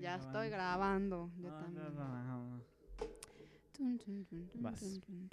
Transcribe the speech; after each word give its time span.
Ya 0.00 0.16
estoy 0.16 0.48
grabando. 0.50 1.30
Yo 1.38 1.50
No, 1.50 1.58
también. 1.58 1.94
no, 1.94 2.62
Vas. 4.54 4.82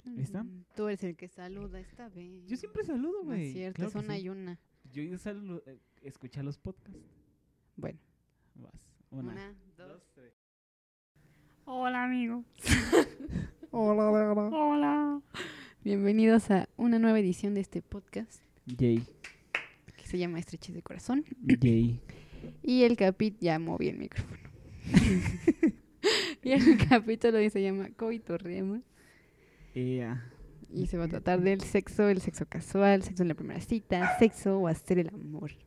¿Lista? 0.04 0.44
Tú 0.76 0.88
eres 0.88 1.02
el 1.04 1.16
que 1.16 1.28
saluda 1.28 1.80
esta 1.80 2.08
vez. 2.10 2.46
Yo 2.46 2.56
siempre 2.56 2.84
saludo, 2.84 3.20
No 3.22 3.24
güey. 3.30 3.46
es 3.48 3.52
cierto, 3.54 3.76
Claro 3.76 3.88
es 3.88 3.94
una 4.04 4.14
sí. 4.16 4.22
y 4.22 4.28
una. 4.28 4.58
Yo 4.92 5.02
ya 5.02 5.18
saludo, 5.18 5.62
eh, 5.66 5.78
escucha 6.02 6.42
los 6.42 6.58
podcasts. 6.58 7.00
Bueno, 7.76 7.98
Vas. 8.54 8.72
Una. 9.10 9.32
una, 9.32 9.54
dos. 9.76 10.02
tres. 10.14 10.34
Hola, 11.64 12.04
amigos. 12.04 12.44
Hola, 13.70 14.10
hola. 14.10 14.32
Hola. 14.52 15.22
Bienvenidos 15.82 16.50
a 16.50 16.68
una 16.76 16.98
nueva 16.98 17.18
edición 17.18 17.54
de 17.54 17.60
este 17.60 17.80
podcast 17.82 18.42
Jay. 18.78 19.02
que 19.96 20.06
se 20.06 20.18
llama 20.18 20.38
Estreches 20.38 20.74
de 20.74 20.82
Corazón. 20.82 21.24
Jay. 21.60 22.00
Y 22.62 22.82
el 22.82 22.94
capítulo, 22.98 23.40
ya 23.40 23.58
moví 23.58 23.88
el 23.88 23.96
micrófono. 23.96 24.38
y 26.42 26.52
el 26.52 26.86
capítulo 26.88 27.38
se 27.50 27.62
llama 27.62 27.88
Coitorrema. 27.96 28.82
Ea. 29.74 30.30
Y 30.72 30.86
se 30.86 30.96
va 30.96 31.04
a 31.04 31.08
tratar 31.08 31.40
del 31.40 31.60
sexo, 31.60 32.08
el 32.08 32.20
sexo 32.20 32.46
casual, 32.46 33.02
sexo 33.02 33.22
en 33.22 33.28
la 33.28 33.34
primera 33.34 33.60
cita, 33.60 34.18
sexo 34.18 34.58
o 34.58 34.68
hacer 34.68 34.98
el 34.98 35.08
amor. 35.08 35.52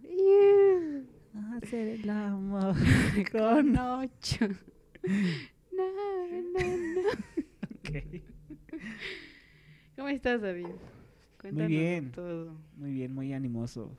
Hacer 1.62 1.88
el 1.88 2.10
amor 2.10 2.76
Con 3.32 3.78
ocho. 3.78 4.48
No, 5.72 5.86
no, 6.32 6.60
no. 6.60 7.10
Ok. 7.76 8.22
¿Cómo 9.96 10.08
estás, 10.10 10.42
David? 10.42 10.68
Cuéntanos 11.40 11.70
bien. 11.70 12.12
todo. 12.12 12.56
Muy 12.76 12.92
bien, 12.92 13.14
muy 13.14 13.34
animoso. 13.34 13.96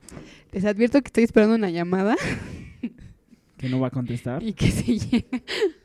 Les 0.51 0.65
advierto 0.65 1.01
que 1.01 1.07
estoy 1.07 1.23
esperando 1.23 1.55
una 1.55 1.69
llamada 1.69 2.15
¿Que 3.59 3.67
no 3.69 3.79
va 3.79 3.87
a 3.87 3.91
contestar? 3.91 4.41
y 4.41 4.53
que 4.53 4.71
si 4.71 4.97
llega 4.99 5.41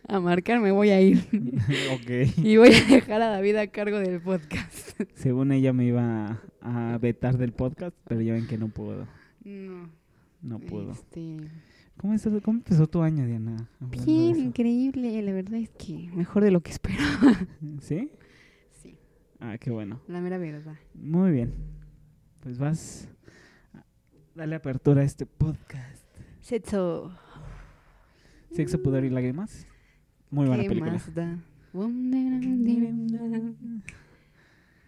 a 0.08 0.20
marcar 0.20 0.60
me 0.60 0.70
voy 0.70 0.90
a 0.90 1.00
ir. 1.00 1.18
ok. 1.92 2.38
Y 2.38 2.56
voy 2.56 2.68
a 2.72 2.84
dejar 2.84 3.20
a 3.20 3.26
David 3.30 3.56
a 3.56 3.66
cargo 3.66 3.98
del 3.98 4.20
podcast. 4.20 5.00
Según 5.14 5.50
ella 5.50 5.72
me 5.72 5.84
iba 5.86 6.40
a 6.62 6.98
vetar 6.98 7.36
del 7.36 7.50
podcast, 7.52 7.96
pero 8.06 8.20
ya 8.20 8.32
ven 8.34 8.46
que 8.46 8.56
no 8.58 8.68
puedo. 8.68 9.08
No. 9.44 9.90
No 10.40 10.58
puedo. 10.60 10.92
Este, 10.92 11.36
¿Cómo, 11.96 12.14
estás- 12.14 12.40
¿Cómo 12.42 12.58
empezó 12.58 12.86
tu 12.86 13.02
año, 13.02 13.26
Diana? 13.26 13.68
Bien, 13.80 14.38
increíble. 14.38 15.20
La 15.22 15.32
verdad 15.32 15.58
es 15.58 15.70
que 15.70 16.10
mejor 16.14 16.44
de 16.44 16.52
lo 16.52 16.60
que 16.62 16.70
esperaba. 16.70 17.46
¿Sí? 17.80 18.10
Sí, 18.70 18.96
Ah, 19.40 19.58
qué 19.58 19.70
bueno. 19.70 20.00
la 20.06 20.20
mera 20.20 20.38
verdad. 20.38 20.76
Muy 20.94 21.32
bien. 21.32 21.52
Pues 22.40 22.56
vas. 22.58 23.08
Dale 24.36 24.54
apertura 24.54 25.02
a 25.02 25.04
este 25.04 25.26
podcast. 25.26 26.04
Sexo. 26.40 27.16
Sexo, 28.54 28.80
poder 28.80 29.04
y 29.04 29.10
lágrimas. 29.10 29.66
Muy 30.30 30.46
buena 30.46 30.62
¿Qué 30.62 30.68
película. 30.68 30.92
más 30.92 31.12
da? 31.12 31.38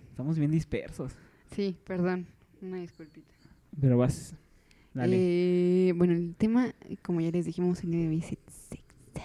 Estamos 0.08 0.38
bien 0.38 0.52
dispersos. 0.52 1.12
Sí, 1.50 1.76
perdón. 1.84 2.28
Una 2.62 2.76
disculpita. 2.76 3.34
Pero 3.80 3.98
vas. 3.98 4.36
Dale. 4.94 5.16
Eh, 5.18 5.92
bueno, 5.94 6.12
el 6.12 6.36
tema, 6.36 6.72
como 7.02 7.20
ya 7.20 7.32
les 7.32 7.44
dijimos, 7.44 7.82
el 7.82 7.90
de 7.90 8.16
es 8.16 8.30
el 8.30 8.38
sexo. 8.48 9.22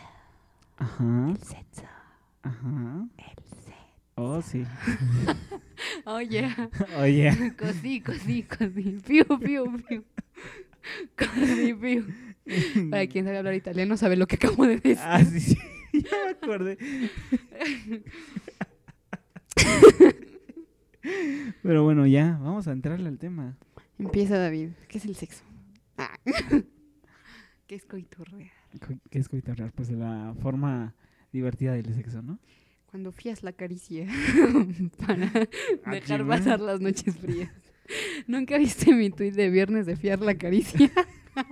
Ajá. 0.77 1.29
El 1.29 1.37
sexo. 1.37 1.83
Ajá. 2.41 3.07
El 3.17 3.43
sexo. 3.43 3.71
Oh, 4.15 4.41
sí. 4.41 4.63
Oye, 6.05 6.49
Oye. 6.99 7.53
cosí, 7.59 8.01
cosí, 8.01 8.41
cosí. 8.41 8.97
Piu, 9.05 9.25
piu, 9.39 9.83
piu. 9.87 10.03
Cosí, 11.15 11.75
piu. 11.75 12.05
Para 12.89 13.07
quien 13.07 13.25
sabe 13.25 13.37
hablar 13.37 13.55
italiano 13.55 13.97
sabe 13.97 14.15
lo 14.15 14.27
que 14.27 14.35
acabo 14.35 14.65
de 14.65 14.75
decir. 14.77 14.97
Ah, 15.01 15.23
sí, 15.23 15.39
sí. 15.39 15.57
Ya 15.93 16.09
me 16.25 16.31
acordé. 16.31 16.77
Pero 21.63 21.83
bueno, 21.83 22.05
ya. 22.07 22.37
Vamos 22.41 22.67
a 22.67 22.71
entrarle 22.71 23.09
al 23.09 23.17
tema. 23.17 23.57
Empieza 23.99 24.37
David. 24.37 24.69
¿Qué 24.87 24.97
es 24.99 25.05
el 25.05 25.15
sexo? 25.15 25.43
Ah. 25.97 26.17
¿Qué 27.67 27.75
es 27.75 27.85
coitorrear? 27.85 28.51
Co- 28.79 28.95
¿Qué 29.09 29.19
es 29.19 29.27
coitarrear? 29.29 29.71
Pues 29.73 29.89
la 29.91 30.33
forma 30.41 30.95
divertida 31.31 31.73
del 31.73 31.93
sexo, 31.93 32.21
¿no? 32.21 32.39
Cuando 32.87 33.11
fías 33.11 33.43
la 33.43 33.53
caricia 33.53 34.05
para 35.05 35.31
Ah, 35.85 35.91
dejar 35.91 36.21
¿qué, 36.21 36.25
pasar 36.27 36.59
las 36.59 36.81
noches 36.81 37.15
frías. 37.17 37.49
¿Nunca 38.27 38.57
viste 38.57 38.93
mi 38.93 39.09
tuit 39.09 39.33
de 39.33 39.49
viernes 39.49 39.85
de 39.85 39.95
fiar 39.95 40.19
la 40.21 40.35
caricia? 40.35 40.91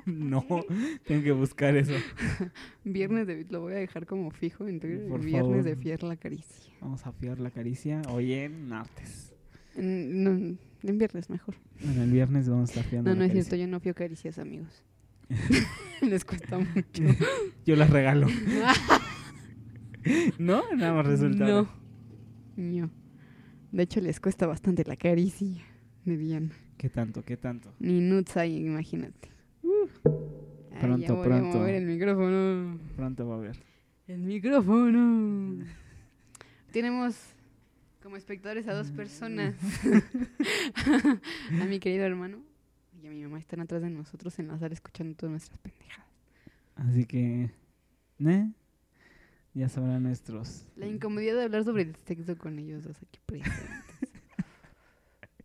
No, 0.10 0.46
tengo 1.06 1.24
que 1.24 1.32
buscar 1.32 1.76
eso. 1.76 1.94
Viernes 2.84 3.28
de 3.28 3.46
lo 3.50 3.62
voy 3.62 3.74
a 3.74 3.78
dejar 3.78 4.06
como 4.06 4.32
fijo 4.32 4.68
en 4.68 4.80
Twitter, 4.80 5.08
Por 5.08 5.24
viernes 5.24 5.66
de 5.66 5.76
fiar 5.76 6.04
la 6.04 6.16
caricia. 6.16 6.74
Vamos 6.82 7.06
a 7.06 7.12
fiar 7.12 7.40
la 7.40 7.52
caricia 7.52 8.02
hoy 8.10 8.34
en 8.34 8.68
martes. 8.68 9.34
En, 9.76 10.24
no, 10.24 10.32
en 10.32 10.98
viernes 10.98 11.30
mejor. 11.30 11.56
En 11.82 12.02
el 12.02 12.12
viernes 12.12 12.50
vamos 12.50 12.70
a 12.70 12.74
estar 12.74 12.90
fiando 12.90 13.10
No, 13.10 13.16
no 13.16 13.24
es 13.24 13.32
cierto, 13.32 13.56
yo 13.56 13.68
no 13.68 13.80
fío 13.80 13.94
caricias, 13.94 14.40
amigos. 14.40 14.84
Les 16.02 16.26
cuesta 16.26 16.58
mucho. 16.58 17.04
Yo 17.66 17.76
las 17.76 17.90
regalo. 17.90 18.28
¿No? 20.38 20.64
Nada 20.76 20.94
más 20.94 21.06
resulta. 21.06 21.46
No. 21.46 21.70
No. 22.56 22.90
De 23.72 23.84
hecho, 23.84 24.02
les 24.02 24.20
cuesta 24.20 24.48
bastante 24.48 24.84
la 24.86 24.96
caricia 24.96 25.62
de 26.06 26.18
Diana. 26.18 26.50
¿Qué 26.78 26.90
tanto? 26.90 27.24
¿Qué 27.24 27.38
tanto? 27.38 27.74
Ni 27.80 28.00
nuts 28.00 28.38
hay, 28.38 28.66
imagínate. 28.66 29.30
Ay, 29.64 30.80
Pronto, 30.80 31.16
voy 31.16 31.28
pronto. 31.28 31.58
a 31.58 31.60
mover 31.62 31.76
el 31.76 31.86
micrófono. 31.86 32.80
Pronto 32.96 33.28
va 33.28 33.36
a 33.36 33.38
haber. 33.38 33.58
El 34.08 34.22
micrófono. 34.22 35.66
Tenemos 36.72 37.16
como 38.02 38.16
espectadores 38.16 38.68
a 38.68 38.74
dos 38.74 38.92
personas. 38.92 39.56
a 41.62 41.66
mi 41.66 41.80
querido 41.80 42.06
hermano 42.06 42.42
y 43.02 43.08
a 43.08 43.10
mi 43.10 43.22
mamá 43.24 43.40
están 43.40 43.60
atrás 43.62 43.82
de 43.82 43.90
nosotros 43.90 44.38
en 44.40 44.48
la 44.48 44.58
sala 44.58 44.74
escuchando 44.74 45.16
todas 45.16 45.32
nuestras 45.32 45.60
pendejadas. 45.60 46.08
Así 46.76 47.06
que, 47.06 47.52
¿ne? 48.18 48.54
Ya 49.54 49.68
sabrán 49.68 50.04
nuestros. 50.04 50.66
La 50.76 50.88
incomodidad 50.88 51.36
de 51.36 51.44
hablar 51.44 51.64
sobre 51.66 51.84
el 51.84 51.96
sexo 51.96 52.38
con 52.38 52.58
ellos 52.60 52.84
dos 52.84 52.98
aquí 53.02 53.20
presentes. 53.26 54.10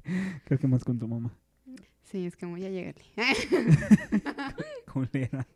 Creo 0.45 0.59
que 0.59 0.69
más 0.69 0.85
con 0.85 0.99
tu 0.99 1.09
mamá. 1.09 1.35
Sí, 2.05 2.27
es 2.27 2.37
como 2.37 2.57
ya 2.59 2.69
llegale. 2.69 3.03
Culera. 4.93 5.47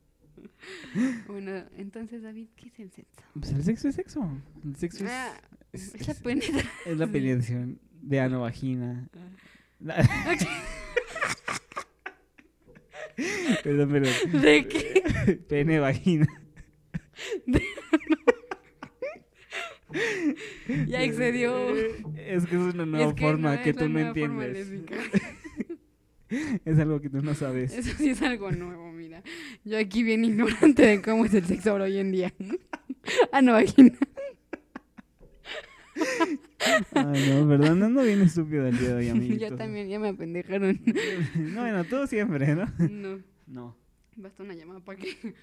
bueno, 1.28 1.64
entonces 1.76 2.22
David, 2.22 2.48
¿qué 2.56 2.68
es 2.68 2.78
el 2.80 2.90
sexo? 2.90 3.22
Pues 3.34 3.52
el 3.52 3.62
sexo 3.64 3.88
es 3.88 3.94
sexo. 3.94 4.28
El 4.64 4.76
sexo 4.76 5.04
es, 5.04 5.10
Ah, 5.10 5.40
es, 5.72 5.94
es 5.94 6.08
la 6.08 6.14
penetración. 6.14 6.66
es 6.86 6.98
la 6.98 7.06
penetración 7.06 7.78
de 8.02 8.20
ano 8.20 8.40
vagina. 8.40 9.08
perdón, 13.62 13.90
perdón. 13.90 14.42
¿De 14.42 14.66
qué? 14.68 15.40
Pene 15.48 15.78
vagina. 15.78 16.26
Ya 20.86 21.02
excedió. 21.02 21.74
Es 22.16 22.44
que 22.44 22.56
es 22.56 22.74
una 22.74 22.84
nueva 22.84 23.08
Es 23.08 23.14
que 23.14 23.22
forma 23.22 23.56
no, 23.56 23.62
que 23.62 23.72
tú 23.72 23.88
no 23.88 23.98
entiendes. 23.98 24.70
Es 26.64 26.78
algo 26.78 27.00
que 27.00 27.08
tú 27.08 27.22
no 27.22 27.34
sabes. 27.34 27.72
Eso 27.72 27.96
sí 27.96 28.10
es 28.10 28.22
algo 28.22 28.50
nuevo, 28.50 28.92
mira. 28.92 29.22
Yo 29.64 29.78
aquí 29.78 30.02
bien 30.02 30.24
ignorante 30.24 30.86
de 30.86 31.02
cómo 31.02 31.24
es 31.24 31.34
el 31.34 31.44
sexo 31.46 31.70
ahora 31.70 31.84
hoy 31.84 31.98
en 31.98 32.12
día. 32.12 32.32
ah, 33.32 33.42
no, 33.42 33.52
vagina. 33.52 33.92
Ay, 36.94 37.32
no, 37.32 37.48
perdón, 37.48 37.82
ando 37.82 38.02
bien 38.02 38.20
estúpido 38.22 38.66
el 38.66 38.78
día 38.78 38.90
de 38.90 38.94
hoy, 38.94 39.08
amiguitos. 39.10 39.50
Yo 39.50 39.56
también, 39.56 39.88
ya 39.88 39.98
me 39.98 40.08
apendejaron. 40.08 40.80
No, 41.34 41.62
bueno, 41.62 41.84
tú 41.84 42.06
siempre, 42.06 42.54
¿no? 42.54 42.66
no, 42.88 43.20
No, 43.46 43.76
basta 44.16 44.42
una 44.42 44.54
llamada 44.54 44.80
para 44.80 44.98
que... 44.98 45.34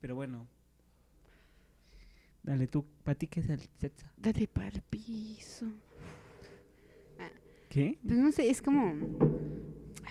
pero 0.00 0.14
bueno. 0.14 0.48
Dale, 2.42 2.66
tú, 2.66 2.84
¿para 3.04 3.16
ti 3.16 3.28
qué 3.28 3.38
es 3.38 3.48
el 3.50 3.60
sexo? 3.78 4.06
Dale 4.16 4.48
para 4.48 4.66
el 4.68 4.82
piso. 4.82 5.66
¿Qué? 7.72 7.98
Pues 8.06 8.18
no 8.18 8.30
sé, 8.32 8.50
es 8.50 8.60
como... 8.60 8.94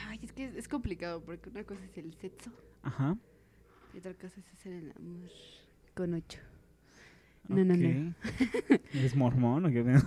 Ay, 0.08 0.20
es 0.24 0.32
que 0.34 0.46
es, 0.46 0.56
es 0.56 0.68
complicado 0.68 1.22
porque 1.24 1.50
una 1.50 1.64
cosa 1.64 1.84
es 1.86 1.96
el 1.98 2.12
sexo 2.16 2.52
Ajá. 2.82 3.16
y 3.94 4.00
otra 4.00 4.16
cosa 4.16 4.34
es 4.40 4.52
hacer 4.54 4.74
el 4.74 4.92
amor 4.98 5.30
con 5.94 6.14
ocho. 6.16 6.40
No, 7.48 7.64
no, 7.64 7.76
no. 7.76 8.16
¿Eres 8.94 9.16
mormón 9.16 9.66
o 9.66 9.70
qué? 9.70 9.84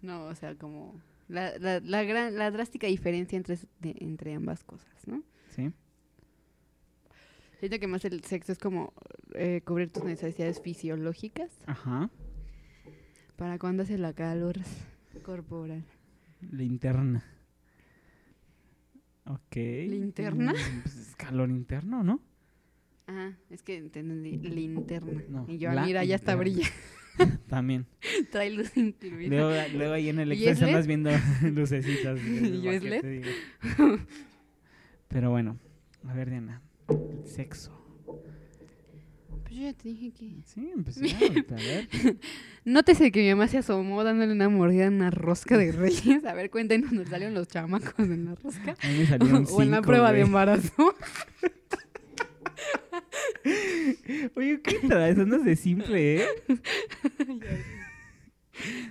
No, 0.00 0.26
o 0.26 0.34
sea, 0.36 0.54
como 0.54 0.94
la, 1.26 1.58
la, 1.58 1.80
la, 1.80 2.04
gran, 2.04 2.36
la 2.36 2.52
drástica 2.52 2.86
diferencia 2.86 3.36
entre, 3.36 3.54
es- 3.54 3.66
de- 3.80 3.96
entre 3.98 4.32
ambas 4.32 4.62
cosas, 4.62 5.08
¿no? 5.08 5.24
Sí. 5.48 5.72
Siento 7.58 7.80
que 7.80 7.88
más 7.88 8.04
el 8.04 8.22
sexo 8.22 8.52
es 8.52 8.58
como 8.58 8.92
eh, 9.34 9.60
cubrir 9.64 9.90
tus 9.92 10.04
necesidades 10.04 10.60
fisiológicas 10.62 11.50
Ajá. 11.66 12.10
para 13.34 13.58
cuando 13.58 13.82
hace 13.82 13.98
la 13.98 14.12
calor 14.12 14.54
corporal. 15.24 15.84
Linterna. 16.40 17.24
Ok. 19.26 19.56
¿Linterna? 19.56 20.52
Mm, 20.52 20.82
Pues 20.82 20.96
es 20.96 21.16
calor 21.16 21.50
interno, 21.50 22.02
¿no? 22.02 22.20
Ajá, 23.06 23.36
es 23.50 23.62
que 23.62 23.76
entendí 23.76 24.36
linterna. 24.36 25.22
No, 25.28 25.46
y 25.48 25.58
yo, 25.58 25.70
ah, 25.70 25.82
mira, 25.84 26.04
ya 26.04 26.14
está 26.16 26.34
brilla. 26.36 26.66
También. 27.48 27.86
Trae 28.30 28.50
luz 28.50 28.76
incluida. 28.76 29.28
Luego, 29.28 29.76
luego 29.76 29.94
ahí 29.94 30.08
en 30.08 30.20
el 30.20 30.32
¿Y 30.32 30.46
Excel 30.46 30.52
es 30.52 30.62
andas 30.62 30.86
viendo 30.86 31.10
lucecitas. 31.42 32.18
¿Y 32.22 32.60
yo 32.62 32.70
es 32.70 32.82
¿Para 32.82 33.00
qué 33.00 33.24
LED? 33.78 34.00
Pero 35.08 35.30
bueno, 35.30 35.58
a 36.06 36.12
ver, 36.14 36.28
Diana. 36.30 36.60
Sexo. 37.24 37.77
Pues 39.48 39.60
yo 39.60 39.66
ya 39.66 39.72
te 39.72 39.88
dije 39.88 40.12
que. 40.12 40.42
Sí, 40.44 40.70
empecé 40.74 41.06
a 41.16 41.54
ver. 41.54 41.88
Nótese 42.66 43.10
que 43.10 43.22
mi 43.22 43.30
mamá 43.30 43.48
se 43.48 43.56
asomó 43.56 44.04
dándole 44.04 44.32
una 44.32 44.50
mordida 44.50 44.84
en 44.84 44.94
una 44.94 45.10
rosca 45.10 45.56
de 45.56 45.72
reyes. 45.72 46.22
A 46.26 46.34
ver, 46.34 46.50
cuéntenos 46.50 46.90
dónde 46.90 47.06
salieron 47.06 47.32
los 47.34 47.48
chamacos 47.48 47.98
en 47.98 48.26
la 48.26 48.34
rosca. 48.34 48.76
A 48.82 48.88
mí 48.88 48.98
me 48.98 49.06
salieron 49.06 49.46
o 49.50 49.62
en 49.62 49.70
la 49.70 49.80
prueba 49.80 50.12
de 50.12 50.20
embarazo. 50.20 50.74
Oye, 54.36 54.60
¿qué 54.60 54.80
traes? 54.86 55.18
Andas 55.18 55.42
de 55.46 55.56
simple, 55.56 56.16
¿eh? 56.16 56.26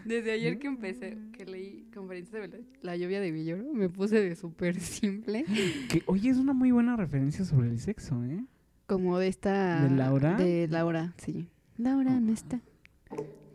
Desde 0.06 0.32
ayer 0.32 0.58
que 0.58 0.66
empecé, 0.66 1.20
que 1.34 1.46
leí 1.46 1.88
conferencias 1.94 2.50
de 2.50 2.58
la, 2.58 2.58
la 2.82 2.96
lluvia 2.96 3.22
de 3.22 3.32
Villoro, 3.32 3.74
me 3.74 3.90
puse 3.90 4.20
de 4.22 4.36
súper 4.36 4.80
simple. 4.80 5.46
Que, 5.90 6.02
oye, 6.08 6.32
es 6.32 6.38
una 6.38 6.54
muy 6.54 6.72
buena 6.72 6.96
referencia 6.96 7.46
sobre 7.46 7.70
el 7.70 7.80
sexo, 7.80 8.24
¿eh? 8.24 8.44
Como 8.88 9.20
de 9.20 9.28
esta. 9.28 9.82
¿De 9.84 9.96
Laura? 9.96 10.38
De 10.38 10.68
Laura, 10.70 11.14
sí. 11.18 11.48
Laura 11.78 12.20
no 12.20 12.32
está. 12.34 12.60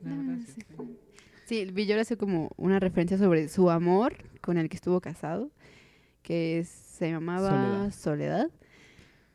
La 0.05 0.15
Laura 0.15 0.39
se 0.47 0.63
sí. 1.47 1.65
Villoro 1.73 2.01
hace 2.01 2.17
como 2.17 2.51
una 2.57 2.79
referencia 2.79 3.19
sobre 3.19 3.49
su 3.49 3.71
amor 3.71 4.15
con 4.41 4.59
el 4.59 4.69
que 4.69 4.77
estuvo 4.77 5.01
casado, 5.01 5.51
que 6.23 6.59
es- 6.59 6.69
se 6.69 7.11
llamaba 7.11 7.49
Soledad. 7.51 7.91
Soledad. 7.91 8.51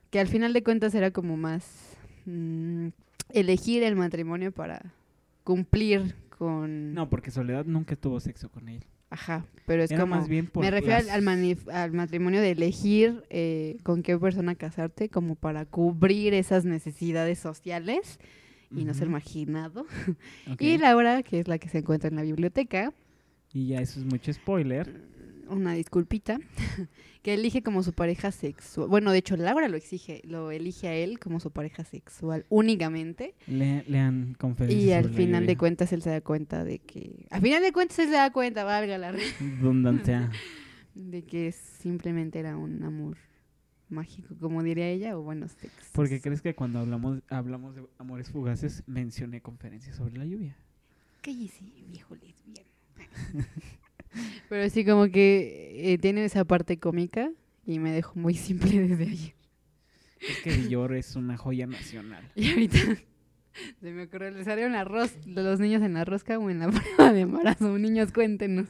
que 0.10 0.20
al 0.22 0.28
final 0.28 0.54
de 0.54 0.64
cuentas 0.64 0.96
era 0.96 1.12
como 1.12 1.36
más 1.36 1.98
mm, 2.26 2.88
elegir 3.30 3.84
el 3.84 3.96
matrimonio 3.98 4.52
para 4.54 4.94
cumplir 5.44 6.16
con... 6.38 6.94
No, 6.94 7.10
porque 7.10 7.30
Soledad 7.32 7.66
nunca 7.66 7.96
tuvo 7.98 8.20
sexo 8.22 8.50
con 8.50 8.70
él. 8.70 8.86
Ajá, 9.10 9.46
pero 9.66 9.84
es 9.84 9.92
Era 9.92 10.02
como... 10.02 10.16
más 10.18 10.28
bien 10.28 10.48
por 10.48 10.64
Me 10.66 10.72
refiero 10.72 10.96
al, 10.98 11.06
las- 11.06 11.16
al 11.16 11.22
manif- 11.24 11.70
al 11.72 11.94
matrimonio 11.94 12.42
de 12.42 12.52
elegir 12.52 13.24
eh, 13.30 13.78
con 13.84 14.04
qué 14.04 14.18
persona 14.18 14.56
casarte 14.56 15.08
como 15.10 15.36
para 15.36 15.66
cubrir 15.66 16.34
esas 16.34 16.66
necesidades 16.66 17.40
sociales 17.40 18.20
y 18.76 18.84
no 18.84 18.94
ser 18.94 19.08
marginado. 19.10 19.86
ok. 20.52 20.60
Y 20.62 20.78
Laura, 20.78 21.24
que 21.24 21.40
es 21.40 21.48
la 21.48 21.58
que 21.58 21.70
se 21.70 21.78
encuentra 21.80 22.10
en 22.10 22.18
la 22.18 22.24
biblioteca, 22.24 22.92
Y 23.54 23.68
ya 23.68 23.80
eso 23.80 24.00
es 24.02 24.06
mucho 24.06 24.34
spoiler. 24.34 25.02
Una 25.50 25.74
disculpita, 25.74 26.40
que 27.24 27.34
elige 27.34 27.62
como 27.64 27.84
su 27.84 27.94
pareja 27.94 28.32
sexual. 28.32 28.88
Bueno, 28.88 29.12
de 29.12 29.20
hecho, 29.20 29.36
Laura 29.38 29.68
lo 29.68 29.78
exige, 29.78 30.22
lo 30.26 30.52
elige 30.52 30.88
a 30.88 30.96
él 30.96 31.20
como 31.20 31.40
su 31.40 31.52
pareja 31.52 31.84
sexual 31.84 32.46
únicamente. 32.50 33.36
Le, 33.48 33.84
lean 33.88 34.36
conferencias 34.40 34.84
Y 34.84 34.92
al 34.94 35.10
final 35.10 35.46
de 35.46 35.58
cuentas 35.58 35.92
él 35.94 36.02
se 36.02 36.10
da 36.10 36.22
cuenta 36.22 36.64
de 36.64 36.80
que... 36.80 37.26
Al 37.30 37.42
final 37.42 37.62
de 37.62 37.72
cuentas 37.72 38.00
él 38.00 38.08
se 38.08 38.14
da 38.14 38.32
cuenta, 38.32 38.64
valga 38.64 38.98
la 38.98 39.12
re- 39.12 39.24
Redundancia. 39.40 40.32
de 40.96 41.24
que 41.24 41.52
simplemente 41.52 42.40
era 42.40 42.58
un 42.58 42.84
amor 42.84 43.18
mágico, 43.90 44.36
como 44.40 44.64
diría 44.64 44.88
ella, 44.90 45.18
o 45.18 45.22
bueno, 45.22 45.48
sexo. 45.48 45.92
¿Por 45.94 46.10
qué 46.10 46.20
crees 46.20 46.42
que 46.42 46.56
cuando 46.56 46.80
hablamos, 46.80 47.22
hablamos 47.30 47.76
de 47.76 47.84
amores 47.98 48.30
fugaces 48.30 48.84
mencioné 48.88 49.42
conferencias 49.42 49.96
sobre 49.96 50.18
la 50.18 50.26
lluvia? 50.26 50.58
Cállese, 51.22 51.66
viejo 51.90 52.16
lesbiano. 52.16 52.70
Pero 54.50 54.70
sí, 54.70 54.86
como 54.86 55.08
que 55.10 55.94
eh, 55.94 55.98
tiene 55.98 56.24
esa 56.26 56.46
parte 56.46 56.78
cómica 56.80 57.32
y 57.66 57.80
me 57.80 57.92
dejó 57.92 58.18
muy 58.20 58.34
simple 58.36 58.80
desde 58.88 59.04
ayer. 59.04 59.34
Es 60.20 60.40
que 60.44 60.50
Villor 60.56 60.96
es 60.96 61.16
una 61.16 61.38
joya 61.38 61.68
nacional. 61.68 62.24
Y 62.36 62.50
ahorita 62.50 62.78
se 63.82 63.92
me 63.92 64.04
ocurrió, 64.04 64.30
¿le 64.32 64.44
salieron 64.44 64.74
ros- 64.86 65.18
los 65.26 65.60
niños 65.60 65.82
en 65.82 65.94
la 65.96 66.06
rosca 66.06 66.38
o 66.38 66.50
en 66.50 66.60
la 66.60 66.70
prueba 66.70 67.12
de 67.14 67.22
embarazo? 67.22 67.78
Niños, 67.78 68.12
cuéntenos. 68.12 68.68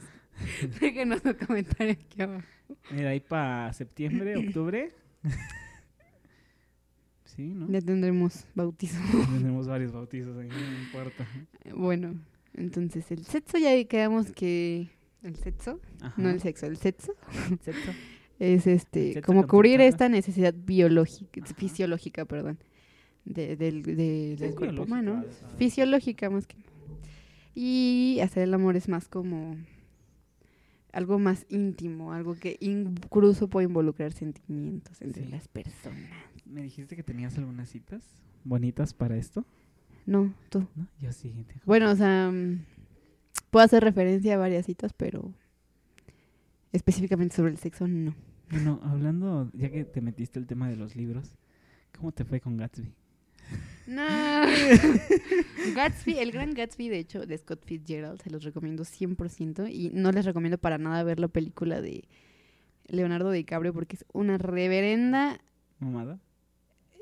Déjenos 0.80 1.20
su 1.22 1.36
comentario 1.36 1.92
aquí 1.94 2.22
abajo. 2.22 2.46
Mira, 2.90 3.10
ahí 3.10 3.20
para 3.20 3.72
septiembre, 3.72 4.36
octubre. 4.36 4.92
sí, 7.24 7.42
¿no? 7.54 7.68
Ya 7.70 7.80
tendremos 7.80 8.46
bautizo. 8.54 8.98
Tenemos 9.32 9.66
varios 9.68 9.92
bautizos 9.92 10.36
ahí, 10.38 10.48
no 10.48 10.82
importa. 10.84 11.26
Bueno, 11.74 12.14
entonces 12.54 13.10
el 13.10 13.24
sexo 13.24 13.58
ya 13.58 13.82
quedamos 13.84 14.30
que... 14.32 14.88
¿El 15.22 15.36
sexo? 15.36 15.80
Ajá. 16.00 16.20
No 16.20 16.28
el 16.30 16.40
sexo, 16.40 16.66
el 16.66 16.76
sexo. 16.76 17.12
Sexo. 17.62 17.92
Es 18.38 18.66
este, 18.68 19.14
Sexo 19.14 19.26
como 19.26 19.46
cubrir 19.48 19.80
esta 19.80 20.08
necesidad 20.08 20.54
biológica, 20.54 21.40
Ajá. 21.42 21.54
fisiológica, 21.54 22.24
perdón, 22.24 22.58
de- 23.24 23.56
del, 23.56 23.82
de- 23.82 24.36
del 24.36 24.54
cuerpo 24.54 24.82
humano. 24.84 25.24
Fisiológica 25.56 26.30
más 26.30 26.46
que. 26.46 26.56
Y 27.54 28.20
hacer 28.22 28.44
el 28.44 28.54
amor 28.54 28.76
es 28.76 28.88
más 28.88 29.08
como 29.08 29.56
algo 30.92 31.18
más 31.18 31.46
íntimo, 31.48 32.12
algo 32.12 32.34
que 32.36 32.56
incluso 32.60 33.48
puede 33.48 33.66
involucrar 33.66 34.12
sentimientos 34.12 35.02
entre 35.02 35.24
Sí. 35.24 35.28
las 35.30 35.48
personas. 35.48 36.08
¿Me 36.46 36.62
dijiste 36.62 36.94
que 36.96 37.02
tenías 37.02 37.36
algunas 37.38 37.68
citas 37.68 38.02
bonitas 38.44 38.94
para 38.94 39.16
esto? 39.16 39.44
No, 40.06 40.32
tú. 40.48 40.66
¿No? 40.76 40.86
Yo 41.00 41.12
sí. 41.12 41.28
tengo. 41.30 41.60
Bueno, 41.66 41.90
o 41.90 41.96
sea, 41.96 42.30
mm, 42.32 42.60
puedo 43.50 43.64
hacer 43.64 43.82
referencia 43.82 44.34
a 44.34 44.38
varias 44.38 44.66
citas, 44.66 44.92
pero 44.92 45.32
específicamente 46.72 47.36
sobre 47.36 47.52
el 47.52 47.58
sexo, 47.58 47.86
no. 47.86 48.14
Bueno, 48.50 48.80
hablando, 48.82 49.50
ya 49.52 49.70
que 49.70 49.84
te 49.84 50.00
metiste 50.00 50.38
el 50.38 50.46
tema 50.46 50.68
de 50.68 50.76
los 50.76 50.96
libros, 50.96 51.34
¿cómo 51.96 52.12
te 52.12 52.24
fue 52.24 52.40
con 52.40 52.56
Gatsby? 52.56 52.92
No. 53.86 54.06
Gatsby, 55.74 56.18
el 56.18 56.32
gran 56.32 56.52
Gatsby, 56.52 56.88
de 56.88 56.98
hecho, 56.98 57.26
de 57.26 57.38
Scott 57.38 57.64
Fitzgerald, 57.64 58.20
se 58.22 58.30
los 58.30 58.44
recomiendo 58.44 58.84
100% 58.84 59.70
y 59.72 59.90
no 59.94 60.12
les 60.12 60.24
recomiendo 60.24 60.58
para 60.58 60.78
nada 60.78 61.02
ver 61.02 61.20
la 61.20 61.28
película 61.28 61.80
de 61.80 62.04
Leonardo 62.86 63.30
DiCaprio 63.30 63.72
porque 63.72 63.96
es 63.96 64.04
una 64.12 64.38
reverenda 64.38 65.40
¿Mamada? 65.78 66.18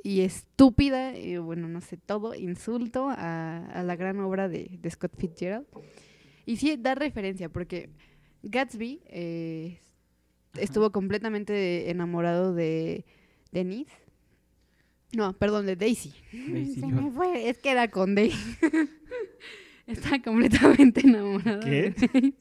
y 0.02 0.20
estúpida, 0.20 1.16
y 1.16 1.37
bueno, 1.38 1.69
no 1.69 1.81
sé, 1.81 1.96
todo 1.96 2.34
insulto 2.34 3.08
a, 3.08 3.66
a 3.66 3.82
la 3.82 3.96
gran 3.96 4.20
obra 4.20 4.48
de, 4.48 4.78
de 4.81 4.90
Scott 4.90 5.12
Fitzgerald. 5.16 5.66
Y 6.46 6.56
sí, 6.56 6.76
da 6.78 6.94
referencia 6.94 7.48
porque 7.50 7.90
Gatsby 8.43 9.00
eh, 9.08 9.81
estuvo 10.58 10.90
completamente 10.93 11.90
enamorado 11.90 12.54
de 12.54 13.04
Denise. 13.52 13.93
No, 15.12 15.32
perdón, 15.34 15.66
de 15.66 15.76
Daisy. 15.76 16.12
Daisy, 16.32 16.75
Se 16.75 16.81
yo- 16.81 16.88
me 16.88 17.10
fue, 17.10 17.48
es 17.48 17.58
que 17.58 17.70
era 17.70 17.88
con 17.90 18.15
Daisy. 18.15 18.38
Estaba 19.86 20.20
completamente 20.20 21.00
enamorado. 21.06 21.60
¿Qué? 21.60 21.94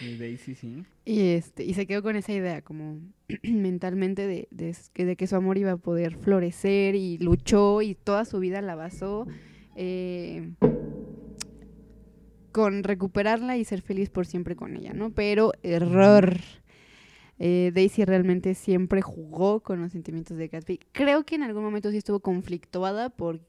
de 0.00 0.16
Daisy. 0.18 0.54
Sí. 0.54 0.82
Y 1.04 1.20
este, 1.32 1.64
y 1.64 1.74
se 1.74 1.86
quedó 1.86 2.02
con 2.02 2.16
esa 2.16 2.32
idea 2.32 2.62
como 2.62 3.00
mentalmente 3.42 4.26
de, 4.26 4.48
de 4.50 4.74
de 4.94 5.16
que 5.16 5.26
su 5.26 5.36
amor 5.36 5.58
iba 5.58 5.72
a 5.72 5.76
poder 5.76 6.16
florecer 6.16 6.94
y 6.94 7.18
luchó 7.18 7.82
y 7.82 7.94
toda 7.94 8.24
su 8.24 8.38
vida 8.38 8.62
la 8.62 8.76
basó 8.76 9.26
eh, 9.76 10.52
con 12.52 12.82
recuperarla 12.84 13.56
y 13.56 13.64
ser 13.64 13.82
feliz 13.82 14.10
por 14.10 14.26
siempre 14.26 14.56
con 14.56 14.76
ella, 14.76 14.92
¿no? 14.92 15.10
Pero 15.10 15.52
error. 15.62 16.36
Eh, 17.38 17.72
Daisy 17.74 18.04
realmente 18.04 18.54
siempre 18.54 19.00
jugó 19.00 19.60
con 19.60 19.80
los 19.80 19.92
sentimientos 19.92 20.36
de 20.36 20.48
Gatsby. 20.48 20.78
Creo 20.92 21.24
que 21.24 21.36
en 21.36 21.42
algún 21.42 21.62
momento 21.62 21.90
sí 21.90 21.96
estuvo 21.96 22.20
conflictuada 22.20 23.08
por 23.08 23.40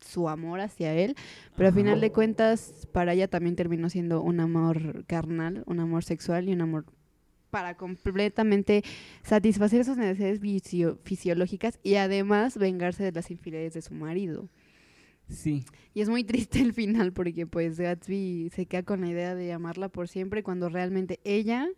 su 0.00 0.28
amor 0.28 0.60
hacia 0.60 0.94
él, 0.94 1.14
pero 1.56 1.68
al 1.68 1.74
final 1.74 2.00
de 2.00 2.12
cuentas 2.12 2.88
para 2.92 3.12
ella 3.12 3.28
también 3.28 3.56
terminó 3.56 3.90
siendo 3.90 4.22
un 4.22 4.40
amor 4.40 5.04
carnal, 5.06 5.62
un 5.66 5.80
amor 5.80 6.04
sexual 6.04 6.48
y 6.48 6.52
un 6.52 6.60
amor 6.62 6.86
para 7.50 7.76
completamente 7.76 8.82
satisfacer 9.22 9.84
sus 9.84 9.96
necesidades 9.96 10.40
fisiológicas 11.04 11.78
y 11.82 11.94
además 11.94 12.58
vengarse 12.58 13.04
de 13.04 13.12
las 13.12 13.30
infidelidades 13.30 13.74
de 13.74 13.82
su 13.82 13.94
marido. 13.94 14.48
Sí, 15.28 15.64
Y 15.94 16.02
es 16.02 16.08
muy 16.08 16.22
triste 16.24 16.60
el 16.60 16.72
final 16.72 17.12
porque 17.12 17.46
pues 17.46 17.78
Gatsby 17.78 18.50
se 18.54 18.66
queda 18.66 18.82
con 18.82 19.00
la 19.00 19.08
idea 19.08 19.34
de 19.34 19.52
amarla 19.52 19.88
por 19.88 20.08
siempre 20.08 20.42
cuando 20.42 20.68
realmente 20.68 21.20
ella 21.24 21.68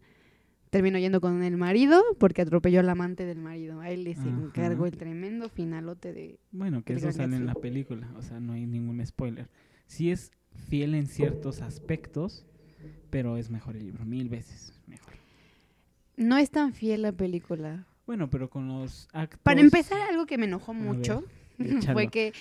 terminó 0.71 0.99
yendo 0.99 1.21
con 1.21 1.43
el 1.43 1.57
marido 1.57 2.03
porque 2.19 2.43
atropelló 2.43 2.81
al 2.81 2.89
amante 2.89 3.25
del 3.25 3.39
marido. 3.39 3.81
A 3.81 3.91
él 3.91 4.05
les 4.05 4.19
Ajá. 4.19 4.29
encargó 4.29 4.87
el 4.87 4.97
tremendo 4.97 5.49
finalote 5.49 6.13
de... 6.13 6.39
bueno, 6.51 6.83
que 6.83 6.95
eso 6.95 7.13
sale 7.13 7.37
en 7.37 7.47
la 7.47 7.55
película, 7.55 8.11
o 8.17 8.23
sea, 8.23 8.41
no 8.41 8.53
hay 8.53 8.67
ningún 8.67 9.05
spoiler. 9.07 9.49
Sí 9.87 10.11
es 10.11 10.33
fiel 10.69 10.95
en 10.95 11.07
ciertos 11.07 11.63
aspectos, 11.63 12.45
pero 13.11 13.37
es 13.37 13.51
mejor 13.51 13.77
el 13.77 13.87
libro, 13.87 14.05
mil 14.05 14.29
veces 14.29 14.75
mejor. 14.87 15.15
No 16.17 16.37
es 16.37 16.51
tan 16.51 16.73
fiel 16.73 17.03
la 17.03 17.13
película. 17.13 17.87
Bueno, 18.07 18.29
pero 18.29 18.51
con 18.51 18.69
los 18.69 19.09
actos... 19.13 19.41
Para 19.43 19.61
empezar, 19.61 20.01
algo 20.11 20.27
que 20.27 20.39
me 20.39 20.47
enojó 20.47 20.75
mucho 20.75 21.25
ver, 21.59 21.83
fue 21.93 22.09
que 22.09 22.33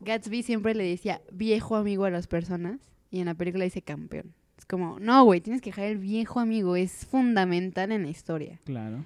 Gatsby 0.00 0.42
siempre 0.42 0.74
le 0.74 0.84
decía 0.84 1.20
viejo 1.32 1.76
amigo 1.76 2.04
a 2.04 2.10
las 2.10 2.26
personas 2.26 2.80
y 3.10 3.20
en 3.20 3.26
la 3.26 3.34
película 3.34 3.64
dice 3.64 3.82
campeón. 3.82 4.34
Es 4.58 4.64
como, 4.66 4.98
no, 5.00 5.24
güey, 5.24 5.40
tienes 5.40 5.60
que 5.62 5.70
dejar 5.70 5.86
el 5.86 5.98
viejo 5.98 6.40
amigo, 6.40 6.76
es 6.76 7.06
fundamental 7.06 7.92
en 7.92 8.02
la 8.02 8.08
historia. 8.10 8.60
Claro. 8.64 9.04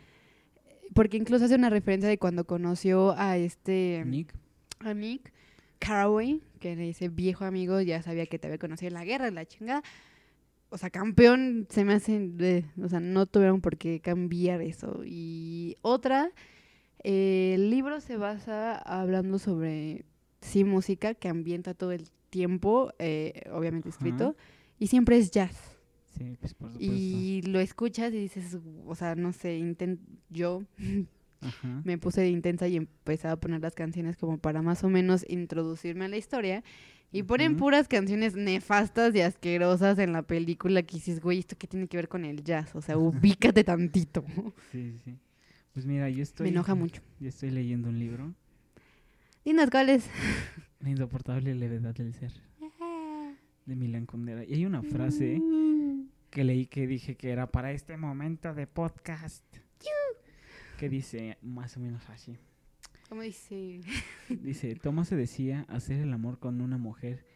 Porque 0.94 1.16
incluso 1.16 1.44
hace 1.44 1.54
una 1.54 1.70
referencia 1.70 2.08
de 2.08 2.18
cuando 2.18 2.44
conoció 2.44 3.14
a 3.16 3.36
este 3.36 4.02
Nick. 4.06 4.34
a 4.80 4.94
Nick 4.94 5.32
Carraway, 5.78 6.42
que 6.58 6.72
era 6.72 6.82
ese 6.84 7.08
viejo 7.08 7.44
amigo, 7.44 7.80
ya 7.80 8.02
sabía 8.02 8.26
que 8.26 8.38
te 8.38 8.46
había 8.48 8.58
conocido 8.58 8.88
en 8.88 8.94
la 8.94 9.04
guerra, 9.04 9.30
la 9.30 9.46
chingada. 9.46 9.82
O 10.68 10.78
sea, 10.78 10.90
campeón 10.90 11.66
se 11.70 11.84
me 11.84 11.94
hace, 11.94 12.18
de- 12.28 12.64
o 12.82 12.88
sea, 12.88 13.00
no 13.00 13.26
tuvieron 13.26 13.60
por 13.60 13.76
qué 13.76 14.00
cambiar 14.00 14.60
eso. 14.62 15.02
Y 15.04 15.76
otra, 15.82 16.30
eh, 17.02 17.52
el 17.54 17.70
libro 17.70 18.00
se 18.00 18.16
basa 18.16 18.76
hablando 18.76 19.38
sobre, 19.38 20.04
sí, 20.40 20.64
música 20.64 21.14
que 21.14 21.28
ambienta 21.28 21.74
todo 21.74 21.92
el 21.92 22.08
tiempo, 22.30 22.92
eh, 22.98 23.42
obviamente 23.52 23.88
Ajá. 23.88 23.96
escrito, 23.96 24.36
y 24.78 24.86
siempre 24.86 25.18
es 25.18 25.30
jazz. 25.30 25.56
Sí, 26.16 26.36
pues 26.40 26.54
por 26.54 26.70
supuesto. 26.70 26.92
Y 26.94 27.42
lo 27.42 27.60
escuchas 27.60 28.12
y 28.12 28.18
dices, 28.18 28.58
o 28.86 28.94
sea, 28.94 29.14
no 29.14 29.32
sé, 29.32 29.56
inten 29.56 30.00
yo 30.28 30.62
Ajá. 31.40 31.82
me 31.84 31.98
puse 31.98 32.20
de 32.22 32.28
intensa 32.30 32.68
y 32.68 32.76
empecé 32.76 33.28
a 33.28 33.36
poner 33.36 33.60
las 33.62 33.74
canciones 33.74 34.16
como 34.16 34.38
para 34.38 34.62
más 34.62 34.84
o 34.84 34.88
menos 34.88 35.24
introducirme 35.28 36.04
a 36.04 36.08
la 36.08 36.16
historia. 36.16 36.62
Y 37.12 37.24
ponen 37.24 37.56
puras 37.56 37.88
canciones 37.88 38.36
nefastas 38.36 39.12
y 39.16 39.20
asquerosas 39.20 39.98
en 39.98 40.12
la 40.12 40.22
película 40.22 40.84
que 40.84 40.94
dices, 40.94 41.20
güey, 41.20 41.40
¿esto 41.40 41.56
qué 41.58 41.66
tiene 41.66 41.88
que 41.88 41.96
ver 41.96 42.08
con 42.08 42.24
el 42.24 42.44
jazz? 42.44 42.76
O 42.76 42.80
sea, 42.80 42.96
ubícate 42.98 43.64
tantito. 43.64 44.24
Sí, 44.70 44.96
sí. 45.04 45.16
Pues 45.74 45.86
mira, 45.86 46.08
yo 46.08 46.22
estoy. 46.22 46.44
Me 46.44 46.50
enoja 46.50 46.76
mucho. 46.76 47.02
Yo 47.18 47.28
estoy 47.28 47.50
leyendo 47.50 47.88
un 47.88 47.98
libro. 47.98 48.32
Dinos 49.44 49.70
cuáles. 49.70 50.08
La 50.80 50.90
insoportable 50.90 51.54
levedad 51.54 51.94
del 51.94 52.12
ser. 52.14 52.32
De 53.66 53.76
Milan 53.76 54.06
Kundera. 54.06 54.44
Y 54.44 54.54
hay 54.54 54.66
una 54.66 54.82
frase 54.82 55.38
Mm. 55.38 56.08
que 56.30 56.44
leí 56.44 56.66
que 56.66 56.86
dije 56.86 57.16
que 57.16 57.30
era 57.30 57.46
para 57.50 57.72
este 57.72 57.96
momento 57.96 58.54
de 58.54 58.66
podcast. 58.66 59.44
Que 60.78 60.88
dice 60.88 61.36
más 61.42 61.76
o 61.76 61.80
menos 61.80 62.08
así. 62.08 62.36
¿Cómo 63.08 63.22
dice? 63.22 63.80
Dice, 64.28 64.74
Tomás 64.76 65.08
se 65.08 65.16
decía, 65.16 65.66
hacer 65.68 66.00
el 66.00 66.12
amor 66.12 66.38
con 66.38 66.60
una 66.60 66.78
mujer 66.78 67.26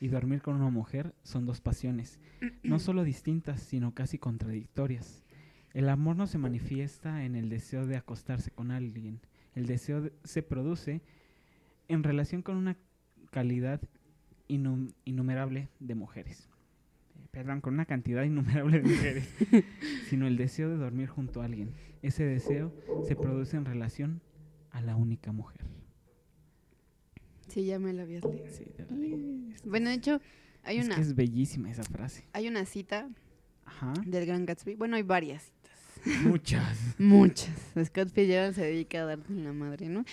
y 0.00 0.06
dormir 0.08 0.40
con 0.40 0.54
una 0.54 0.70
mujer 0.70 1.12
son 1.24 1.44
dos 1.44 1.60
pasiones, 1.60 2.20
no 2.62 2.78
solo 2.78 3.02
distintas, 3.04 3.60
sino 3.60 3.92
casi 3.94 4.16
contradictorias. 4.16 5.24
El 5.72 5.88
amor 5.88 6.14
no 6.16 6.28
se 6.28 6.38
manifiesta 6.38 7.24
en 7.24 7.34
el 7.34 7.48
deseo 7.48 7.84
de 7.86 7.96
acostarse 7.96 8.52
con 8.52 8.70
alguien. 8.70 9.20
El 9.56 9.66
deseo 9.66 10.02
de- 10.02 10.12
se 10.22 10.42
produce 10.44 11.02
en 11.88 12.02
relación 12.02 12.42
con 12.42 12.56
una 12.56 12.76
calidad 13.30 13.80
inum- 14.48 14.92
innumerable 15.04 15.68
de 15.80 15.94
mujeres. 15.94 16.48
Eh, 17.16 17.26
Perdón, 17.30 17.60
con 17.60 17.74
una 17.74 17.84
cantidad 17.86 18.22
innumerable 18.24 18.80
de 18.80 18.88
mujeres. 18.88 19.28
sino 20.08 20.26
el 20.26 20.36
deseo 20.36 20.68
de 20.70 20.76
dormir 20.76 21.08
junto 21.08 21.42
a 21.42 21.44
alguien. 21.46 21.72
Ese 22.02 22.24
deseo 22.24 22.72
se 23.06 23.16
produce 23.16 23.56
en 23.56 23.64
relación 23.64 24.20
a 24.70 24.80
la 24.80 24.96
única 24.96 25.32
mujer. 25.32 25.60
Sí, 27.48 27.64
ya 27.66 27.78
me 27.78 27.92
la 27.92 28.02
habías 28.02 28.24
leído. 28.24 28.46
Sí, 28.50 28.64
te 28.76 28.84
la 28.86 28.96
leí. 28.96 29.52
Es- 29.54 29.62
Bueno, 29.64 29.88
de 29.90 29.94
hecho, 29.96 30.20
hay 30.62 30.78
es 30.78 30.86
una, 30.86 30.94
que 30.96 31.00
es 31.02 31.14
bellísima 31.14 31.70
esa 31.70 31.82
frase. 31.84 32.24
hay 32.32 32.48
una 32.48 32.64
cita 32.64 33.08
Ajá. 33.64 33.92
del 34.06 34.26
Gran 34.26 34.46
Gatsby. 34.46 34.74
Bueno, 34.74 34.96
hay 34.96 35.02
varias 35.02 35.42
citas. 35.44 36.22
Muchas. 36.24 36.94
Muchas. 36.98 37.54
Scott 37.84 38.08
Fitzgerald 38.10 38.54
se 38.54 38.62
dedica 38.62 39.02
a 39.02 39.04
darte 39.06 39.32
la 39.32 39.52
madre, 39.52 39.88
¿no? 39.88 40.04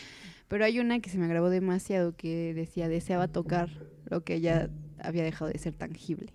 Pero 0.52 0.66
hay 0.66 0.80
una 0.82 1.00
que 1.00 1.10
se 1.10 1.18
me 1.18 1.24
agravó 1.26 1.50
demasiado 1.50 2.14
que 2.14 2.54
decía, 2.54 2.90
deseaba 2.90 3.30
tocar 3.30 3.70
lo 4.10 4.26
que 4.26 4.42
ya 4.42 4.70
había 5.02 5.24
dejado 5.24 5.50
de 5.50 5.58
ser 5.58 5.74
tangible. 5.74 6.34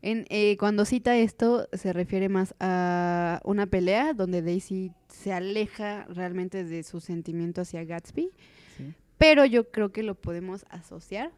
En, 0.00 0.26
eh, 0.30 0.56
cuando 0.58 0.84
cita 0.84 1.16
esto, 1.18 1.68
se 1.72 1.92
refiere 1.92 2.28
más 2.28 2.54
a 2.60 3.40
una 3.44 3.66
pelea 3.66 4.14
donde 4.14 4.42
Daisy 4.42 4.92
se 5.08 5.32
aleja 5.32 6.04
realmente 6.04 6.62
de 6.62 6.84
su 6.84 7.00
sentimiento 7.00 7.62
hacia 7.62 7.84
Gatsby, 7.84 8.30
Sí. 8.76 8.94
pero 9.18 9.44
yo 9.44 9.70
creo 9.72 9.90
que 9.90 10.04
lo 10.04 10.14
podemos 10.14 10.64
asociar. 10.70 11.32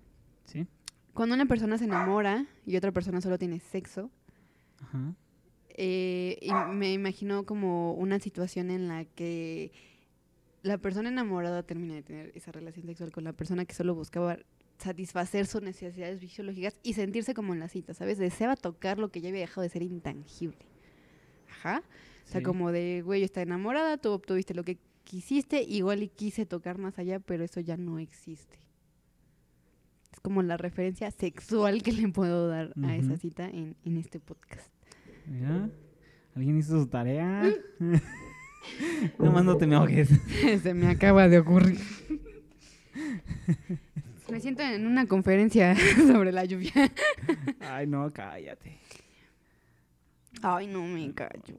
Sí. 0.44 0.66
Cuando 1.14 1.34
una 1.34 1.46
persona 1.46 1.78
se 1.78 1.86
enamora 1.86 2.46
y 2.66 2.76
otra 2.76 2.92
persona 2.92 3.22
solo 3.22 3.38
tiene 3.38 3.60
sexo, 3.60 4.10
Ajá. 4.82 5.14
eh, 5.70 6.38
y 6.42 6.52
me 6.74 6.92
imagino 6.92 7.44
como 7.46 7.94
una 7.94 8.18
situación 8.20 8.70
en 8.70 8.88
la 8.88 9.06
que 9.06 9.72
la 10.64 10.78
persona 10.78 11.10
enamorada 11.10 11.62
termina 11.62 11.94
de 11.94 12.02
tener 12.02 12.32
esa 12.34 12.50
relación 12.50 12.86
sexual 12.86 13.12
con 13.12 13.22
la 13.22 13.34
persona 13.34 13.66
que 13.66 13.74
solo 13.74 13.94
buscaba 13.94 14.38
satisfacer 14.78 15.46
sus 15.46 15.60
necesidades 15.62 16.20
fisiológicas 16.20 16.80
y 16.82 16.94
sentirse 16.94 17.34
como 17.34 17.52
en 17.52 17.60
la 17.60 17.68
cita, 17.68 17.92
¿sabes? 17.92 18.16
Deseaba 18.18 18.56
tocar 18.56 18.98
lo 18.98 19.10
que 19.10 19.20
ya 19.20 19.28
había 19.28 19.42
dejado 19.42 19.60
de 19.60 19.68
ser 19.68 19.82
intangible. 19.82 20.66
Ajá. 21.50 21.82
O 22.24 22.28
sea, 22.28 22.42
como 22.42 22.72
de, 22.72 23.02
güey, 23.04 23.20
yo 23.20 23.26
estaba 23.26 23.42
enamorada, 23.42 23.98
tú 23.98 24.10
obtuviste 24.10 24.54
lo 24.54 24.64
que 24.64 24.78
quisiste, 25.04 25.62
igual 25.62 26.02
y 26.02 26.08
quise 26.08 26.46
tocar 26.46 26.78
más 26.78 26.98
allá, 26.98 27.20
pero 27.20 27.44
eso 27.44 27.60
ya 27.60 27.76
no 27.76 27.98
existe. 27.98 28.58
Es 30.12 30.20
como 30.20 30.42
la 30.42 30.56
referencia 30.56 31.10
sexual 31.10 31.82
que 31.82 31.92
le 31.92 32.08
puedo 32.08 32.48
dar 32.48 32.72
a 32.82 32.96
esa 32.96 33.18
cita 33.18 33.50
en, 33.50 33.76
en 33.84 33.98
este 33.98 34.18
podcast. 34.18 34.72
¿Alguien 36.34 36.56
hizo 36.56 36.80
su 36.80 36.86
tarea? 36.86 37.52
Nomás 39.18 39.44
no 39.44 39.56
te 39.56 39.66
me 39.66 39.76
ahogues. 39.76 40.08
Se 40.62 40.74
me 40.74 40.88
acaba 40.88 41.28
de 41.28 41.38
ocurrir. 41.38 41.78
Me 44.30 44.40
siento 44.40 44.62
en 44.62 44.86
una 44.86 45.06
conferencia 45.06 45.76
sobre 46.06 46.32
la 46.32 46.44
lluvia. 46.44 46.72
Ay, 47.60 47.86
no, 47.86 48.10
cállate. 48.10 48.78
Ay, 50.42 50.66
no 50.66 50.82
me 50.82 51.12
callo. 51.12 51.56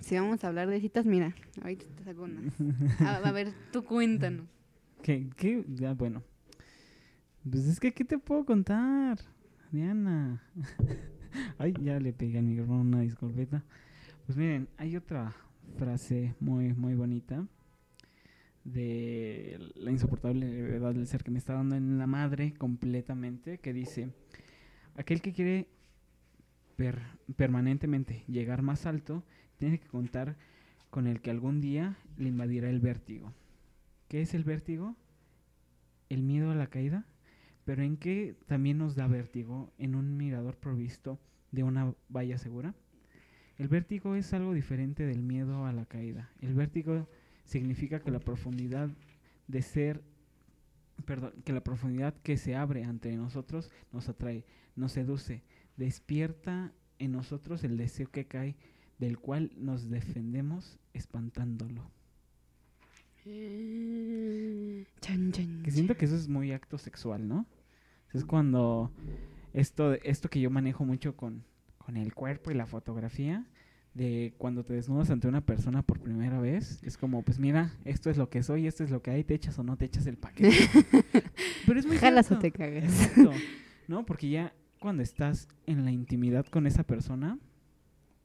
Si 0.00 0.14
vamos 0.16 0.44
a 0.44 0.48
hablar 0.48 0.68
de 0.68 0.80
citas, 0.80 1.06
mira, 1.06 1.34
ahorita 1.62 1.86
te 1.96 2.04
saco 2.04 2.24
unas. 2.24 2.52
A, 3.00 3.16
a 3.16 3.32
ver, 3.32 3.52
tú 3.72 3.84
cuéntanos. 3.84 4.46
¿Qué? 5.02 5.30
¿Qué? 5.36 5.64
Bueno. 5.96 6.22
Pues 7.48 7.64
es 7.66 7.80
que, 7.80 7.92
¿qué 7.92 8.04
te 8.04 8.18
puedo 8.18 8.44
contar? 8.44 9.18
Diana. 9.70 10.42
Ay, 11.56 11.72
ya 11.80 11.98
le 12.00 12.12
pegué 12.12 12.38
al 12.38 12.44
micrófono 12.44 12.80
una 12.80 13.00
disculpeta. 13.00 13.64
Pues 14.26 14.36
miren, 14.36 14.68
hay 14.76 14.96
otra 14.96 15.34
frase 15.76 16.34
muy, 16.40 16.72
muy 16.74 16.94
bonita 16.94 17.46
de 18.64 19.58
la 19.74 19.90
insoportable 19.90 20.46
levedad 20.46 20.94
del 20.94 21.06
ser 21.06 21.24
que 21.24 21.30
me 21.30 21.38
está 21.38 21.54
dando 21.54 21.76
en 21.76 21.98
la 21.98 22.06
madre 22.06 22.52
completamente, 22.54 23.58
que 23.58 23.72
dice, 23.72 24.12
aquel 24.96 25.22
que 25.22 25.32
quiere 25.32 25.68
per- 26.76 27.00
permanentemente 27.36 28.24
llegar 28.28 28.62
más 28.62 28.86
alto, 28.86 29.24
tiene 29.56 29.78
que 29.80 29.88
contar 29.88 30.36
con 30.90 31.06
el 31.06 31.20
que 31.20 31.30
algún 31.30 31.60
día 31.60 31.96
le 32.18 32.28
invadirá 32.28 32.68
el 32.68 32.80
vértigo. 32.80 33.32
¿Qué 34.08 34.22
es 34.22 34.34
el 34.34 34.44
vértigo? 34.44 34.96
El 36.08 36.22
miedo 36.22 36.50
a 36.50 36.54
la 36.54 36.66
caída. 36.66 37.06
Pero 37.64 37.82
¿en 37.82 37.96
qué 37.96 38.34
también 38.46 38.78
nos 38.78 38.96
da 38.96 39.06
vértigo? 39.06 39.72
En 39.78 39.94
un 39.94 40.16
mirador 40.16 40.56
provisto 40.56 41.18
de 41.52 41.62
una 41.62 41.94
valla 42.08 42.36
segura. 42.38 42.74
El 43.60 43.68
vértigo 43.68 44.14
es 44.14 44.32
algo 44.32 44.54
diferente 44.54 45.04
del 45.04 45.22
miedo 45.22 45.66
a 45.66 45.72
la 45.74 45.84
caída. 45.84 46.30
El 46.40 46.54
vértigo 46.54 47.06
significa 47.44 48.00
que 48.00 48.10
la 48.10 48.18
profundidad 48.18 48.88
de 49.48 49.60
ser, 49.60 50.02
perdón, 51.04 51.34
que 51.44 51.52
la 51.52 51.62
profundidad 51.62 52.14
que 52.22 52.38
se 52.38 52.56
abre 52.56 52.84
ante 52.84 53.14
nosotros 53.14 53.70
nos 53.92 54.08
atrae, 54.08 54.46
nos 54.76 54.92
seduce, 54.92 55.42
despierta 55.76 56.72
en 56.98 57.12
nosotros 57.12 57.62
el 57.62 57.76
deseo 57.76 58.10
que 58.10 58.26
cae, 58.26 58.56
del 58.98 59.18
cual 59.18 59.52
nos 59.58 59.90
defendemos 59.90 60.78
espantándolo. 60.94 61.90
Chan, 65.02 65.32
chan, 65.32 65.62
Que 65.62 65.70
siento 65.70 65.98
que 65.98 66.06
eso 66.06 66.16
es 66.16 66.28
muy 66.28 66.52
acto 66.52 66.78
sexual, 66.78 67.28
¿no? 67.28 67.44
Es 68.14 68.24
cuando 68.24 68.90
esto, 69.52 69.92
esto 70.02 70.30
que 70.30 70.40
yo 70.40 70.48
manejo 70.48 70.86
mucho 70.86 71.14
con, 71.14 71.44
con 71.90 71.96
el 71.96 72.14
cuerpo 72.14 72.52
y 72.52 72.54
la 72.54 72.66
fotografía, 72.66 73.44
de 73.94 74.32
cuando 74.38 74.64
te 74.64 74.74
desnudas 74.74 75.10
ante 75.10 75.26
una 75.26 75.44
persona 75.44 75.82
por 75.82 75.98
primera 75.98 76.40
vez, 76.40 76.80
es 76.84 76.96
como, 76.96 77.22
pues 77.22 77.40
mira, 77.40 77.74
esto 77.84 78.10
es 78.10 78.16
lo 78.16 78.30
que 78.30 78.44
soy, 78.44 78.68
esto 78.68 78.84
es 78.84 78.92
lo 78.92 79.02
que 79.02 79.10
hay, 79.10 79.24
te 79.24 79.34
echas 79.34 79.58
o 79.58 79.64
no 79.64 79.76
te 79.76 79.86
echas 79.86 80.06
el 80.06 80.16
paquete. 80.16 80.54
Pero 81.66 81.80
es 81.80 81.86
muy 81.86 81.98
Jalas 81.98 82.26
o 82.26 82.38
cierto. 82.38 82.42
te 82.42 82.52
cagas. 82.52 82.84
Exacto, 82.84 83.32
¿no? 83.88 84.06
Porque 84.06 84.30
ya 84.30 84.54
cuando 84.78 85.02
estás 85.02 85.48
en 85.66 85.84
la 85.84 85.90
intimidad 85.90 86.46
con 86.46 86.68
esa 86.68 86.84
persona, 86.84 87.40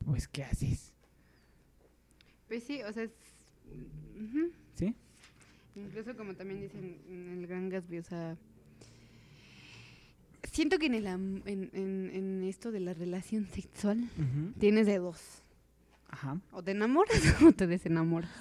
pues 0.06 0.28
¿qué 0.28 0.44
haces? 0.44 0.94
Pues 2.48 2.64
sí, 2.66 2.84
o 2.84 2.94
sea, 2.94 3.02
es... 3.02 3.12
¿Sí? 4.76 4.94
Incluso 5.76 6.16
como 6.16 6.36
también 6.36 6.62
dicen 6.62 7.02
en 7.10 7.40
el 7.40 7.48
Gran 7.48 7.70
Gatsby, 7.70 7.98
o 7.98 8.04
sea... 8.04 8.38
Siento 10.56 10.80
que 10.80 10.86
en, 10.86 10.94
el 10.94 11.08
am- 11.08 11.42
en, 11.46 11.70
en- 11.74 12.12
en 12.14 12.44
esto 12.44 12.72
de 12.72 12.80
la 12.80 12.94
relación 12.94 13.46
sexual 13.48 14.00
Ujú. 14.18 14.54
tienes 14.58 14.86
de 14.88 15.00
dos. 15.00 15.20
Ajá. 16.10 16.40
O 16.54 16.64
te 16.64 16.72
enamoras 16.72 17.12
o 17.46 17.52
te 17.52 17.68
desenamoras. 17.68 18.32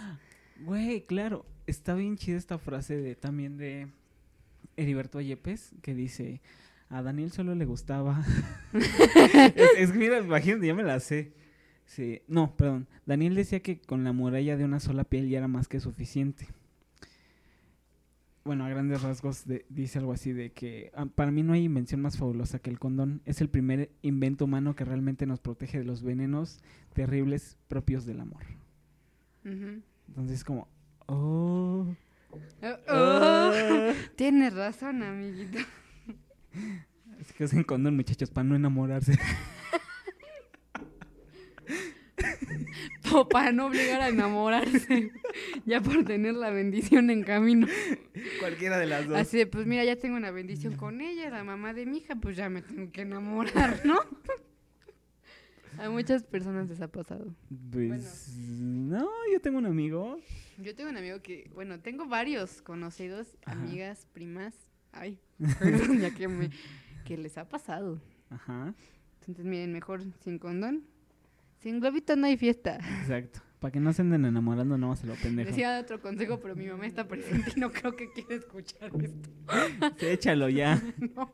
Güey, 0.60 1.04
claro, 1.06 1.44
está 1.66 1.94
bien 1.96 2.16
chida 2.16 2.36
esta 2.36 2.56
frase 2.58 2.96
de 2.96 3.16
también 3.16 3.56
de 3.56 3.88
Heriberto 4.76 5.20
Yepes 5.20 5.72
que 5.82 5.92
dice, 5.92 6.40
a 6.88 7.02
Daniel 7.02 7.32
solo 7.32 7.56
le 7.56 7.64
gustaba... 7.64 8.24
es, 8.72 9.68
es 9.76 9.90
que 9.90 9.98
mira, 9.98 10.18
imagínate, 10.20 10.68
ya 10.68 10.74
me 10.74 10.84
la 10.84 11.00
sé. 11.00 11.32
Sí, 11.86 12.22
no, 12.28 12.56
perdón. 12.56 12.86
Daniel 13.06 13.34
decía 13.34 13.58
que 13.60 13.80
con 13.80 14.04
la 14.04 14.12
muralla 14.12 14.56
de 14.56 14.64
una 14.64 14.78
sola 14.78 15.02
piel 15.02 15.28
ya 15.28 15.38
era 15.38 15.48
más 15.48 15.66
que 15.66 15.80
suficiente. 15.80 16.46
Bueno, 18.44 18.64
a 18.64 18.68
grandes 18.68 19.02
rasgos 19.02 19.46
de- 19.46 19.64
dice 19.68 19.98
algo 19.98 20.12
así 20.12 20.32
de 20.32 20.52
que 20.52 20.90
ah, 20.94 21.06
para 21.06 21.30
mí 21.30 21.42
no 21.42 21.52
hay 21.54 21.64
invención 21.64 22.00
más 22.02 22.18
fabulosa 22.18 22.58
que 22.58 22.70
el 22.70 22.78
condón. 22.78 23.22
Es 23.24 23.40
el 23.40 23.48
primer 23.48 23.90
invento 24.02 24.44
humano 24.44 24.74
que 24.76 24.84
realmente 24.84 25.26
nos 25.26 25.40
protege 25.40 25.78
de 25.78 25.84
los 25.84 26.02
venenos 26.02 26.60
terribles 26.92 27.56
propios 27.68 28.04
del 28.06 28.20
amor. 28.20 28.42
Ujú. 29.44 29.80
Entonces 30.08 30.44
como, 30.44 30.68
oh, 31.06 31.86
Oh, 32.62 32.66
oh. 32.66 32.78
ah. 32.88 33.92
Tienes 34.16 34.54
razón, 34.54 35.02
amiguito. 35.02 35.58
Así 37.20 37.32
que 37.36 37.44
usen 37.44 37.62
condón, 37.62 37.94
muchachos, 37.96 38.30
para 38.30 38.44
no 38.44 38.56
enamorarse. 38.56 39.16
O 43.14 43.28
para 43.28 43.52
no 43.52 43.66
obligar 43.66 44.00
a 44.00 44.08
enamorarse. 44.08 45.12
ya 45.66 45.80
por 45.80 46.04
tener 46.04 46.34
la 46.34 46.50
bendición 46.50 47.10
en 47.10 47.22
camino. 47.22 47.66
Cualquiera 48.40 48.78
de 48.78 48.86
las 48.86 49.06
dos. 49.06 49.16
Así 49.16 49.38
de, 49.38 49.46
pues 49.46 49.66
mira, 49.66 49.84
ya 49.84 49.96
tengo 49.96 50.16
una 50.16 50.30
bendición 50.30 50.76
con 50.76 51.00
ella, 51.00 51.30
la 51.30 51.44
mamá 51.44 51.74
de 51.74 51.86
mi 51.86 51.98
hija, 51.98 52.16
pues 52.16 52.36
ya 52.36 52.48
me 52.48 52.62
tengo 52.62 52.90
que 52.90 53.02
enamorar, 53.02 53.82
¿no? 53.84 54.00
A 55.78 55.90
muchas 55.90 56.22
personas 56.22 56.68
les 56.68 56.80
ha 56.80 56.88
pasado. 56.88 57.34
Pues, 57.72 58.36
no, 58.38 59.08
yo 59.32 59.40
tengo 59.40 59.58
un 59.58 59.66
amigo. 59.66 60.18
Yo 60.58 60.74
tengo 60.74 60.90
un 60.90 60.96
amigo 60.96 61.20
que, 61.20 61.50
bueno, 61.52 61.80
tengo 61.80 62.06
varios 62.06 62.62
conocidos, 62.62 63.36
Ajá. 63.44 63.58
amigas, 63.58 64.06
primas, 64.12 64.54
ay, 64.92 65.18
ya 66.00 66.14
que 66.14 66.28
me, 66.28 66.50
que 67.04 67.16
les 67.16 67.38
ha 67.38 67.48
pasado. 67.48 68.00
Ajá, 68.30 68.74
Entonces, 69.20 69.44
miren, 69.44 69.72
mejor 69.72 70.02
sin 70.22 70.38
condón. 70.38 70.84
Sin 71.64 71.80
globito 71.80 72.14
no 72.14 72.26
hay 72.26 72.36
fiesta. 72.36 72.76
exacto. 73.00 73.40
Para 73.58 73.72
que 73.72 73.80
no 73.80 73.90
se 73.94 74.02
anden 74.02 74.26
enamorando, 74.26 74.76
no 74.76 74.94
se 74.96 75.06
lo 75.06 75.14
pendejo. 75.14 75.48
Decía 75.48 75.80
otro 75.80 75.98
consejo, 75.98 76.38
pero 76.38 76.54
mi 76.54 76.66
mamá 76.66 76.86
está 76.86 77.08
presente 77.08 77.52
y 77.56 77.60
no 77.60 77.72
creo 77.72 77.96
que 77.96 78.12
quiera 78.12 78.34
escuchar 78.34 78.90
esto. 79.00 79.30
Sí, 79.98 80.06
échalo 80.06 80.50
ya. 80.50 80.82
No, 81.16 81.32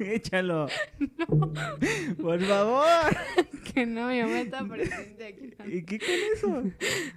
Échalo. 0.00 0.66
Por 2.20 2.40
favor. 2.40 2.84
que 3.72 3.86
no, 3.86 4.08
mi 4.08 4.20
mamá 4.20 4.40
está 4.40 4.66
presente 4.66 5.26
aquí. 5.26 5.54
¿Y 5.72 5.84
qué 5.84 6.00
con 6.00 6.08
eso? 6.34 6.72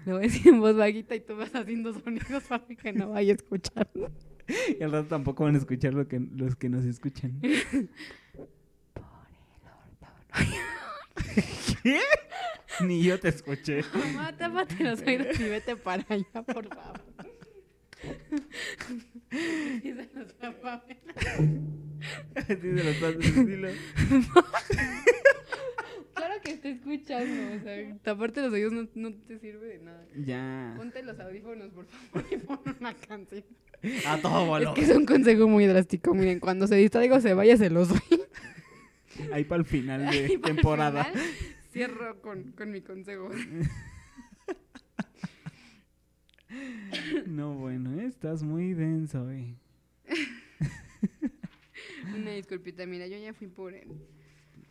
Le 0.06 0.14
voy 0.14 0.22
a 0.22 0.28
decir 0.28 0.48
en 0.48 0.60
voz 0.60 0.76
bajita 0.76 1.16
y 1.16 1.22
tú 1.22 1.36
vas 1.36 1.56
haciendo 1.56 2.00
sonidos 2.00 2.44
para 2.44 2.64
que 2.64 2.94
no 2.94 3.10
vaya 3.10 3.32
a 3.32 3.36
escuchar. 3.36 3.90
Y 4.80 4.84
al 4.84 4.92
rato 4.92 5.08
tampoco 5.08 5.46
van 5.46 5.56
a 5.56 5.58
escuchar 5.58 5.96
lo 5.96 6.08
que, 6.08 6.20
los 6.20 6.56
que 6.56 6.70
nos 6.70 6.86
escuchan. 6.86 7.42
¿Qué? 11.84 12.00
Ni 12.82 13.04
yo 13.04 13.20
te 13.20 13.30
escuché. 13.30 13.84
Mamá, 13.94 14.36
tápate 14.38 14.84
los 14.84 15.02
oídos 15.02 15.40
y 15.40 15.44
vete 15.44 15.76
para 15.76 16.06
allá, 16.10 16.44
por 16.44 16.68
favor. 16.68 17.02
Y 19.84 19.94
se 19.94 20.10
los 20.14 20.34
pasos, 22.98 23.46
dilo. 23.46 23.70
Claro 26.14 26.36
que 26.44 26.52
está 26.52 26.70
escuchando, 26.70 27.56
o 27.58 27.60
sea, 27.64 27.98
taparte 28.04 28.42
los 28.42 28.54
oídos 28.54 28.72
no, 28.72 28.88
no 28.96 29.14
te 29.14 29.40
sirve 29.40 29.68
de 29.68 29.80
nada. 29.80 30.06
Ya. 30.16 30.74
Ponte 30.78 31.04
los 31.04 31.20
audífonos, 31.20 31.72
por 31.72 31.86
favor, 31.86 32.26
y 32.32 32.38
pon 32.38 32.60
una 32.80 32.94
canción. 32.94 33.44
A 34.08 34.18
todo 34.18 34.58
Es 34.58 34.70
que 34.70 34.82
es 34.82 34.90
un 34.96 35.06
consejo 35.06 35.48
muy 35.48 35.66
drástico, 35.68 36.14
miren, 36.14 36.40
cuando 36.40 36.68
se 36.68 36.76
distraiga 36.76 37.18
o 37.18 37.22
se 37.22 37.34
vaya, 37.34 37.58
se 37.58 37.70
los 37.70 37.90
doy. 37.90 38.00
Ahí 39.32 39.44
para 39.44 39.60
el 39.60 39.66
final 39.66 40.10
de 40.10 40.38
temporada. 40.44 41.06
final, 41.06 41.26
Cierro 41.72 42.22
con, 42.22 42.52
con 42.54 42.72
mi 42.72 42.82
consejo. 42.82 43.30
No, 47.26 47.54
bueno, 47.56 48.00
eh, 48.00 48.06
estás 48.06 48.44
muy 48.44 48.74
denso, 48.74 49.30
eh. 49.32 49.56
Una 52.16 52.32
disculpita, 52.32 52.86
mira, 52.86 53.08
yo 53.08 53.18
ya 53.18 53.34
fui 53.34 53.48
por 53.48 53.74
el, 53.74 53.90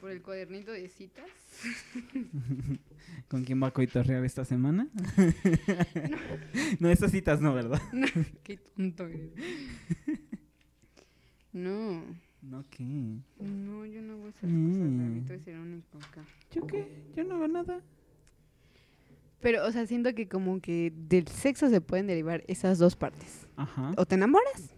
por 0.00 0.10
el 0.10 0.22
cuadernito 0.22 0.72
de 0.72 0.88
citas. 0.88 1.28
¿Con 3.28 3.44
quién 3.44 3.62
va 3.62 3.66
a 3.68 3.72
coitorrear 3.72 4.24
esta 4.24 4.44
semana? 4.44 4.88
no, 6.78 6.88
esas 6.88 7.10
citas 7.10 7.40
no, 7.40 7.54
¿verdad? 7.54 7.82
Qué 8.42 8.56
tonto 8.56 9.06
eres. 9.06 9.32
No, 11.52 12.04
no, 12.50 12.62
¿qué? 12.70 12.84
No, 12.84 13.86
yo 13.86 14.02
no 14.02 14.14
hago 14.14 14.28
esas 14.28 14.50
mm. 14.50 14.68
cosas, 14.68 14.98
David, 14.98 15.30
es 15.30 15.46
el 15.48 15.58
único 15.58 15.98
acá. 15.98 16.24
¿Yo 16.52 16.66
qué? 16.66 16.88
Yo 17.16 17.24
no 17.24 17.36
hago 17.36 17.48
nada. 17.48 17.80
Pero, 19.40 19.66
o 19.66 19.72
sea, 19.72 19.86
siento 19.86 20.14
que 20.14 20.28
como 20.28 20.60
que 20.60 20.92
del 20.94 21.28
sexo 21.28 21.68
se 21.68 21.80
pueden 21.80 22.06
derivar 22.06 22.44
esas 22.46 22.78
dos 22.78 22.96
partes. 22.96 23.46
Ajá. 23.56 23.92
O 23.96 24.06
te 24.06 24.14
enamoras, 24.14 24.74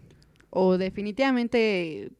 o 0.51 0.79
definitivamente 0.79 2.13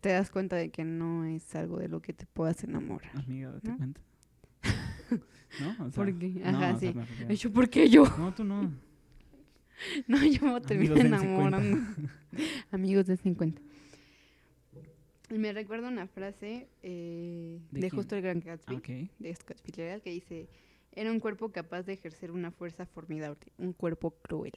te 0.00 0.10
das 0.10 0.30
cuenta 0.30 0.56
de 0.56 0.70
que 0.70 0.84
no 0.84 1.24
es 1.24 1.54
algo 1.54 1.78
de 1.78 1.88
lo 1.88 2.00
que 2.00 2.12
te 2.12 2.26
puedas 2.26 2.62
enamorar. 2.64 3.10
Amiga, 3.16 3.52
date 3.52 3.68
¿no? 3.68 3.76
cuenta. 3.76 4.00
¿No? 5.60 5.70
O 5.86 5.90
sea, 5.90 6.04
¿Por 6.04 6.18
qué? 6.18 6.42
Ajá, 6.44 6.72
no, 6.72 6.78
sí. 7.36 7.48
¿por 7.48 7.68
qué 7.68 7.88
yo? 7.88 8.04
No, 8.18 8.34
tú 8.34 8.44
no. 8.44 8.72
no, 10.06 10.24
yo 10.24 10.46
me 10.46 10.60
terminé 10.60 11.00
enamorando. 11.00 11.78
Amigos 12.70 13.06
de 13.06 13.16
50 13.16 13.60
me 15.38 15.52
recuerda 15.52 15.88
una 15.88 16.06
frase 16.06 16.68
eh, 16.82 17.58
¿De 17.70 17.80
de, 17.80 17.90
justo 17.90 18.16
el 18.16 18.22
Gran 18.22 18.40
Gatsby, 18.40 18.74
Ok. 18.76 18.88
de 19.18 19.34
Scott 19.34 19.58
Fitzgerald, 19.62 20.02
que 20.02 20.10
dice, 20.10 20.48
era 20.92 21.10
un 21.12 21.20
cuerpo 21.20 21.50
capaz 21.52 21.82
de 21.84 21.92
ejercer 21.92 22.30
una 22.32 22.50
fuerza 22.50 22.86
formidable, 22.86 23.38
un 23.58 23.72
cuerpo 23.72 24.10
cruel. 24.22 24.52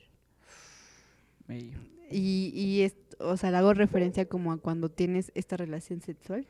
Bello. 1.48 1.78
Y, 2.10 2.52
y 2.56 2.82
es, 2.82 2.96
o 3.20 3.38
sea, 3.38 3.52
le 3.52 3.58
hago 3.58 3.74
referencia 3.74 4.26
como 4.28 4.52
a 4.52 4.58
cuando 4.58 4.90
tienes 4.90 5.32
esta 5.36 5.58
relación 5.58 6.02
sexual 6.02 6.46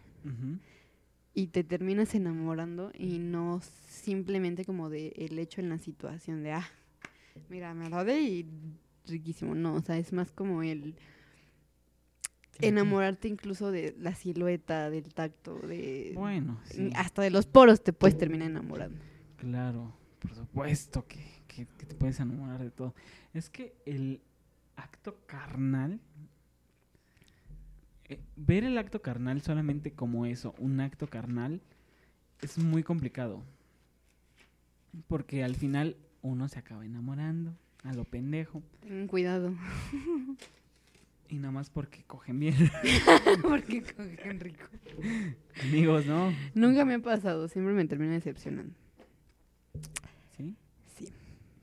y 1.33 1.47
te 1.47 1.63
terminas 1.63 2.15
enamorando 2.15 2.91
y 2.97 3.17
no 3.19 3.62
simplemente 3.88 4.65
como 4.65 4.89
de 4.89 5.13
el 5.17 5.38
hecho 5.39 5.62
en 5.62 5.69
la 5.69 5.79
situación 5.79 6.43
de, 6.43 6.51
ah, 6.53 6.67
mira, 7.49 7.73
me 7.73 7.86
agradé 7.86 8.21
y 8.21 8.45
riquísimo. 9.07 9.55
No, 9.55 9.75
o 9.75 9.81
sea, 9.81 9.97
es 9.97 10.13
más 10.13 10.31
como 10.31 10.63
el 10.63 10.95
enamorarte 12.62 13.28
incluso 13.28 13.72
de 13.72 13.96
la 14.00 14.13
silueta, 14.16 14.89
del 14.89 15.13
tacto, 15.13 15.58
de... 15.60 16.12
Bueno, 16.16 16.60
sí. 16.66 16.92
Hasta 16.96 17.22
de 17.22 17.30
los 17.30 17.46
poros 17.46 17.84
te 17.84 17.94
puedes 17.94 18.18
terminar 18.18 18.50
enamorando. 18.50 19.00
Claro, 19.38 19.94
por 20.20 20.34
supuesto 20.36 21.06
que, 21.08 21.24
que- 21.48 21.66
que 21.78 21.86
te 21.86 21.96
puedes 21.96 22.20
enamorar 22.20 22.62
de 22.63 22.72
todo. 22.72 22.94
Es 23.34 23.50
que 23.50 23.76
el 23.86 24.22
acto 24.76 25.18
carnal, 25.26 26.00
eh, 28.10 28.20
ver 28.36 28.63
el 28.63 28.78
acto 28.78 29.02
carnal 29.02 29.42
solamente 29.42 29.92
como 29.92 30.26
eso, 30.26 30.54
un 30.58 30.80
acto 30.80 31.08
carnal, 31.08 31.62
es 32.42 32.58
muy 32.58 32.84
complicado. 32.84 33.42
Porque 35.08 35.44
al 35.44 35.56
final 35.56 35.98
uno 36.22 36.48
se 36.48 36.60
acaba 36.60 36.86
enamorando 36.86 37.56
a 37.84 37.94
lo 37.94 38.06
pendejo 38.06 38.62
Tengan 38.82 39.08
cuidado, 39.08 39.54
y 41.34 41.38
nada 41.39 41.52
más 41.52 41.72
porque 41.72 42.04
cogen 42.04 42.39
bien. 42.39 42.54
porque 43.41 43.82
cogen 43.96 44.39
rico. 44.39 44.65
Amigos, 45.63 46.06
¿no? 46.06 46.32
Nunca 46.54 46.86
me 46.86 46.93
ha 46.93 47.00
pasado, 47.00 47.48
siempre 47.48 47.74
me 47.74 47.86
termina 47.86 48.13
decepcionando. 48.13 48.76
¿Sí? 50.38 50.56
Sí. 50.96 51.12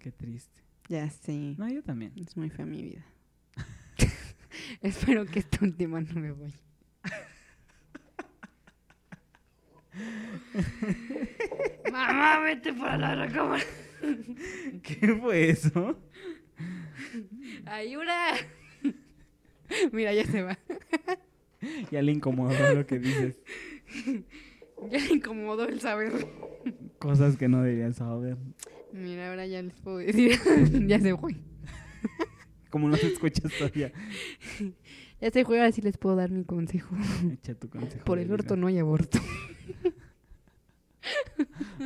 Qué 0.00 0.10
triste. 0.10 0.60
Ya 0.88 1.08
sé. 1.08 1.54
No, 1.56 1.68
yo 1.68 1.84
también. 1.84 2.12
Es 2.16 2.36
muy 2.36 2.50
fea 2.50 2.66
mi 2.66 2.82
vida. 2.82 3.06
Espero 4.80 5.24
que 5.24 5.38
esta 5.38 5.64
última 5.64 6.00
no 6.00 6.20
me 6.20 6.32
vaya. 6.32 6.60
Mamá, 11.92 12.40
vete 12.40 12.72
para 12.72 12.98
la 12.98 13.14
recámara. 13.14 13.62
¿Qué 14.82 15.16
fue 15.20 15.50
eso? 15.50 15.96
¡Ayuda! 17.66 18.34
Mira, 19.92 20.12
ya 20.12 20.24
se 20.24 20.42
va. 20.42 20.58
Ya 21.90 22.00
le 22.00 22.12
incomodó 22.12 22.74
lo 22.74 22.86
que 22.86 22.98
dices. 22.98 23.38
Ya 24.90 24.98
le 24.98 25.12
incomodó 25.12 25.68
el 25.68 25.78
saber. 25.78 26.10
Cosas 26.98 27.36
que 27.36 27.48
no 27.48 27.62
deberían 27.62 27.92
saber. 27.92 28.38
Mira, 28.94 29.28
ahora 29.28 29.46
ya 29.46 29.60
les 29.60 29.78
puedo 29.78 29.98
decir. 29.98 30.38
ya 30.86 30.98
se 30.98 31.14
fue. 31.14 31.36
Como 32.70 32.88
no 32.88 32.96
te 32.96 33.08
escuchas 33.08 33.52
todavía. 33.58 33.92
Ya 35.20 35.30
se 35.30 35.44
fue, 35.44 35.58
ahora 35.58 35.70
sí 35.70 35.82
les 35.82 35.98
puedo 35.98 36.16
dar 36.16 36.30
mi 36.30 36.44
consejo. 36.44 36.96
Echa 37.30 37.54
tu 37.54 37.68
consejo. 37.68 38.06
Por 38.06 38.18
el 38.18 38.24
vida. 38.24 38.34
orto 38.36 38.56
no 38.56 38.68
hay 38.68 38.78
aborto. 38.78 39.18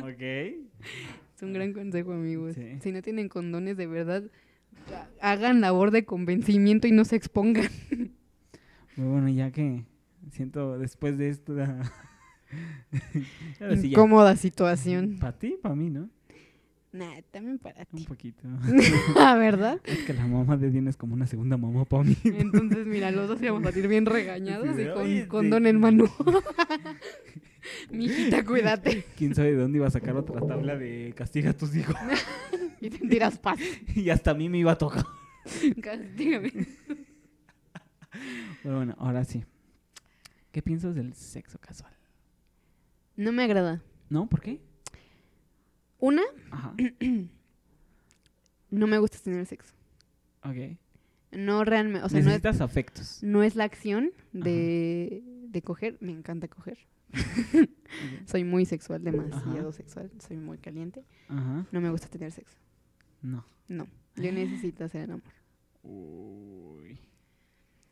Ok. 0.01 0.21
Es 0.21 1.41
un 1.41 1.51
gran 1.51 1.73
consejo, 1.73 2.13
amigos. 2.13 2.55
Sí. 2.55 2.79
Si 2.81 2.91
no 2.93 3.01
tienen 3.01 3.27
condones, 3.27 3.75
de 3.75 3.87
verdad, 3.87 4.23
hagan 5.21 5.61
labor 5.61 5.91
de 5.91 6.05
convencimiento 6.05 6.87
y 6.87 6.91
no 6.91 7.05
se 7.05 7.15
expongan. 7.15 7.69
Muy 8.95 9.07
bueno, 9.07 9.29
ya 9.29 9.51
que 9.51 9.85
siento 10.31 10.77
después 10.77 11.17
de 11.17 11.29
esto. 11.29 11.55
Sí. 13.81 13.89
Incómoda 13.89 14.35
situación. 14.37 15.17
Para 15.19 15.37
ti, 15.37 15.57
para 15.61 15.75
mí, 15.75 15.89
¿no? 15.89 16.09
Nah, 16.93 17.19
también 17.31 17.57
para 17.59 17.85
Un 17.91 17.97
ti. 17.97 18.05
poquito. 18.05 18.47
Ah, 19.17 19.35
¿verdad? 19.35 19.81
es 19.83 20.03
que 20.03 20.13
la 20.13 20.25
mamá 20.27 20.55
de 20.55 20.69
Diana 20.69 20.89
es 20.89 20.95
como 20.95 21.15
una 21.15 21.27
segunda 21.27 21.57
mamá 21.57 21.83
para 21.85 22.03
mí. 22.03 22.15
Entonces, 22.23 22.85
mira, 22.85 23.11
los 23.11 23.27
dos 23.27 23.41
íbamos 23.41 23.63
a 23.63 23.71
salir 23.71 23.87
bien 23.89 24.05
regañados 24.05 24.73
Sí, 24.77 24.83
y 24.83 24.87
con 24.89 25.01
"Oye, 25.01 25.27
condón 25.27 25.63
sí". 25.63 25.69
en 25.69 25.79
mano. 25.81 26.05
Mijita, 27.89 28.43
cuídate. 28.45 29.05
¿Quién 29.17 29.35
sabe 29.35 29.51
de 29.51 29.57
dónde 29.57 29.77
iba 29.77 29.87
a 29.87 29.91
sacar 29.91 30.15
otra 30.15 30.41
tabla 30.41 30.75
de 30.77 31.13
castiga 31.15 31.51
a 31.51 31.53
tus 31.57 31.75
hijos? 31.75 31.95
Y 32.81 32.89
te 32.89 33.07
tiras 33.07 33.39
paz. 33.39 33.57
y 33.95 34.09
hasta 34.09 34.31
a 34.31 34.33
mí 34.33 34.47
me 34.49 34.59
iba 34.59 34.73
a 34.73 34.77
tocar. 34.77 35.05
Castígame. 35.81 36.51
Pero 38.61 38.75
bueno, 38.75 38.95
ahora 38.99 39.23
sí. 39.23 39.43
¿Qué 40.51 40.61
piensas 40.61 40.93
del 40.93 41.13
sexo 41.15 41.57
casual? 41.57 41.93
No 43.15 43.31
me 43.31 43.43
agrada. 43.43 43.81
¿No? 44.09 44.27
¿Por 44.27 44.41
qué? 44.41 44.59
Una, 45.99 46.21
Ajá. 46.51 46.75
no 48.69 48.87
me 48.87 48.97
gusta 48.99 49.17
tener 49.19 49.45
sexo. 49.45 49.73
Ok. 50.43 50.77
No 51.31 51.63
realmente, 51.63 52.05
o 52.05 52.09
sea, 52.09 52.19
no 52.19 52.19
es, 52.19 52.25
Necesitas 52.25 52.61
afectos. 52.61 53.23
no 53.23 53.41
es 53.41 53.55
la 53.55 53.63
acción 53.63 54.11
de, 54.31 55.23
de 55.47 55.61
coger. 55.61 55.97
Me 56.01 56.11
encanta 56.11 56.47
coger. 56.47 56.77
Soy 58.25 58.43
muy 58.43 58.65
sexual, 58.65 59.03
demasiado 59.03 59.71
sexual. 59.71 60.11
Soy 60.19 60.37
muy 60.37 60.57
caliente. 60.57 61.03
Ajá. 61.29 61.65
No 61.71 61.81
me 61.81 61.89
gusta 61.89 62.07
tener 62.07 62.31
sexo. 62.31 62.57
No. 63.21 63.45
No. 63.67 63.87
Yo 64.15 64.31
necesito 64.31 64.83
hacer 64.83 65.01
el 65.03 65.11
amor. 65.11 65.33
Uy. 65.83 66.99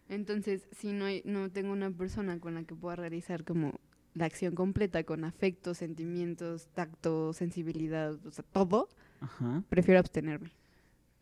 Entonces, 0.10 0.68
si 0.72 0.94
no, 0.94 1.06
hay, 1.06 1.22
no 1.26 1.50
tengo 1.52 1.72
una 1.72 1.90
persona 1.92 2.40
con 2.40 2.54
la 2.56 2.64
que 2.64 2.76
pueda 2.76 2.96
realizar 2.96 3.44
como 3.44 3.80
la 4.14 4.26
acción 4.26 4.54
completa 4.54 5.04
con 5.04 5.24
afectos, 5.24 5.78
sentimientos, 5.80 6.68
tacto, 6.74 7.34
sensibilidad, 7.34 8.14
o 8.26 8.32
sea, 8.32 8.46
todo, 8.52 8.90
Ajá. 9.22 9.64
prefiero 9.70 10.00
abstenerme. 10.00 10.52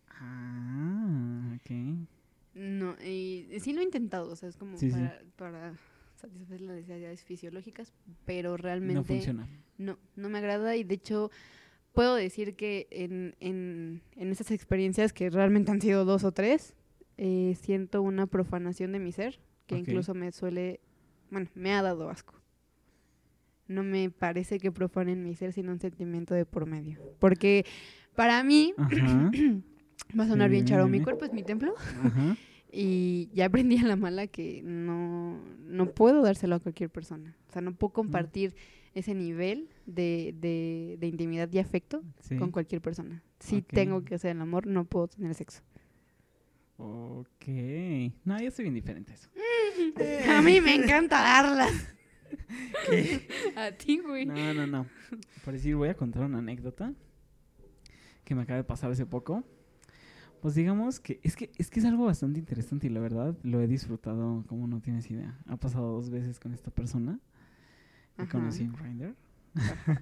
Ah, 0.10 1.56
ok. 1.56 1.72
No, 2.56 2.96
y 3.02 3.48
sí 3.62 3.72
lo 3.74 3.80
he 3.80 3.84
intentado, 3.86 4.30
o 4.30 4.36
sea, 4.36 4.50
es 4.50 4.58
como 4.58 4.78
Sí, 4.78 4.92
sí. 4.92 4.98
para, 4.98 5.22
para 5.38 5.74
satisfacer 6.22 6.62
las 6.62 6.76
necesidades 6.78 7.24
fisiológicas, 7.24 7.94
pero 8.26 8.56
realmente 8.58 8.96
No 8.96 9.04
funciona. 9.04 9.48
no, 9.78 9.98
no 10.16 10.30
me 10.30 10.38
agrada 10.38 10.76
y 10.76 10.84
de 10.84 10.96
hecho 10.96 11.32
puedo 11.94 12.16
decir 12.16 12.56
que 12.56 12.88
en, 12.92 13.36
en, 13.40 14.02
en 14.16 14.32
esas 14.32 14.52
experiencias, 14.52 15.12
que 15.14 15.30
realmente 15.30 15.72
han 15.72 15.82
sido 15.82 16.06
dos 16.06 16.24
o 16.24 16.32
tres, 16.32 16.74
eh, 17.18 17.56
siento 17.62 18.02
una 18.02 18.28
profanación 18.28 18.92
de 18.94 19.00
mi 19.00 19.12
ser, 19.12 19.40
que 19.68 19.76
incluso 19.78 20.14
me 20.14 20.32
suele, 20.32 20.80
bueno, 21.30 21.50
me 21.56 21.74
ha 21.74 21.82
dado 21.82 22.10
asco. 22.10 22.36
No 23.68 23.84
me 23.84 24.10
parece 24.10 24.60
que 24.60 24.72
profanen 24.72 25.24
mi 25.24 25.34
ser 25.36 25.54
sin 25.54 25.70
un 25.70 25.80
sentimiento 25.80 26.34
de 26.34 26.46
por 26.46 26.66
medio. 26.66 27.00
Porque 27.20 27.66
para 28.16 28.44
mí, 28.44 28.74
va 30.20 30.24
a 30.24 30.28
sonar 30.28 30.50
Sí, 30.50 30.54
bien 30.54 30.66
charo, 30.66 30.88
mi 30.88 31.02
cuerpo 31.02 31.26
es 31.26 31.32
mi 31.34 31.44
templo. 31.44 31.74
Ajá. 32.04 32.36
Y 32.72 33.30
ya 33.34 33.46
aprendí 33.48 33.78
a 33.78 33.84
la 33.84 33.96
mala 33.98 34.28
que 34.28 34.62
no, 34.64 35.42
no 35.66 35.92
puedo 35.94 36.22
dárselo 36.22 36.56
a 36.56 36.60
cualquier 36.60 36.90
persona. 36.90 37.36
O 37.50 37.52
sea, 37.52 37.62
no 37.62 37.76
puedo 37.76 37.92
compartir 37.94 38.56
ese 38.94 39.14
nivel 39.14 39.70
de, 39.86 40.34
de, 40.40 40.96
de 41.00 41.08
intimidad 41.08 41.50
y 41.52 41.60
afecto 41.60 42.02
Sí. 42.22 42.38
con 42.38 42.52
cualquier 42.52 42.82
persona. 42.82 43.24
Si 43.40 43.62
tengo 43.62 44.04
que 44.06 44.16
hacer 44.16 44.32
el 44.36 44.42
amor, 44.42 44.68
no 44.68 44.86
puedo 44.86 45.08
tener 45.10 45.34
sexo. 45.36 45.62
Ok. 46.78 47.46
No, 48.26 48.40
yo 48.42 48.52
soy 48.52 48.64
bien 48.64 48.74
diferente 48.76 49.12
a 49.12 49.16
eso. 49.16 49.30
A 50.32 50.42
mí 50.42 50.62
me 50.62 50.76
encanta 50.76 51.22
darlas. 51.22 51.94
A 53.56 53.72
ti, 53.72 54.00
güey. 54.00 54.26
No, 54.26 54.54
no, 54.54 54.66
no. 54.68 54.86
Por 55.44 55.54
decir, 55.54 55.76
voy 55.76 55.90
a 55.90 55.94
contar 55.96 56.24
una 56.24 56.40
anécdota 56.40 56.94
que 58.24 58.36
me 58.36 58.44
acaba 58.44 58.58
de 58.58 58.64
pasar 58.64 58.92
hace 58.92 59.06
poco. 59.06 59.44
Pues 60.42 60.56
digamos 60.56 61.00
que 61.00 61.20
es 61.24 61.36
que 61.36 61.52
es 61.58 61.70
que 61.70 61.80
es 61.80 61.86
algo 61.86 62.06
bastante 62.06 62.40
interesante 62.40 62.88
y 62.88 62.90
la 62.90 63.00
verdad 63.00 63.38
lo 63.44 63.62
he 63.62 63.68
disfrutado 63.68 64.44
como 64.48 64.68
no 64.68 64.82
tienes 64.82 65.10
idea. 65.12 65.38
Ha 65.48 65.58
pasado 65.58 65.92
dos 65.92 66.10
veces 66.10 66.40
con 66.40 66.54
esta 66.54 66.72
persona 66.72 67.20
que 68.18 68.28
conocí 68.28 68.64
en 68.64 68.74
Grindr. 68.74 69.16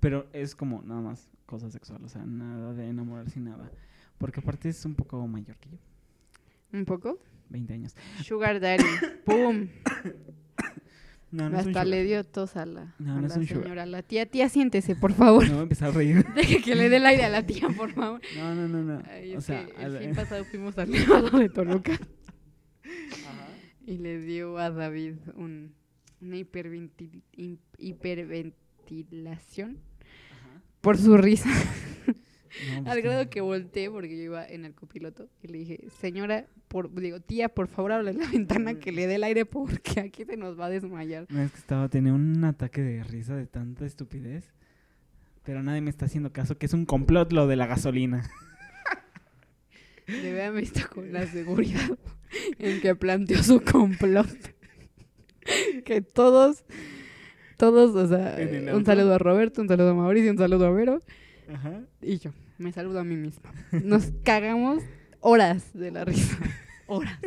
Pero 0.00 0.28
es 0.32 0.54
como 0.54 0.82
nada 0.82 1.00
más 1.00 1.28
cosa 1.46 1.70
sexual, 1.70 2.04
o 2.04 2.08
sea, 2.08 2.24
nada 2.24 2.72
de 2.72 2.88
enamorarse 2.88 3.40
y 3.40 3.42
nada. 3.42 3.70
Porque 4.16 4.40
aparte 4.40 4.68
es 4.68 4.84
un 4.84 4.94
poco 4.94 5.26
mayor 5.26 5.56
que 5.56 5.70
yo, 5.70 5.78
Un 6.72 6.84
poco. 6.84 7.18
20 7.48 7.74
años. 7.74 7.96
Sugar 8.22 8.60
Daddy. 8.60 8.84
¡Pum! 9.24 9.68
No, 11.32 11.48
no 11.48 11.58
Hasta 11.58 11.84
le 11.84 12.02
dio 12.02 12.24
tos 12.24 12.56
a 12.56 12.66
la, 12.66 12.92
No, 12.98 13.16
a 13.16 13.20
no 13.20 13.26
es 13.28 13.34
la 13.34 13.38
un 13.40 13.46
sugar. 13.46 13.62
señora. 13.62 13.86
La 13.86 14.02
tía, 14.02 14.26
tía, 14.26 14.48
siéntese, 14.48 14.96
por 14.96 15.12
favor. 15.12 15.44
A 15.44 15.62
empezar 15.62 15.90
a 15.90 15.92
reír. 15.92 16.24
Deje 16.34 16.60
que 16.60 16.74
le 16.74 16.88
dé 16.88 16.96
el 16.96 17.06
aire 17.06 17.22
a 17.24 17.28
la 17.28 17.46
tía, 17.46 17.68
por 17.76 17.92
favor. 17.92 18.20
No, 18.36 18.52
no, 18.54 18.66
no, 18.66 18.82
no. 18.82 19.00
Ay, 19.08 19.36
o 19.36 19.40
sea, 19.40 19.64
el 19.78 19.94
la- 19.94 20.00
fin 20.00 20.14
pasado 20.16 20.44
fuimos 20.44 20.76
al 20.78 20.90
Nevado 20.90 21.38
de 21.38 21.48
Toluca 21.48 21.96
y 23.86 23.98
le 23.98 24.18
dio 24.20 24.58
a 24.58 24.70
David 24.70 25.14
un, 25.36 25.72
una 26.20 26.36
hiperventil- 26.36 27.22
hiperventilación 27.78 29.78
Ajá. 30.32 30.62
por 30.80 30.98
su 30.98 31.16
risa. 31.16 31.48
No, 32.68 32.82
pues 32.82 32.96
Al 32.96 33.02
grado 33.02 33.30
que 33.30 33.40
volteé 33.40 33.90
porque 33.90 34.16
yo 34.16 34.24
iba 34.24 34.46
en 34.46 34.64
el 34.64 34.74
copiloto 34.74 35.28
y 35.42 35.48
le 35.48 35.58
dije, 35.58 35.84
señora, 36.00 36.46
por, 36.68 36.92
digo, 36.94 37.20
tía, 37.20 37.48
por 37.48 37.68
favor, 37.68 37.92
abre 37.92 38.12
la 38.12 38.28
ventana 38.28 38.74
que 38.74 38.92
le 38.92 39.06
dé 39.06 39.16
el 39.16 39.24
aire 39.24 39.44
porque 39.44 40.00
aquí 40.00 40.24
se 40.24 40.36
nos 40.36 40.58
va 40.58 40.66
a 40.66 40.70
desmayar. 40.70 41.26
No, 41.28 41.40
es 41.42 41.52
que 41.52 41.58
estaba, 41.58 41.88
tenía 41.88 42.12
un 42.12 42.44
ataque 42.44 42.82
de 42.82 43.04
risa 43.04 43.36
de 43.36 43.46
tanta 43.46 43.86
estupidez. 43.86 44.52
Pero 45.42 45.62
nadie 45.62 45.80
me 45.80 45.90
está 45.90 46.04
haciendo 46.04 46.32
caso, 46.32 46.58
que 46.58 46.66
es 46.66 46.74
un 46.74 46.84
complot 46.84 47.32
lo 47.32 47.46
de 47.46 47.56
la 47.56 47.66
gasolina. 47.66 48.28
Debe 50.06 50.44
haber 50.44 50.60
visto 50.60 50.80
con 50.92 51.12
la 51.12 51.26
seguridad 51.26 51.98
en 52.58 52.80
que 52.80 52.94
planteó 52.94 53.42
su 53.42 53.60
complot. 53.62 54.28
que 55.84 56.02
todos, 56.02 56.64
todos, 57.56 57.94
o 57.94 58.06
sea, 58.08 58.40
¿En 58.40 58.68
el 58.68 58.74
un 58.74 58.84
saludo 58.84 59.14
a 59.14 59.18
Roberto, 59.18 59.62
un 59.62 59.68
saludo 59.68 59.90
a 59.90 59.94
Mauricio, 59.94 60.30
un 60.30 60.38
saludo 60.38 60.66
a 60.66 60.70
Vero 60.70 61.00
Ajá. 61.52 61.82
y 62.00 62.18
yo. 62.18 62.32
Me 62.58 62.72
saludo 62.72 63.00
a 63.00 63.04
mí 63.04 63.16
misma. 63.16 63.52
Nos 63.72 64.12
cagamos 64.24 64.82
horas 65.20 65.72
de 65.74 65.90
la 65.90 66.04
risa. 66.04 66.38
Horas. 66.86 67.18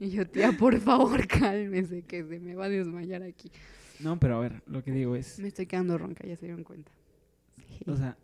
Y 0.00 0.10
yo, 0.10 0.26
tía, 0.26 0.52
por 0.52 0.78
favor, 0.80 1.26
cálmese, 1.28 2.02
que 2.02 2.24
se 2.24 2.40
me 2.40 2.54
va 2.54 2.64
a 2.64 2.68
desmayar 2.70 3.22
aquí. 3.22 3.52
No, 4.00 4.18
pero 4.18 4.36
a 4.38 4.40
ver, 4.40 4.62
lo 4.66 4.82
que 4.82 4.90
digo 4.90 5.14
es, 5.16 5.38
Me 5.38 5.48
estoy 5.48 5.66
quedando 5.66 5.96
ronca, 5.98 6.26
ya 6.26 6.34
se 6.36 6.46
dieron 6.46 6.64
cuenta. 6.64 6.90
o 7.86 7.94
sea, 7.96 8.16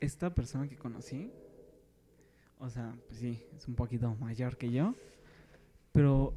esta 0.00 0.34
persona 0.34 0.66
que 0.68 0.76
conocí, 0.76 1.30
o 2.58 2.68
sea, 2.70 2.96
pues 3.06 3.20
sí, 3.20 3.40
es 3.56 3.68
un 3.68 3.74
poquito 3.74 4.16
mayor 4.16 4.56
que 4.56 4.72
yo, 4.72 4.94
pero 5.92 6.34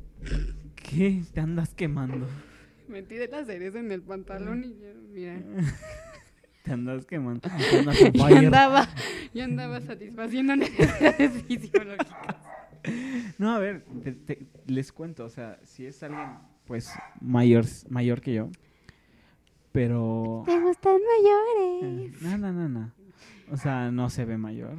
¿qué 0.76 1.24
te 1.34 1.40
andas 1.40 1.74
quemando? 1.74 2.28
Metí 2.88 3.16
de 3.16 3.28
la 3.28 3.44
cereza 3.46 3.80
en 3.80 3.92
el 3.92 4.02
pantalón 4.04 4.64
y 4.64 4.76
ya, 4.78 4.94
mira. 5.12 5.42
Te 6.66 6.74
andas 6.74 7.06
quemando. 7.06 7.48
Yo 8.14 8.26
andaba, 8.26 8.88
yo 9.34 9.44
andaba 9.46 9.80
satisfaciendo 9.82 10.56
necesidades 10.58 11.44
fisiológicas. 11.44 12.36
No, 13.38 13.52
a 13.56 13.60
ver, 13.60 13.86
te- 14.04 14.12
te- 14.14 14.48
les 14.68 14.92
cuento, 14.92 15.26
o 15.26 15.30
sea, 15.30 15.60
si 15.64 15.86
es 15.86 16.02
alguien, 16.04 16.28
pues, 16.66 16.92
mayor, 17.22 17.66
mayor 17.90 18.20
que 18.22 18.34
yo, 18.34 18.50
pero... 19.72 20.44
¿Te 20.46 20.60
gustan 20.62 20.94
mayores? 20.94 22.14
Eh, 22.14 22.18
No, 22.22 22.38
no, 22.38 22.52
no, 22.54 22.70
no. 22.70 22.92
O 23.52 23.58
sea, 23.58 23.92
no 23.92 24.10
se 24.10 24.26
ve 24.26 24.38
mayor. 24.38 24.74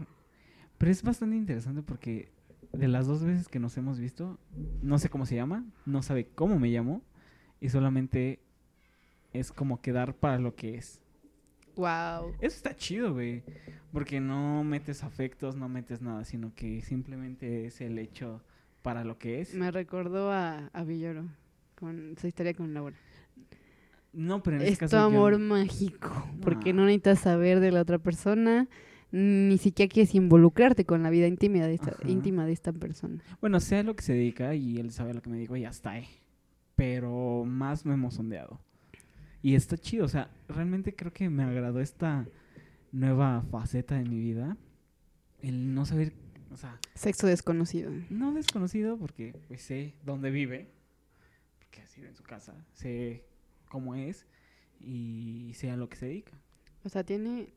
Pero 0.78 0.90
es 0.92 1.02
bastante 1.02 1.36
interesante 1.36 1.82
porque 1.82 2.30
de 2.72 2.88
las 2.88 3.06
dos 3.06 3.24
veces 3.24 3.48
que 3.48 3.58
nos 3.58 3.76
hemos 3.76 3.98
visto, 3.98 4.38
no 4.82 4.98
sé 4.98 5.08
cómo 5.08 5.26
se 5.26 5.34
llama, 5.36 5.64
no 5.84 6.02
sabe 6.02 6.28
cómo 6.34 6.58
me 6.58 6.68
llamo 6.68 7.02
y 7.60 7.68
solamente 7.68 8.40
es 9.32 9.52
como 9.52 9.80
quedar 9.80 10.14
para 10.14 10.38
lo 10.38 10.54
que 10.54 10.76
es. 10.76 11.00
Wow. 11.76 12.32
Eso 12.40 12.56
está 12.56 12.74
chido, 12.74 13.12
güey. 13.12 13.42
Porque 13.92 14.20
no 14.20 14.64
metes 14.64 15.04
afectos, 15.04 15.56
no 15.56 15.68
metes 15.68 16.00
nada, 16.02 16.24
sino 16.24 16.52
que 16.54 16.80
simplemente 16.82 17.66
es 17.66 17.80
el 17.80 17.98
hecho 17.98 18.42
para 18.82 19.04
lo 19.04 19.18
que 19.18 19.40
es. 19.40 19.54
Me 19.54 19.70
recordó 19.70 20.30
a, 20.32 20.68
a 20.72 20.84
Villoro 20.84 21.24
con 21.78 22.14
su 22.20 22.26
historia 22.26 22.54
con 22.54 22.74
Laura. 22.74 22.96
No, 24.12 24.42
pero 24.42 24.56
en 24.56 24.62
este 24.62 24.72
Es 24.72 24.78
tu 24.78 24.84
caso 24.86 24.96
yo- 24.98 25.04
amor 25.06 25.38
mágico, 25.38 26.26
porque 26.42 26.72
No. 26.72 26.84
necesitas 26.84 27.20
saber 27.20 27.60
de 27.60 27.70
la 27.72 27.82
otra 27.82 27.98
persona, 27.98 28.66
ni 29.12 29.58
siquiera 29.58 29.92
quieres 29.92 30.14
involucrarte 30.14 30.84
con 30.86 31.02
la 31.02 31.10
vida 31.10 31.26
íntima 31.26 31.64
de 31.66 31.74
esta, 31.74 31.90
Ajá. 31.90 32.08
íntima 32.08 32.46
de 32.46 32.52
esta 32.52 32.72
persona. 32.72 33.22
Bueno, 33.40 33.60
sé 33.60 33.76
a 33.76 33.82
lo 33.82 33.94
que 33.94 34.02
se 34.02 34.14
dedica 34.14 34.54
y 34.54 34.78
él 34.78 34.90
sabe 34.92 35.10
a 35.10 35.14
lo 35.14 35.22
que 35.22 35.30
me 35.30 35.38
digo 35.38 35.56
y 35.56 35.62
ya 35.62 35.68
está, 35.70 35.98
eh. 35.98 36.08
Pero 36.74 37.44
más 37.46 37.84
no 37.86 37.92
hemos 37.92 38.14
sondeado. 38.14 38.58
Y 39.46 39.54
está 39.54 39.78
chido, 39.78 40.06
o 40.06 40.08
sea, 40.08 40.28
realmente 40.48 40.96
creo 40.96 41.12
que 41.12 41.30
me 41.30 41.44
agradó 41.44 41.80
esta 41.80 42.26
nueva 42.90 43.42
faceta 43.42 43.94
de 43.94 44.02
mi 44.02 44.18
vida. 44.18 44.56
El 45.40 45.72
no 45.72 45.86
saber, 45.86 46.14
o 46.50 46.56
sea, 46.56 46.80
Sexo 46.96 47.28
desconocido. 47.28 47.92
no 48.10 48.34
desconocido 48.34 48.98
porque 48.98 49.36
pues 49.46 49.62
sé 49.62 49.94
dónde 50.04 50.32
vive, 50.32 50.72
porque 51.60 51.80
así 51.82 52.00
en 52.00 52.16
su 52.16 52.24
casa, 52.24 52.66
sé 52.72 53.24
cómo 53.68 53.94
es 53.94 54.26
y 54.80 55.52
sé 55.54 55.70
a 55.70 55.76
lo 55.76 55.88
que 55.88 55.94
se 55.94 56.06
dedica. 56.06 56.32
O 56.82 56.88
sea, 56.88 57.04
tiene 57.04 57.52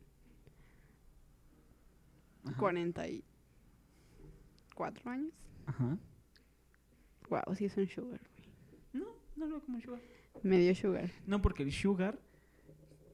Ajá. 2.46 2.56
44 2.58 5.10
años. 5.10 5.34
Ajá. 5.66 5.98
Wow, 7.32 7.56
sí 7.56 7.66
es 7.66 7.76
un 7.78 7.88
sugar. 7.88 8.22
güey. 8.22 8.30
No, 8.94 9.08
no 9.36 9.48
lo 9.48 9.56
veo 9.56 9.66
como 9.66 9.82
sugar. 9.82 10.19
Medio 10.44 10.74
sugar. 10.76 11.10
No, 11.26 11.42
porque 11.42 11.64
el 11.64 11.72
sugar 11.72 12.20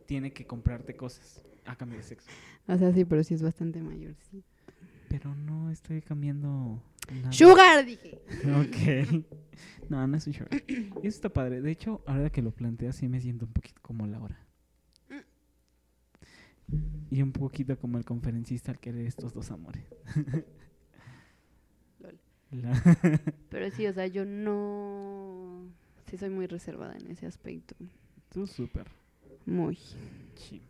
tiene 0.05 0.31
que 0.33 0.45
comprarte 0.45 0.95
cosas 0.95 1.43
a 1.65 1.75
cambio 1.75 1.97
de 1.97 2.03
sexo. 2.03 2.29
O 2.67 2.77
sea, 2.77 2.91
sí, 2.93 3.05
pero 3.05 3.23
sí 3.23 3.33
es 3.33 3.41
bastante 3.41 3.81
mayor. 3.81 4.15
Sí. 4.31 4.43
Pero 5.09 5.33
no 5.35 5.69
estoy 5.71 6.01
cambiando 6.01 6.81
nada. 7.11 7.31
¡Sugar! 7.31 7.85
Dije. 7.85 8.21
Ok. 8.59 9.25
No, 9.87 10.05
no 10.07 10.17
es 10.17 10.25
un 10.27 10.33
sugar. 10.33 10.49
Eso 10.67 10.87
está 11.03 11.29
padre. 11.29 11.61
De 11.61 11.69
hecho, 11.71 12.01
ahora 12.07 12.29
que 12.31 12.41
lo 12.41 12.51
planteas, 12.51 12.95
sí 12.97 13.07
me 13.07 13.21
siento 13.21 13.45
un 13.45 13.53
poquito 13.53 13.79
como 13.83 14.05
Laura. 14.07 14.37
Y 17.11 17.21
un 17.21 17.31
poquito 17.31 17.77
como 17.77 17.97
el 17.99 18.03
conferencista 18.05 18.71
al 18.71 18.79
querer 18.79 19.05
estos 19.05 19.31
dos 19.33 19.51
amores. 19.51 19.85
Lol. 21.99 22.19
La- 22.51 23.31
Pero 23.49 23.69
sí, 23.71 23.85
o 23.85 23.93
sea, 23.93 24.07
yo 24.07 24.25
no. 24.25 25.14
Sí, 26.15 26.19
soy 26.19 26.29
muy 26.29 26.47
reservada 26.47 26.95
en 26.97 27.11
ese 27.11 27.25
aspecto. 27.25 27.75
Tú 28.29 28.47
súper. 28.47 28.87
Muy. 29.45 29.77
Sí. 30.35 30.61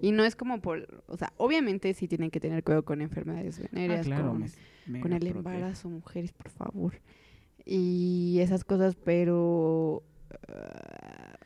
Y 0.00 0.12
no 0.12 0.24
es 0.24 0.36
como 0.36 0.60
por. 0.60 1.02
O 1.06 1.16
sea, 1.16 1.32
obviamente 1.36 1.92
sí 1.94 2.06
tienen 2.08 2.30
que 2.30 2.40
tener 2.40 2.62
cuidado 2.62 2.84
con 2.84 3.00
enfermedades 3.00 3.58
Ah, 3.60 3.68
venéreas. 3.72 4.06
claro. 4.06 4.28
con, 4.30 4.40
me- 4.40 4.50
mega 4.86 5.02
con 5.02 5.12
el 5.12 5.18
protege. 5.20 5.38
embarazo, 5.38 5.88
mujeres, 5.88 6.32
por 6.32 6.50
favor. 6.50 6.94
Y 7.64 8.38
esas 8.40 8.64
cosas, 8.64 8.94
pero. 8.96 10.02
ah, 10.48 11.38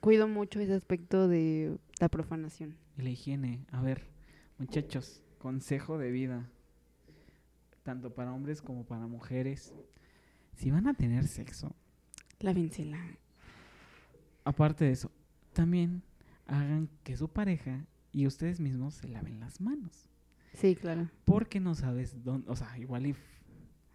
cuido 0.00 0.28
mucho 0.28 0.60
ese 0.60 0.74
aspecto 0.74 1.28
de 1.28 1.76
la 2.00 2.08
profanación. 2.08 2.76
Y 2.98 3.02
la 3.02 3.10
higiene. 3.10 3.64
A 3.72 3.82
ver, 3.82 4.06
muchachos, 4.58 5.22
consejo 5.38 5.98
de 5.98 6.10
vida. 6.10 6.48
Tanto 7.82 8.14
para 8.14 8.32
hombres 8.32 8.62
como 8.62 8.84
para 8.84 9.06
mujeres. 9.06 9.72
Si 10.54 10.70
van 10.70 10.86
a 10.86 10.94
tener 10.94 11.26
sexo, 11.28 11.74
La 12.40 12.52
vincela. 12.52 12.98
aparte 14.44 14.84
de 14.84 14.92
eso, 14.92 15.10
también 15.52 16.02
hagan 16.46 16.88
que 17.02 17.16
su 17.16 17.28
pareja 17.28 17.86
y 18.12 18.26
ustedes 18.26 18.60
mismos 18.60 18.94
se 18.94 19.08
laven 19.08 19.40
las 19.40 19.60
manos. 19.60 20.08
Sí, 20.54 20.74
claro. 20.74 21.10
Porque 21.24 21.60
no 21.60 21.74
sabes 21.74 22.22
dónde, 22.24 22.50
o 22.50 22.56
sea, 22.56 22.78
igual 22.78 23.06
y... 23.06 23.14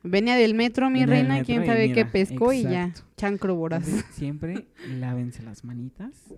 Venía 0.04 0.36
del 0.36 0.56
metro, 0.56 0.90
mi 0.90 1.00
Venía 1.02 1.16
reina, 1.16 1.34
metro 1.36 1.46
quién 1.46 1.66
sabe 1.66 1.88
qué 1.90 2.06
mira, 2.06 2.12
pescó 2.12 2.54
y 2.54 2.64
ya. 2.64 2.94
Chancro 3.18 3.56
voraz. 3.56 3.88
Entonces, 3.88 4.12
siempre 4.16 4.68
lávense 4.88 5.44
las 5.44 5.64
manitas 5.64 6.34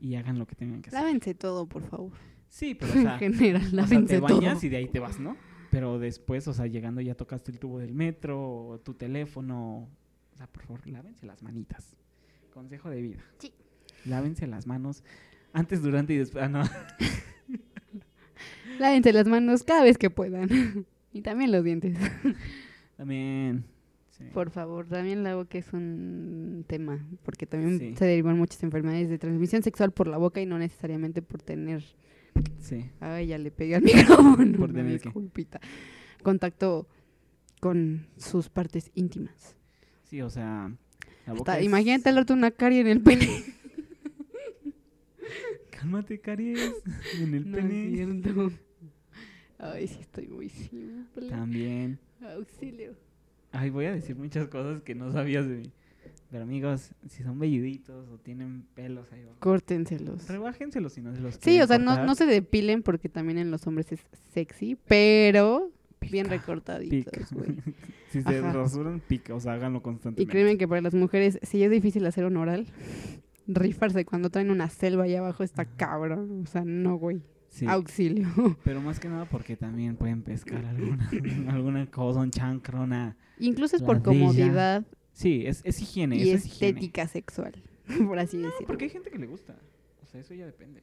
y 0.00 0.16
hagan 0.16 0.38
lo 0.38 0.46
que 0.46 0.56
tengan 0.56 0.82
que 0.82 0.90
hacer. 0.90 1.00
Lávense 1.00 1.34
todo, 1.34 1.66
por 1.66 1.82
favor. 1.82 2.12
Sí, 2.48 2.74
pero 2.78 2.92
o 2.92 2.94
sea, 2.96 3.18
en 3.20 3.34
general, 3.34 3.62
o 3.62 3.66
sea, 3.66 3.76
lávense 3.76 4.14
te 4.14 4.20
todo. 4.20 4.40
bañas 4.40 4.64
y 4.64 4.68
de 4.68 4.76
ahí 4.76 4.88
te 4.88 4.98
vas, 4.98 5.20
¿no? 5.20 5.36
Pero 5.70 5.98
después, 5.98 6.46
o 6.48 6.52
sea, 6.52 6.66
llegando 6.66 7.00
ya 7.00 7.14
tocaste 7.14 7.50
el 7.50 7.58
tubo 7.58 7.78
del 7.78 7.94
metro, 7.94 8.66
o 8.66 8.78
tu 8.80 8.94
teléfono. 8.94 9.88
Sea, 10.42 10.48
por 10.52 10.62
favor, 10.64 10.84
lávense 10.88 11.24
las 11.24 11.40
manitas. 11.40 11.94
Consejo 12.52 12.90
de 12.90 13.00
vida. 13.00 13.22
Sí. 13.38 13.52
Lávense 14.04 14.48
las 14.48 14.66
manos 14.66 15.04
antes, 15.52 15.82
durante 15.82 16.14
y 16.14 16.16
después. 16.16 16.42
Ah, 16.42 16.48
no. 16.48 16.64
Lávense 18.80 19.12
las 19.12 19.28
manos 19.28 19.62
cada 19.62 19.84
vez 19.84 19.98
que 19.98 20.10
puedan. 20.10 20.48
y 21.12 21.22
también 21.22 21.52
los 21.52 21.62
dientes. 21.62 21.96
También. 22.96 23.64
sí. 24.10 24.24
Por 24.34 24.50
favor, 24.50 24.86
también 24.86 25.22
la 25.22 25.34
boca 25.36 25.58
es 25.58 25.72
un 25.72 26.64
tema, 26.68 27.04
porque 27.24 27.46
también 27.46 27.78
Sí. 27.78 27.94
se 27.96 28.04
derivan 28.04 28.36
muchas 28.38 28.62
enfermedades 28.64 29.08
de 29.10 29.18
transmisión 29.18 29.62
sexual 29.62 29.92
por 29.92 30.06
la 30.08 30.18
boca 30.18 30.40
y 30.40 30.46
no 30.46 30.58
necesariamente 30.58 31.22
por 31.22 31.40
tener, 31.42 31.82
Sí. 32.60 32.90
ay, 33.00 33.28
ya 33.28 33.38
le 33.38 33.50
pegué 33.50 33.76
al 33.76 33.82
micrófono, 33.82 34.58
¿Por 34.58 34.72
tener 34.72 35.00
contacto 36.22 36.86
con 37.60 38.06
sus 38.16 38.48
partes 38.48 38.90
íntimas. 38.94 39.56
Sí, 40.12 40.20
o 40.20 40.28
sea. 40.28 40.68
La 41.24 41.32
Hasta 41.32 41.34
boca 41.38 41.58
es- 41.58 41.64
imagínate 41.64 42.12
darte 42.12 42.34
una 42.34 42.50
carie 42.50 42.80
en 42.82 42.86
el 42.88 43.00
pene. 43.00 43.26
Cálmate, 45.70 46.20
caries. 46.20 46.74
En 47.18 47.34
el 47.34 47.50
No 47.50 47.56
es 47.58 47.64
pene. 47.64 47.90
cierto. 47.96 48.52
Ay, 49.58 49.88
sí 49.88 49.96
estoy 50.00 50.28
muy 50.28 50.50
simple. 50.50 51.30
También. 51.30 51.98
Auxilio. 52.36 52.94
Ay, 53.52 53.70
voy 53.70 53.86
a 53.86 53.92
decir 53.92 54.14
muchas 54.16 54.48
cosas 54.48 54.82
que 54.82 54.94
no 54.94 55.10
sabías 55.12 55.48
de 55.48 55.56
mí. 55.56 55.72
Pero 56.30 56.42
amigos, 56.44 56.90
si 57.08 57.22
son 57.22 57.38
velluditos 57.38 58.06
o 58.10 58.18
tienen 58.18 58.64
pelos 58.74 59.10
ahí 59.12 59.24
Córtenselos. 59.38 60.28
rebájenselos 60.28 60.92
si 60.92 61.00
no 61.00 61.14
se 61.14 61.20
los 61.22 61.36
Sí, 61.40 61.58
o 61.62 61.66
sea, 61.66 61.78
no, 61.78 62.04
no 62.04 62.14
se 62.14 62.26
depilen 62.26 62.82
porque 62.82 63.08
también 63.08 63.38
en 63.38 63.50
los 63.50 63.66
hombres 63.66 63.90
es 63.92 64.00
sexy, 64.34 64.76
pero 64.86 65.70
bien 66.10 66.28
recortaditos, 66.28 67.32
güey. 67.32 67.56
si 68.10 68.22
se 68.22 68.38
Ajá. 68.38 68.52
rasuran, 68.52 69.00
pica, 69.00 69.34
o 69.34 69.40
sea, 69.40 69.54
háganlo 69.54 69.78
Y 69.78 69.82
constantemente. 69.82 70.30
créeme 70.30 70.58
que 70.58 70.68
para 70.68 70.80
las 70.80 70.94
mujeres, 70.94 71.38
si 71.42 71.62
es 71.62 71.70
difícil 71.70 72.04
hacer 72.06 72.24
un 72.24 72.36
oral, 72.36 72.66
rifarse 73.46 74.04
cuando 74.04 74.30
traen 74.30 74.50
una 74.50 74.68
selva 74.68 75.04
ahí 75.04 75.14
abajo 75.14 75.42
está 75.42 75.64
cabrón. 75.64 76.42
O 76.42 76.46
sea, 76.46 76.62
no, 76.64 76.96
güey. 76.96 77.22
Sí, 77.48 77.66
Auxilio. 77.66 78.28
pero 78.64 78.80
más 78.80 78.98
que 78.98 79.08
nada 79.08 79.26
porque 79.26 79.56
también 79.56 79.96
pueden 79.96 80.22
pescar 80.22 80.64
alguna, 80.64 81.10
alguna 81.48 81.86
cosa, 81.86 82.20
un 82.20 82.30
chancro, 82.30 82.82
una... 82.82 83.16
Incluso 83.38 83.76
es 83.76 83.82
por 83.82 84.02
comodidad 84.02 84.86
Sí, 85.12 85.44
es, 85.46 85.60
es 85.64 85.80
higiene, 85.80 86.16
y 86.16 86.30
es 86.30 86.46
higiene. 86.46 86.78
estética 86.78 87.06
sexual, 87.06 87.52
por 88.06 88.18
así 88.18 88.38
decirlo. 88.38 88.66
Porque 88.66 88.84
hay 88.84 88.90
gente 88.90 89.10
que 89.10 89.18
le 89.18 89.26
gusta. 89.26 89.54
O 90.02 90.06
sea, 90.06 90.20
eso 90.20 90.32
ya 90.32 90.46
depende. 90.46 90.82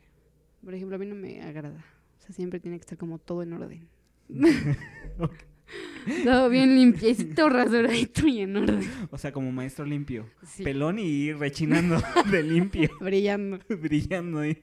Por 0.63 0.73
ejemplo, 0.75 0.95
a 0.95 0.99
mí 0.99 1.05
no 1.07 1.15
me 1.15 1.41
agrada. 1.41 1.83
O 2.19 2.21
sea, 2.21 2.35
siempre 2.35 2.59
tiene 2.59 2.77
que 2.77 2.81
estar 2.81 2.97
como 2.97 3.17
todo 3.17 3.41
en 3.41 3.53
orden. 3.53 3.87
Todo 6.23 6.49
bien 6.49 6.75
limpiecito, 6.75 7.49
rasuradito 7.49 8.27
y 8.27 8.39
en 8.41 8.57
orden. 8.57 8.79
O 9.11 9.17
sea, 9.17 9.31
como 9.31 9.51
maestro 9.51 9.85
limpio. 9.85 10.27
Sí. 10.43 10.63
Pelón 10.63 10.97
y 10.97 11.31
rechinando 11.33 12.01
de 12.31 12.41
limpio. 12.43 12.89
Brillando. 13.01 13.59
brillando 13.81 14.39
ahí. 14.39 14.57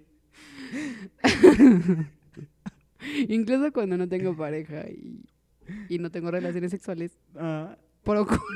Incluso 3.29 3.72
cuando 3.72 3.96
no 3.96 4.09
tengo 4.09 4.37
pareja 4.37 4.87
y, 4.88 5.24
y 5.88 5.98
no 5.98 6.11
tengo 6.11 6.31
relaciones 6.31 6.70
sexuales, 6.70 7.18
Ah, 7.37 7.76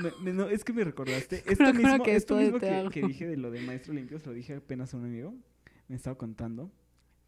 me- 0.03 0.13
me- 0.25 0.33
no, 0.33 0.49
es 0.49 0.65
que 0.65 0.73
me 0.73 0.85
recordaste. 0.85 1.43
Esto 1.47 1.73
mismo, 1.75 2.03
que 2.03 2.15
esto 2.17 2.37
mismo 2.37 2.59
que 2.91 3.03
dije 3.03 3.27
de 3.27 3.37
lo 3.37 3.51
de 3.51 3.61
maestro 3.63 3.93
limpio, 3.95 4.19
se 4.19 4.27
lo 4.27 4.33
dije 4.33 4.55
apenas 4.57 4.95
a 4.95 4.97
un 4.97 5.05
amigo. 5.07 5.35
Me 5.89 5.97
estaba 5.97 6.17
contando 6.17 6.71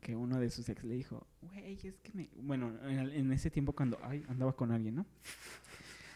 que 0.03 0.17
uno 0.17 0.39
de 0.41 0.51
sus 0.51 0.69
ex 0.69 0.83
le 0.85 0.95
dijo, 0.95 1.27
güey, 1.41 1.79
es 1.83 1.95
que 2.01 2.13
me... 2.13 2.29
Bueno, 2.37 2.73
en, 2.85 3.33
ese 3.33 3.51
tiempo 3.51 3.73
cuando 3.73 3.99
ay, 4.03 4.25
andaba 4.29 4.55
con 4.55 4.73
alguien, 4.73 4.97
¿no? 4.97 5.07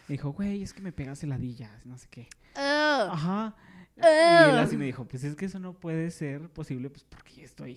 Le 0.09 0.13
dijo, 0.13 0.31
güey, 0.33 0.61
es 0.61 0.73
que 0.73 0.81
me 0.81 0.91
pegas 0.91 1.23
heladillas, 1.23 1.85
no 1.85 1.97
sé 1.97 2.07
qué. 2.11 2.27
Ajá. 2.55 3.55
Y 3.95 4.01
él 4.01 4.57
así 4.57 4.75
me 4.77 4.85
dijo, 4.85 5.05
pues 5.07 5.23
es 5.23 5.35
que 5.35 5.45
eso 5.45 5.59
no 5.59 5.73
puede 5.73 6.11
ser 6.11 6.49
posible, 6.49 6.89
pues 6.89 7.03
porque 7.05 7.35
ya 7.37 7.43
estoy 7.43 7.75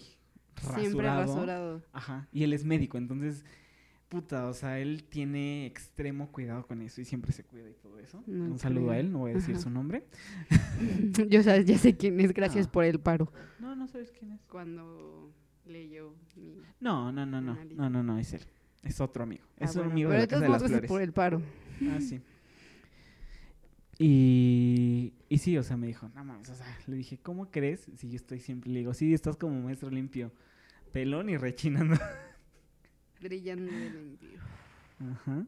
Siempre 0.74 1.06
rasurado. 1.06 1.20
rasurado. 1.22 1.82
Ajá. 1.92 2.28
Y 2.32 2.42
él 2.42 2.52
es 2.52 2.64
médico, 2.64 2.98
entonces, 2.98 3.44
puta, 4.08 4.46
o 4.48 4.52
sea, 4.52 4.80
él 4.80 5.04
tiene 5.04 5.64
extremo 5.64 6.30
cuidado 6.32 6.66
con 6.66 6.82
eso 6.82 7.00
y 7.00 7.04
siempre 7.04 7.30
se 7.32 7.44
cuida 7.44 7.70
y 7.70 7.74
todo 7.74 7.98
eso. 8.00 8.22
No 8.26 8.46
Un 8.46 8.58
saludo 8.58 8.90
a 8.90 8.98
él, 8.98 9.12
no 9.12 9.20
voy 9.20 9.30
a 9.30 9.34
decir 9.34 9.54
Ajá. 9.54 9.62
su 9.62 9.70
nombre. 9.70 10.04
Yo 11.28 11.42
sabes, 11.44 11.64
ya 11.66 11.78
sé 11.78 11.96
quién 11.96 12.18
es, 12.20 12.34
gracias 12.34 12.66
Ah. 12.66 12.72
por 12.72 12.84
el 12.84 12.98
paro. 13.00 13.32
No, 13.60 13.76
no 13.76 13.86
sabes 13.88 14.10
quién 14.12 14.32
es. 14.32 14.44
Cuando 14.46 15.32
leyó 15.70 16.14
mi... 16.36 16.60
No, 16.80 17.10
no, 17.12 17.24
no, 17.24 17.40
no. 17.40 17.52
Análisis. 17.52 17.78
No, 17.78 17.88
no, 17.90 18.02
no, 18.02 18.18
es 18.18 18.32
él. 18.34 18.42
Es 18.82 19.00
otro 19.00 19.22
amigo. 19.22 19.44
Ah, 19.58 19.64
Es 19.64 19.70
un 19.76 19.82
bueno, 19.82 19.92
amigo 19.92 20.10
pero 20.10 20.20
de 20.20 20.26
de 20.26 20.26
la 20.26 20.30
Casa 20.30 20.40
de 20.42 20.48
las 20.50 20.62
Flores. 20.70 20.88
por 20.88 21.02
el 21.02 21.12
paro. 21.12 21.42
Ah, 21.90 22.00
sí. 22.00 22.20
Y, 24.02 25.12
y 25.28 25.36
sí, 25.38 25.58
o 25.58 25.62
sea, 25.62 25.76
me 25.76 25.86
dijo, 25.86 26.08
no 26.14 26.24
mames, 26.24 26.48
o 26.48 26.54
sea, 26.54 26.66
le 26.86 26.96
dije, 26.96 27.18
¿cómo 27.18 27.50
crees? 27.50 27.86
Si 27.96 28.08
yo 28.08 28.16
estoy 28.16 28.40
siempre, 28.40 28.70
le 28.70 28.78
digo, 28.78 28.94
sí, 28.94 29.12
estás 29.12 29.36
como 29.36 29.60
maestro 29.60 29.90
limpio, 29.90 30.32
pelón 30.90 31.28
y 31.28 31.36
rechinando. 31.36 31.96
Brillando 33.20 33.70
de 33.70 33.90
limpio. 33.90 34.40
Ajá. 35.00 35.46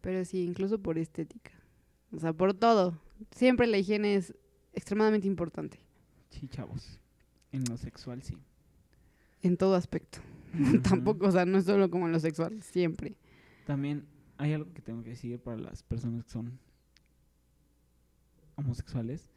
Pero 0.00 0.24
sí, 0.24 0.42
incluso 0.42 0.82
por 0.82 0.98
estética. 0.98 1.52
O 2.10 2.18
sea, 2.18 2.32
por 2.32 2.52
todo. 2.52 2.98
Siempre 3.30 3.68
la 3.68 3.78
higiene 3.78 4.16
es 4.16 4.34
extremadamente 4.72 5.28
importante. 5.28 5.78
Sí, 6.30 6.48
chavos. 6.48 6.98
En 7.52 7.62
lo 7.70 7.76
sexual, 7.76 8.22
sí. 8.22 8.36
En 9.42 9.56
todo 9.56 9.74
aspecto. 9.74 10.18
Tampoco, 10.82 11.26
o 11.26 11.30
sea, 11.30 11.44
no 11.44 11.58
es 11.58 11.64
solo 11.64 11.90
como 11.90 12.06
en 12.06 12.12
lo 12.12 12.20
sexual, 12.20 12.62
siempre. 12.62 13.14
También 13.66 14.06
hay 14.38 14.52
algo 14.52 14.72
que 14.72 14.82
tengo 14.82 15.02
que 15.02 15.10
decir 15.10 15.38
para 15.38 15.56
las 15.56 15.82
personas 15.82 16.24
que 16.24 16.30
son 16.30 16.58
homosexuales. 18.56 19.30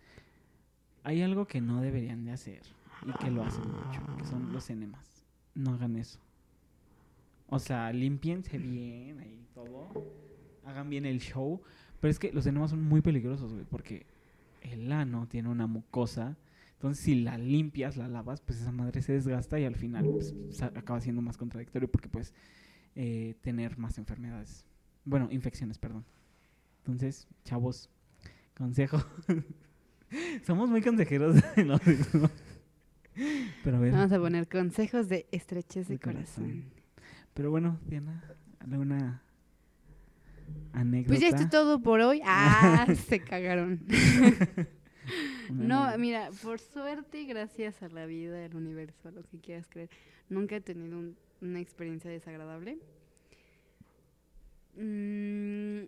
Hay 1.03 1.21
algo 1.21 1.45
que 1.45 1.61
no 1.61 1.81
deberían 1.81 2.25
de 2.25 2.31
hacer 2.31 2.61
y 3.05 3.11
que 3.13 3.29
lo 3.29 3.43
hacen 3.43 3.63
mucho, 3.71 4.01
que 4.17 4.25
son 4.25 4.51
los 4.51 4.69
enemas. 4.69 5.23
No 5.53 5.73
hagan 5.73 5.95
eso. 5.95 6.19
O 7.47 7.59
sea, 7.59 7.91
limpiense 7.93 8.57
bien 8.57 9.19
ahí 9.19 9.47
todo. 9.53 9.89
Hagan 10.65 10.89
bien 10.89 11.05
el 11.05 11.19
show. 11.19 11.61
Pero 12.01 12.11
es 12.11 12.19
que 12.19 12.31
los 12.33 12.45
enemas 12.45 12.71
son 12.71 12.83
muy 12.83 13.01
peligrosos, 13.01 13.53
güey, 13.53 13.65
porque 13.65 14.05
el 14.61 14.91
ano 14.91 15.27
tiene 15.27 15.49
una 15.49 15.67
mucosa. 15.67 16.35
Entonces, 16.75 17.03
si 17.03 17.15
la 17.15 17.37
limpias, 17.37 17.97
la 17.97 18.07
lavas, 18.07 18.41
pues 18.41 18.61
esa 18.61 18.71
madre 18.71 19.01
se 19.01 19.13
desgasta 19.13 19.59
y 19.59 19.65
al 19.65 19.75
final 19.75 20.05
pues, 20.05 20.33
acaba 20.61 21.01
siendo 21.01 21.21
más 21.21 21.37
contradictorio 21.37 21.89
porque 21.89 22.09
pues 22.09 22.33
eh, 22.95 23.35
tener 23.41 23.77
más 23.77 23.97
enfermedades. 23.97 24.65
Bueno, 25.03 25.27
infecciones, 25.31 25.77
perdón. 25.79 26.05
Entonces, 26.79 27.27
chavos, 27.43 27.89
consejo. 28.55 29.03
Somos 30.45 30.69
muy 30.69 30.81
consejeros 30.81 31.37
sexo. 31.83 32.29
Pero 33.63 33.77
a 33.77 33.79
ver. 33.79 33.91
Vamos 33.93 34.11
a 34.11 34.19
poner 34.19 34.47
consejos 34.47 35.09
de 35.09 35.27
estrechez 35.31 35.87
de, 35.87 35.95
De 35.95 35.99
corazón. 35.99 36.43
corazón. 36.43 36.63
Pero 37.33 37.51
bueno, 37.51 37.79
Diana, 37.87 38.23
alguna 38.59 39.21
anécdota. 40.73 41.07
Pues 41.07 41.19
ya 41.21 41.27
esto 41.29 41.43
es 41.43 41.49
todo 41.49 41.81
por 41.81 42.01
hoy. 42.01 42.21
Ah, 42.23 42.85
se 43.07 43.19
cagaron. 43.21 43.85
No, 45.57 45.97
mira, 45.97 46.29
por 46.43 46.59
suerte, 46.59 47.21
y 47.21 47.25
gracias 47.27 47.81
a 47.83 47.89
la 47.89 48.05
vida, 48.05 48.43
al 48.45 48.55
universo, 48.55 49.07
a 49.07 49.11
lo 49.11 49.23
que 49.23 49.39
quieras 49.39 49.67
creer, 49.69 49.89
nunca 50.29 50.55
he 50.57 50.61
tenido 50.61 50.97
un- 50.97 51.15
una 51.41 51.59
experiencia 51.59 52.09
desagradable. 52.09 52.77
Mm, 54.77 55.85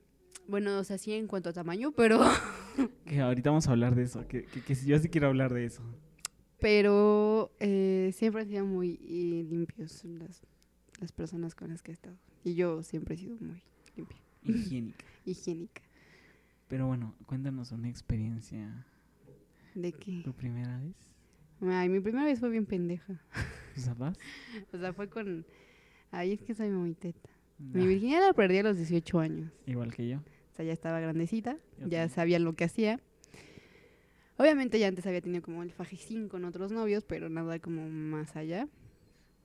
bueno, 0.47 0.77
o 0.80 0.84
sea, 0.84 0.97
sí 0.97 1.13
en 1.13 1.27
cuanto 1.27 1.49
a 1.49 1.53
tamaño, 1.53 1.91
pero, 1.91 2.19
Que 3.06 3.19
ahorita 3.21 3.49
vamos 3.49 3.67
a 3.67 3.71
hablar 3.71 3.95
de 3.95 4.03
eso. 4.03 4.27
Que, 4.27 4.43
que, 4.45 4.62
que 4.62 4.75
yo 4.75 4.97
sí 4.99 5.10
quiero 5.10 5.27
hablar 5.27 5.53
de 5.53 5.65
eso. 5.65 5.82
pero 6.60 7.51
eh, 7.60 8.12
siempre 8.13 8.41
han 8.43 8.47
sido 8.47 8.65
muy 8.65 8.99
eh, 9.03 9.45
limpios 9.49 10.03
las, 10.06 10.41
las 10.99 11.12
personas 11.12 11.56
con 11.56 11.69
las 11.69 11.82
que 11.82 11.91
he 11.91 11.93
estado. 11.93 12.15
Y 12.43 12.56
yo 12.56 12.84
siempre 12.84 13.15
he 13.15 13.17
sido 13.17 13.36
muy 13.41 13.62
limpia, 13.95 14.17
Higiénica. 14.43 15.06
higiénica. 15.25 15.82
Pero 16.69 16.88
bueno, 16.88 17.15
cuéntanos 17.25 17.71
una 17.71 17.89
experiencia. 17.89 18.86
¿De 19.82 19.92
qué? 19.94 20.22
¿Tu 20.24 20.34
primera 20.34 20.80
vez? 20.80 20.96
Ay, 21.62 21.90
mi 21.90 22.00
primera 22.00 22.26
vez 22.26 22.40
fue 22.40 22.50
bien 22.50 22.66
pendeja. 22.66 23.22
¿Tus 23.76 23.86
papás? 23.86 24.18
O 24.74 24.78
sea, 24.78 24.92
fue 24.94 25.08
con... 25.10 25.46
Ay, 26.12 26.34
es 26.34 26.42
que 26.42 26.54
soy 26.56 26.70
muy 26.70 26.94
teta. 26.94 27.30
Mi 27.60 27.84
Ah, 27.84 27.88
virginidad 27.88 28.22
la 28.28 28.34
perdí 28.34 28.58
a 28.58 28.63
los 28.63 28.78
18 28.78 29.20
años. 29.20 29.52
igual 29.66 29.94
que 29.94 30.08
yo. 30.08 30.18
O 30.18 30.56
sea, 30.56 30.66
ya 30.66 30.74
estaba 30.74 31.00
grandecita, 31.00 31.58
ya 31.86 32.06
Ok. 32.06 32.12
sabía 32.12 32.40
lo 32.40 32.54
que 32.54 32.63
hacía. 32.63 33.00
Obviamente 34.38 34.80
ya 34.80 34.88
antes 34.88 35.06
había 35.08 35.22
tenido 35.22 35.42
como 35.42 35.63
el 35.63 35.72
fajicín 35.72 36.30
con 36.30 36.46
otros 36.46 36.72
novios, 36.72 37.04
pero 37.06 37.30
nada 37.30 37.60
como 37.60 37.88
más 37.90 38.36
allá. 38.36 38.68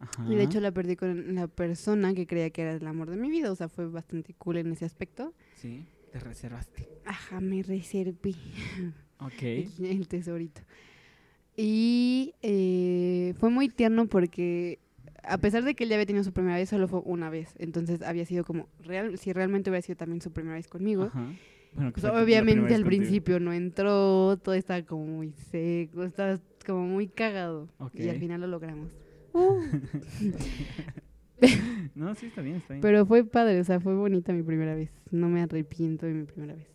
Ajá. 0.01 0.27
Y 0.31 0.35
de 0.35 0.42
hecho 0.42 0.61
la 0.61 0.73
perdí 0.73 0.97
con 0.97 1.35
la 1.35 1.47
persona 1.47 2.12
que 2.14 2.27
creía 2.27 2.51
que 2.51 2.62
era 2.62 2.73
el 2.75 2.87
amor 2.87 3.09
de 3.11 3.16
mi 3.16 3.31
vida. 3.31 3.51
O 3.51 3.55
sea, 3.55 3.68
fue 3.68 3.87
bastante 3.88 4.35
cool 4.35 4.59
en 4.59 4.73
ese 4.73 4.85
aspecto. 4.85 5.33
Sí, 5.57 5.85
te 6.12 6.20
reservaste. 6.20 6.88
Ajá, 7.07 7.40
me 7.40 7.62
reservé 7.62 8.35
Ok. 9.18 9.42
el 9.83 10.07
tesorito. 10.09 10.61
Y 11.57 12.35
eh, 12.42 13.35
fue 13.38 13.51
muy 13.51 13.68
tierno 13.68 14.07
porque 14.07 14.79
a 15.22 15.38
pesar 15.38 15.64
de 15.64 15.75
que 15.75 15.85
él 15.85 15.90
ya 15.90 15.96
había 15.96 16.07
tenido 16.07 16.25
su 16.25 16.33
primera 16.33 16.57
vez, 16.57 16.68
solo 16.68 16.87
fue 16.88 17.01
una 17.05 17.31
vez. 17.31 17.55
Entonces 17.59 18.03
había 18.03 18.27
sido 18.27 18.44
como, 18.44 18.68
real, 18.81 19.18
si 19.18 19.33
realmente 19.33 19.70
hubiera 19.70 19.83
sido 19.85 19.96
también 19.96 20.20
su 20.20 20.33
primera 20.33 20.57
vez 20.57 20.68
conmigo, 20.68 21.05
Ajá. 21.05 21.33
Bueno, 21.75 21.90
Pues 21.92 22.05
obviamente 22.05 22.75
al 22.75 22.85
principio 22.85 23.40
no 23.40 23.51
entró, 23.55 24.37
todo 24.37 24.55
estaba 24.55 24.83
como 24.83 25.07
muy 25.07 25.33
seco, 25.51 26.05
estaba 26.05 26.38
como 26.66 26.87
muy 26.87 27.09
cagado. 27.09 27.70
Y 27.94 28.11
al 28.11 28.18
final 28.18 28.42
lo 28.42 28.46
logramos. 28.46 28.90
No, 31.94 32.14
sí, 32.14 32.26
está 32.26 32.40
bien, 32.40 32.57
está 32.57 32.72
bien. 32.72 32.81
Pero 32.81 33.05
fue 33.05 33.22
padre, 33.22 33.61
o 33.61 33.64
sea, 33.64 33.78
fue 33.78 33.94
bonita 33.94 34.33
mi 34.33 34.42
primera 34.42 34.74
vez. 34.74 34.90
No 35.11 35.28
me 35.28 35.42
arrepiento 35.42 36.07
de 36.07 36.14
mi 36.14 36.24
primera 36.24 36.55
vez. 36.55 36.66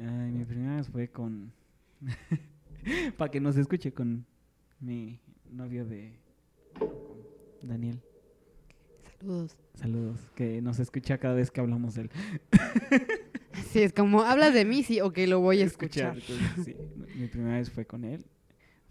Ay, 0.00 0.32
mi 0.32 0.44
primera 0.44 0.76
vez 0.76 0.88
fue 0.88 1.08
con. 1.08 1.52
Para 3.18 3.30
que 3.30 3.40
nos 3.40 3.56
escuche 3.56 3.92
con 3.92 4.24
mi 4.80 5.20
novio 5.50 5.84
de. 5.84 6.18
Daniel. 7.62 8.00
Saludos. 9.18 9.56
Saludos. 9.74 10.20
Que 10.34 10.62
nos 10.62 10.78
escucha 10.78 11.18
cada 11.18 11.34
vez 11.34 11.50
que 11.50 11.60
hablamos 11.60 11.94
de 11.94 12.02
él. 12.02 12.10
Sí, 13.70 13.82
es 13.82 13.92
como, 13.92 14.22
hablas 14.22 14.54
de 14.54 14.64
mí, 14.64 14.82
sí, 14.82 15.00
ok, 15.00 15.18
lo 15.26 15.40
voy 15.40 15.60
a 15.60 15.64
escuchar. 15.64 16.16
entonces, 16.16 16.64
sí. 16.64 16.76
Mi 17.16 17.26
primera 17.26 17.56
vez 17.56 17.70
fue 17.70 17.84
con 17.84 18.04
él. 18.04 18.24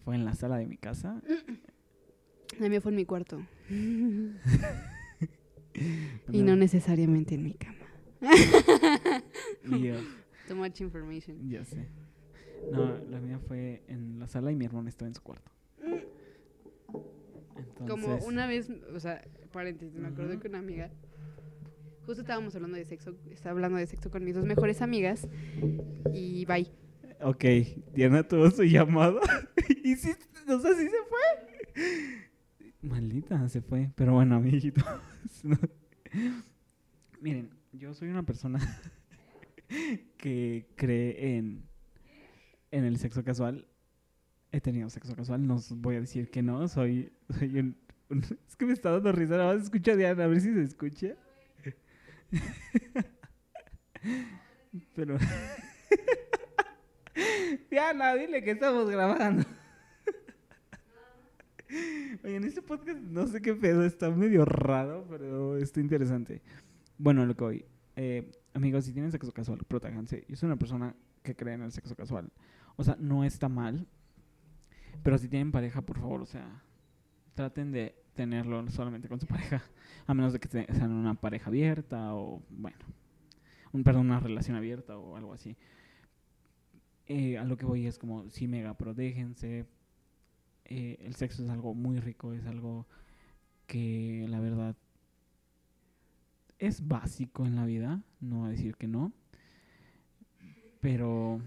Fue 0.04 0.14
en 0.16 0.26
la 0.26 0.36
sala 0.36 0.58
de 0.58 0.68
mi 0.68 0.78
casa. 0.78 1.22
La 2.60 2.70
mía 2.70 2.82
fue 2.82 2.92
en 2.92 2.96
mi 2.98 3.06
cuarto. 3.06 3.42
Y 6.32 6.42
no 6.44 6.56
necesariamente 6.56 7.36
en 7.36 7.44
mi 7.44 7.54
cama. 7.54 7.78
yo, 9.64 9.96
Too 10.48 10.56
much 10.56 10.82
information. 10.82 11.50
ya 11.50 11.64
sé. 11.66 11.88
No, 12.72 12.98
la 13.10 13.20
mía 13.20 13.40
fue 13.48 13.84
en 13.88 14.20
la 14.20 14.28
sala 14.28 14.52
y 14.52 14.56
mi 14.56 14.66
hermano 14.66 14.90
estaba 14.90 15.08
en 15.08 15.16
su 15.16 15.22
cuarto. 15.22 15.52
Entonces, 17.56 17.88
Como 17.88 18.18
una 18.26 18.48
vez, 18.48 18.70
o 18.94 19.00
sea, 19.00 19.24
paréntesis, 19.52 19.96
me 20.00 20.10
Ujú. 20.10 20.40
que 20.40 20.48
una 20.48 20.60
amiga, 20.60 20.92
justo 22.06 22.22
estábamos 22.22 22.56
hablando 22.56 22.78
de 22.78 22.86
sexo, 22.86 23.16
estaba 23.32 23.52
hablando 23.52 23.78
de 23.78 23.88
sexo 23.88 24.10
con 24.10 24.24
mis 24.24 24.36
dos 24.36 24.46
mejores 24.46 24.82
amigas 24.82 25.28
y 26.14 26.46
bye. 26.46 26.68
Ok, 27.22 27.44
Diana 27.94 28.28
tuvo 28.28 28.50
su 28.52 28.64
llamada. 28.64 29.22
y 29.84 29.96
sí, 29.96 30.12
o 30.48 30.60
sea, 30.60 30.74
sí 30.74 30.88
se 30.88 30.98
fue. 31.10 32.27
Maldita, 32.82 33.48
se 33.50 33.62
fue. 33.62 33.92
Pero 33.96 34.14
bueno, 34.14 34.36
amiguito. 34.36 34.84
no. 35.44 35.58
Miren, 37.22 37.50
yo 37.74 37.94
soy 37.94 38.10
una 38.10 38.24
persona 38.24 38.60
que 40.18 40.68
cree 40.76 41.38
en, 41.38 41.64
en 42.72 42.84
el 42.86 42.98
sexo 42.98 43.24
casual. 43.24 43.68
He 44.52 44.62
tenido 44.62 44.90
sexo 44.90 45.16
casual, 45.16 45.46
no 45.46 45.60
voy 45.76 45.98
a 45.98 46.02
decir 46.02 46.30
que 46.32 46.42
no. 46.42 46.68
Soy, 46.68 47.12
soy 47.38 47.60
un- 47.60 47.78
Es 48.48 48.56
que 48.56 48.66
me 48.66 48.74
está 48.74 48.92
dando 48.92 49.12
risa. 49.12 49.38
Nada 49.38 49.54
más 49.56 49.64
escucha 49.64 49.92
a 49.92 49.96
Diana, 49.96 50.24
a 50.24 50.28
ver 50.28 50.40
si 50.40 50.54
se 50.54 50.64
escucha. 50.64 51.16
Pero. 54.96 55.18
Diana, 57.70 58.14
dile 58.16 58.44
que 58.44 58.52
estamos 58.52 58.90
grabando. 58.90 59.44
En 61.70 62.44
este 62.44 62.62
podcast 62.62 63.00
no 63.00 63.28
sé 63.28 63.42
qué 63.42 63.54
pedo, 63.54 63.84
está 63.84 64.10
medio 64.10 64.46
raro, 64.46 65.06
pero 65.10 65.58
está 65.58 65.80
interesante. 65.80 66.42
Bueno, 66.98 67.26
lo 67.26 67.36
que 67.36 67.44
voy. 67.44 67.66
Eh, 67.96 68.32
amigos, 68.54 68.86
si 68.86 68.94
tienen 68.94 69.12
sexo 69.12 69.32
casual, 69.32 69.60
protéjanse. 69.68 70.26
Yo 70.28 70.36
soy 70.36 70.48
una 70.48 70.58
persona 70.58 70.96
que 71.24 71.36
cree 71.36 71.56
en 71.56 71.64
el 71.64 71.72
sexo 71.72 71.96
casual. 71.96 72.32
O 72.76 72.84
sea, 72.84 72.96
no 73.00 73.24
está 73.24 73.50
mal. 73.50 73.88
Pero 75.04 75.18
si 75.18 75.28
tienen 75.28 75.52
pareja, 75.52 75.82
por 75.82 76.00
favor, 76.00 76.22
o 76.22 76.26
sea, 76.26 76.64
traten 77.34 77.72
de 77.72 77.96
tenerlo 78.16 78.68
solamente 78.70 79.08
con 79.08 79.20
su 79.20 79.28
pareja. 79.28 79.62
A 80.08 80.14
menos 80.14 80.34
de 80.34 80.40
que 80.40 80.48
sean 80.48 80.92
una 80.92 81.14
pareja 81.14 81.50
abierta 81.50 82.16
o, 82.16 82.42
bueno, 82.50 82.78
un, 83.72 83.84
perdón, 83.84 84.08
una 84.08 84.20
relación 84.20 84.56
abierta 84.56 84.98
o 84.98 85.16
algo 85.16 85.34
así. 85.34 85.56
Eh, 87.08 87.38
a 87.38 87.46
lo 87.46 87.58
que 87.58 87.66
voy 87.66 87.88
es 87.88 87.98
como, 87.98 88.30
sí, 88.30 88.48
mega, 88.48 88.74
pero 88.76 88.94
déjense. 88.94 89.66
Eh, 90.70 90.98
el 91.02 91.16
sexo 91.16 91.44
es 91.44 91.50
algo 91.50 91.74
muy 91.74 92.00
rico, 92.00 92.34
es 92.34 92.46
algo 92.46 92.86
que 93.68 94.26
la 94.30 94.40
verdad 94.40 94.76
es 96.60 96.86
básico 96.88 97.46
en 97.46 97.56
la 97.56 97.66
vida, 97.66 98.02
no 98.20 98.40
voy 98.40 98.48
a 98.48 98.52
decir 98.52 98.76
que 98.76 98.88
no, 98.88 99.14
pero 100.82 101.42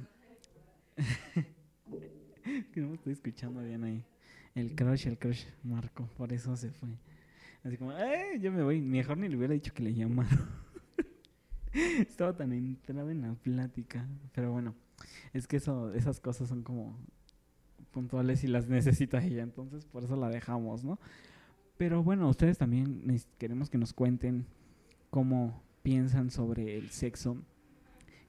no 2.77 2.89
me 2.89 2.95
estoy 2.95 3.13
escuchando 3.13 3.63
bien 3.63 3.85
ahí. 3.85 4.03
El 4.55 4.75
crush, 4.75 5.07
el 5.07 5.19
crush, 5.19 5.45
Marco, 5.63 6.09
por 6.17 6.33
eso 6.33 6.57
se 6.57 6.71
fue. 6.71 6.89
Así 7.63 7.77
como, 7.77 7.93
¡eh! 7.93 8.39
Yo 8.41 8.51
me 8.51 8.63
voy. 8.63 8.81
Mejor 8.81 9.19
ni 9.19 9.29
le 9.29 9.37
hubiera 9.37 9.55
dicho 9.55 9.73
que 9.73 9.83
le 9.83 9.95
llamaron. 9.95 10.49
Estaba 11.73 12.37
tan 12.37 12.53
entrado 12.53 13.11
en 13.11 13.23
la 13.23 13.35
plática. 13.35 14.09
Pero 14.33 14.51
bueno, 14.53 14.75
es 15.33 15.47
que 15.47 15.59
eso, 15.59 15.93
esas 15.93 16.21
cosas 16.21 16.49
son 16.49 16.63
como 16.63 16.99
puntuales 17.90 18.44
y 18.44 18.48
las 18.48 18.68
necesita 18.68 19.22
ella. 19.24 19.42
Entonces, 19.42 19.85
por 19.85 20.05
eso 20.05 20.16
la 20.16 20.29
dejamos, 20.29 20.85
¿no? 20.85 20.98
Pero 21.76 22.03
bueno, 22.03 22.29
ustedes 22.29 22.59
también 22.59 23.05
queremos 23.38 23.70
que 23.70 23.78
nos 23.78 23.93
cuenten 23.93 24.47
cómo 25.11 25.62
piensan 25.82 26.30
sobre 26.30 26.76
el 26.76 26.91
sexo. 26.91 27.36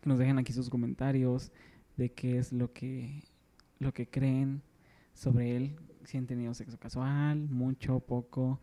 Que 0.01 0.09
nos 0.09 0.19
dejen 0.19 0.37
aquí 0.37 0.53
sus 0.53 0.69
comentarios 0.69 1.51
de 1.97 2.11
qué 2.11 2.37
es 2.37 2.53
lo 2.53 2.71
que, 2.71 3.23
lo 3.79 3.93
que 3.93 4.07
creen 4.07 4.61
sobre 5.13 5.57
él. 5.57 5.75
Si 6.05 6.17
han 6.17 6.25
tenido 6.25 6.53
sexo 6.53 6.79
casual, 6.79 7.49
mucho, 7.49 7.99
poco. 7.99 8.59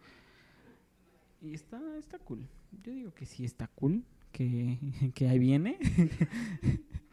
Y 1.41 1.55
está, 1.55 1.81
está 1.99 2.19
cool. 2.19 2.49
Yo 2.83 2.93
digo 2.93 3.15
que 3.15 3.27
sí 3.27 3.45
está 3.45 3.69
cool. 3.69 4.05
Que, 4.33 4.79
que 5.15 5.29
ahí 5.29 5.39
viene. 5.39 5.79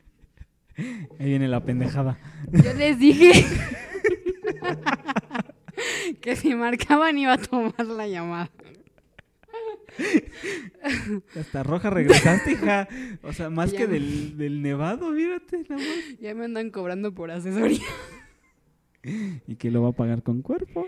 ahí 1.20 1.26
viene 1.30 1.48
la 1.48 1.64
pendejada. 1.64 2.18
Yo 2.52 2.74
les 2.74 3.00
dije 3.00 3.32
que 6.22 6.36
si 6.36 6.56
marcaban 6.56 7.18
iba 7.18 7.34
a 7.34 7.38
tomar 7.38 7.86
la 7.86 8.08
llamada. 8.08 8.52
Hasta 11.40 11.64
roja 11.64 11.90
regresaste, 11.90 12.52
hija. 12.54 12.88
O 13.24 13.34
sea, 13.34 13.50
más 13.50 13.72
Ya 13.72 13.80
que 13.80 13.88
me- 13.88 13.94
del, 13.94 14.38
del 14.38 14.62
nevado, 14.62 15.10
mírate, 15.12 15.60
nada 15.70 15.82
más. 15.82 16.20
Ya 16.20 16.36
me 16.36 16.46
andan 16.46 16.70
cobrando 16.70 17.14
por 17.14 17.32
asesoría. 17.32 17.80
y 19.48 19.56
que 19.56 19.72
lo 19.72 19.84
va 19.84 19.90
a 19.90 19.94
pagar 19.94 20.24
con 20.24 20.42
cuerpo. 20.42 20.88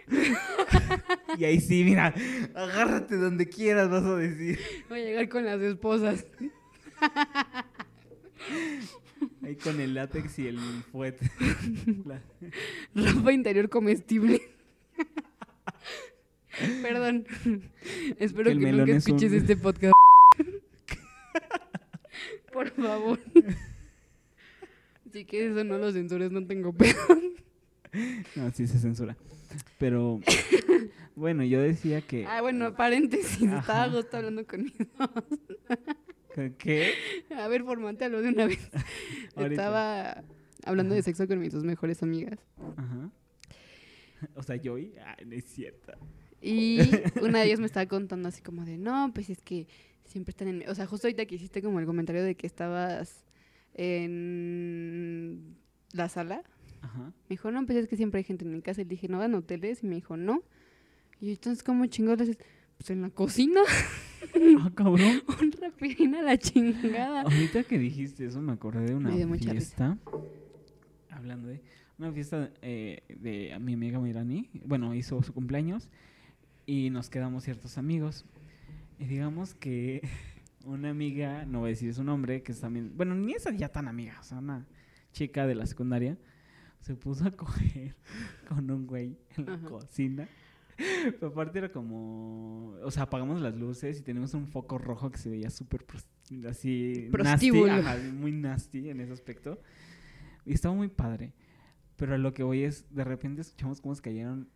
y 1.38 1.45
ahí 1.45 1.59
sí, 1.61 1.83
mira, 1.83 2.13
agárrate 2.55 3.15
donde 3.15 3.47
quieras, 3.47 3.89
vas 3.89 4.03
a 4.03 4.15
decir. 4.17 4.59
Voy 4.89 5.01
a 5.01 5.05
llegar 5.05 5.29
con 5.29 5.45
las 5.45 5.61
esposas. 5.61 6.25
Ahí 9.43 9.55
con 9.55 9.80
el 9.80 9.93
látex 9.93 10.39
y 10.39 10.47
el 10.47 10.57
fuete. 10.91 11.30
La- 12.05 12.22
Ropa 13.13 13.32
interior 13.32 13.70
comestible. 13.70 14.41
Perdón. 16.82 17.26
Espero 18.20 18.49
que 18.49 18.55
melón 18.55 18.80
nunca 18.88 18.97
es 18.97 19.05
un- 19.07 19.15
escuches 19.15 19.32
este 19.34 19.55
podcast. 19.55 19.93
Por 22.51 22.72
favor. 22.72 23.20
Si 25.13 25.26
que 25.26 25.47
eso 25.47 25.63
no 25.63 25.78
lo 25.78 25.91
censures, 25.91 26.32
no 26.32 26.45
tengo 26.45 26.74
pedo. 26.74 26.97
No, 28.36 28.51
sí 28.51 28.68
se 28.68 28.80
censura. 28.80 29.15
Pero, 29.78 30.20
bueno, 31.15 31.43
yo 31.43 31.61
decía 31.61 32.01
que... 32.01 32.26
Ah, 32.26 32.41
bueno, 32.41 32.76
paréntesis. 32.76 33.41
Estaba 33.43 33.59
Ajá. 33.59 33.84
Agosto 33.84 34.18
hablando 34.18 34.45
conmigo. 34.45 34.76
¿Qué? 36.57 36.93
A 37.35 37.47
ver, 37.47 37.63
formatealo 37.63 38.21
de 38.21 38.29
una 38.29 38.45
vez. 38.45 38.69
Estaba 39.38 40.23
hablando 40.63 40.95
de 40.95 41.01
sexo 41.01 41.27
con 41.27 41.39
mis 41.39 41.53
dos 41.53 41.63
mejores 41.63 42.03
amigas. 42.03 42.39
Ajá. 42.75 43.11
O 44.33 44.41
sea, 44.41 44.55
yo 44.55 44.79
y... 44.79 44.95
Ah, 44.97 45.15
no 45.23 45.35
es 45.35 45.45
cierto. 45.45 45.93
Y 46.41 46.79
una 47.21 47.39
de 47.39 47.45
ellas 47.45 47.59
me 47.59 47.67
estaba 47.67 47.85
contando 47.85 48.27
así 48.29 48.41
como 48.41 48.65
de, 48.65 48.75
no, 48.75 49.11
pues 49.13 49.29
es 49.29 49.41
que 49.41 49.67
siempre 50.05 50.31
están 50.31 50.47
en... 50.47 50.57
mi-". 50.57 50.65
O 50.65 50.73
sea, 50.73 50.88
justo 50.88 51.05
ahorita 51.05 51.27
que 51.27 51.35
hiciste 51.35 51.61
como 51.61 51.79
el 51.79 51.85
comentario 51.85 52.23
de 52.23 52.33
que 52.33 52.47
estabas 52.47 53.25
en 53.75 55.55
la 55.93 56.09
sala. 56.09 56.41
Ajá. 56.81 57.03
Me 57.03 57.29
dijo, 57.29 57.51
no, 57.51 57.63
pues 57.67 57.77
es 57.77 57.88
que 57.88 57.95
siempre 57.95 58.17
hay 58.17 58.23
gente 58.23 58.43
en 58.43 58.51
mi 58.53 58.61
casa. 58.63 58.81
Y 58.81 58.85
le 58.85 58.89
dije, 58.89 59.07
¿no 59.07 59.19
van 59.19 59.35
hoteles? 59.35 59.83
Y 59.83 59.85
me 59.85 59.93
dijo, 59.93 60.17
no. 60.17 60.43
Y 61.19 61.27
yo, 61.27 61.31
entonces, 61.33 61.63
¿cómo 61.63 61.85
chingados? 61.85 62.29
Pues 62.78 62.89
en 62.89 63.01
la 63.01 63.09
cocina. 63.09 63.61
Ah, 64.59 64.71
cabrón. 64.73 65.21
Un 65.41 65.51
rapidín 65.51 66.15
a 66.15 66.21
la 66.21 66.38
chingada. 66.38 67.21
Ahorita 67.21 67.63
que 67.63 67.78
dijiste 67.78 68.25
eso, 68.25 68.41
me 68.41 68.51
acordé 68.51 68.86
de 68.86 68.95
una 68.95 69.11
fiesta. 69.38 69.97
Hablando 71.09 71.47
de 71.47 71.61
una 71.97 72.11
fiesta 72.11 72.51
eh, 72.61 73.01
de 73.09 73.53
a 73.53 73.59
mi 73.59 73.73
amiga 73.73 73.99
Mirani. 73.99 74.49
Bueno, 74.65 74.93
hizo 74.93 75.21
su 75.23 75.34
cumpleaños 75.34 75.89
y 76.65 76.89
nos 76.89 77.09
quedamos 77.09 77.43
ciertos 77.43 77.78
amigos. 77.78 78.25
Y 78.99 79.05
digamos 79.05 79.53
que 79.53 80.01
una 80.65 80.89
amiga, 80.89 81.45
no 81.45 81.59
voy 81.59 81.69
a 81.69 81.71
decir 81.71 81.93
su 81.93 82.03
nombre, 82.03 82.43
que 82.43 82.51
es 82.51 82.59
también, 82.59 82.93
bueno, 82.95 83.15
ni 83.15 83.34
esa 83.34 83.51
ya 83.51 83.69
tan 83.69 83.88
amiga, 83.88 84.17
o 84.19 84.23
sea, 84.23 84.39
una 84.39 84.65
chica 85.13 85.47
de 85.47 85.55
la 85.55 85.65
secundaria, 85.65 86.17
se 86.82 86.95
puso 86.95 87.25
a 87.25 87.32
coger 87.32 87.95
con 88.49 88.69
un 88.69 88.86
güey 88.86 89.17
en 89.38 89.45
la 89.45 89.53
Ajá. 89.53 89.67
cocina. 89.67 90.28
Pero 91.19 91.28
aparte 91.28 91.57
era 91.57 91.71
como, 91.71 92.75
o 92.84 92.91
sea, 92.91 93.03
apagamos 93.03 93.41
las 93.41 93.55
luces 93.55 93.99
y 93.99 94.03
tenemos 94.03 94.34
un 94.34 94.47
foco 94.47 94.78
rojo 94.78 95.09
que 95.09 95.17
se 95.17 95.30
veía 95.30 95.49
súper 95.49 95.86
así 96.47 97.07
nasty, 97.09 97.09
Prostíbulo. 97.11 97.73
ajá, 97.73 97.97
muy 98.13 98.32
nasty 98.32 98.89
en 98.89 99.01
ese 99.01 99.13
aspecto. 99.13 99.59
Y 100.45 100.53
estaba 100.53 100.75
muy 100.75 100.88
padre. 100.88 101.34
Pero 101.95 102.13
a 102.13 102.17
lo 102.17 102.34
que 102.34 102.43
voy 102.43 102.63
es, 102.63 102.86
de 102.93 103.03
repente 103.03 103.41
escuchamos 103.41 103.82
cómo 103.82 103.95
se 103.95 104.01
cayeron 104.01 104.49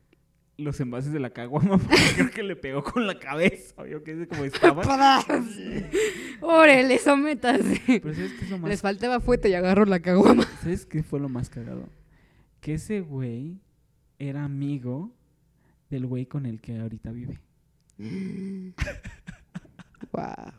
los 0.58 0.80
envases 0.80 1.12
de 1.12 1.20
la 1.20 1.32
caguama 1.32 1.78
porque 1.80 1.98
creo 2.16 2.30
que 2.32 2.44
le 2.44 2.56
pegó 2.56 2.84
con 2.84 3.08
la 3.08 3.18
cabeza. 3.18 3.86
Yo 3.88 4.04
que 4.04 4.16
sé 4.16 4.28
cómo 4.28 4.46
estaba. 4.46 4.84
Órale, 6.42 7.00
sométase. 7.00 7.82
Pero 7.88 8.14
¿sabes 8.14 8.34
qué 8.34 8.46
es 8.46 8.52
lo 8.52 8.60
más 8.60 8.70
Les 8.70 8.82
faltaba 8.82 9.20
fuete 9.20 9.50
y 9.50 9.54
agarró 9.56 9.86
la 9.86 10.02
caguama. 10.02 10.44
¿Sabes 10.62 10.86
qué 10.86 11.02
fue 11.02 11.20
lo 11.20 11.30
más 11.30 11.50
cagado? 11.50 11.90
Que 12.60 12.76
ese 12.76 13.02
güey 13.02 13.60
era 14.20 14.44
amigo 14.44 15.16
del 15.92 16.08
güey 16.08 16.26
con 16.26 16.46
el 16.48 16.60
que 16.62 16.80
ahorita 16.80 17.12
vive. 17.12 17.40
Wow. 20.12 20.54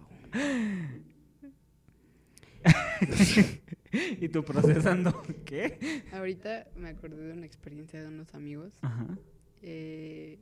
y 4.21 4.29
tú 4.29 4.45
procesando, 4.45 5.23
¿qué? 5.45 6.05
Ahorita 6.13 6.67
me 6.77 6.91
acordé 6.91 7.17
de 7.27 7.33
una 7.33 7.47
experiencia 7.47 8.01
de 8.01 8.09
unos 8.09 8.35
amigos. 8.35 8.73
Ajá, 8.83 9.07
Eh, 9.63 10.39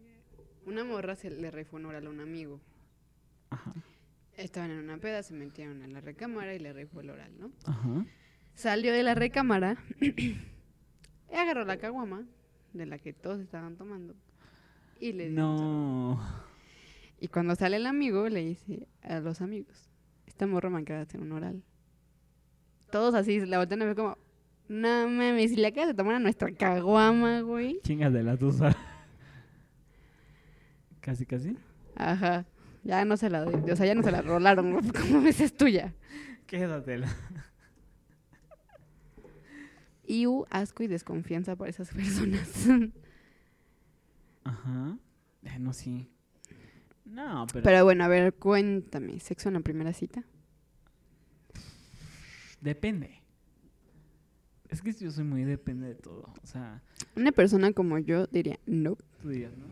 una 0.66 0.84
morra 0.84 1.14
se 1.16 1.30
le 1.30 1.51
refue 1.51 1.80
un 1.80 1.86
oral 1.86 2.07
a 2.07 2.11
un 2.11 2.20
amigo. 2.20 2.61
ajá, 3.51 3.72
Estaban 4.36 4.70
en 4.70 4.78
una 4.78 4.99
peda, 4.99 5.22
se 5.22 5.34
metieron 5.34 5.82
a 5.82 5.86
la 5.86 6.01
recámara 6.01 6.55
y 6.55 6.59
le 6.59 6.72
refue 6.72 7.03
el 7.03 7.11
oral, 7.11 7.32
¿no? 7.38 7.51
ajá. 7.64 8.05
Salió 8.55 8.93
de 8.93 9.03
la 9.03 9.14
recámara 9.14 9.76
y 10.01 10.36
agarró 11.34 11.64
la 11.64 11.78
caguama 11.78 12.26
de 12.72 12.86
la 12.86 12.99
que 12.99 13.12
todos 13.12 13.41
estaban 13.41 13.76
tomando 13.76 14.14
y 15.01 15.12
le. 15.12 15.30
No. 15.30 16.20
Y 17.20 17.28
cuando 17.28 17.55
sale 17.55 17.76
el 17.76 17.86
amigo, 17.86 18.28
le 18.28 18.44
dice 18.44 18.88
a 19.03 19.20
los 19.20 19.40
amigos, 19.40 19.90
esta 20.26 20.46
morra 20.46 20.70
me 20.70 20.80
acaba 20.80 20.98
de 20.98 21.05
hacer 21.05 21.20
un 21.20 21.32
oral. 21.32 21.62
Todos 22.90 23.14
así, 23.14 23.40
la 23.40 23.59
voltean 23.59 23.82
a 23.82 23.86
ver 23.86 23.96
como, 23.96 24.16
no 24.68 25.09
mames, 25.09 25.51
si 25.51 25.57
le 25.57 25.66
acabas 25.66 25.88
de 25.88 25.94
tomar 25.94 26.14
a 26.14 26.18
nuestra 26.18 26.51
caguama, 26.53 27.40
güey. 27.42 27.80
Chingas 27.82 28.12
de 28.12 28.22
la 28.22 28.36
tusa. 28.36 28.76
Casi, 31.01 31.24
casi. 31.24 31.57
Ajá. 31.96 32.44
Ya 32.84 33.07
no 33.07 33.16
se 33.16 33.30
la 33.30 33.42
doy. 33.42 33.55
O 33.70 33.76
sea, 33.76 33.86
ya 33.86 33.94
no 33.94 34.03
se 34.03 34.11
la 34.11 34.20
rolaron, 34.20 34.72
güey. 34.72 34.84
¿Cómo 34.92 35.22
ves 35.22 35.40
es 35.40 35.57
tuya? 35.57 35.94
Quédatela. 36.46 37.09
Y 40.05 40.26
hubo 40.26 40.46
asco 40.51 40.82
y 40.82 40.88
desconfianza 40.88 41.57
por 41.57 41.68
esas 41.68 41.90
personas. 41.94 42.66
Ajá. 44.45 44.99
Eh, 45.43 45.59
no, 45.59 45.72
sí. 45.72 46.09
No, 47.05 47.47
pero, 47.53 47.64
Pero 47.64 47.84
bueno, 47.84 48.05
a 48.05 48.09
ver, 48.09 48.34
cuéntame. 48.34 49.18
¿Sexo 49.20 49.49
en 49.49 49.55
la 49.55 49.61
primera 49.61 49.93
cita? 49.93 50.24
depende. 52.61 53.20
Es 54.68 54.82
que 54.82 54.93
yo 54.93 55.11
soy 55.11 55.24
muy 55.24 55.45
depende 55.45 55.88
de 55.88 55.95
todo. 55.95 56.32
O 56.43 56.47
sea, 56.47 56.82
Una 57.16 57.32
persona 57.32 57.72
como 57.72 57.99
yo 57.99 58.26
diría, 58.26 58.59
no. 58.66 58.97
tú 59.20 59.30
dirías, 59.30 59.53
¿no? 59.57 59.64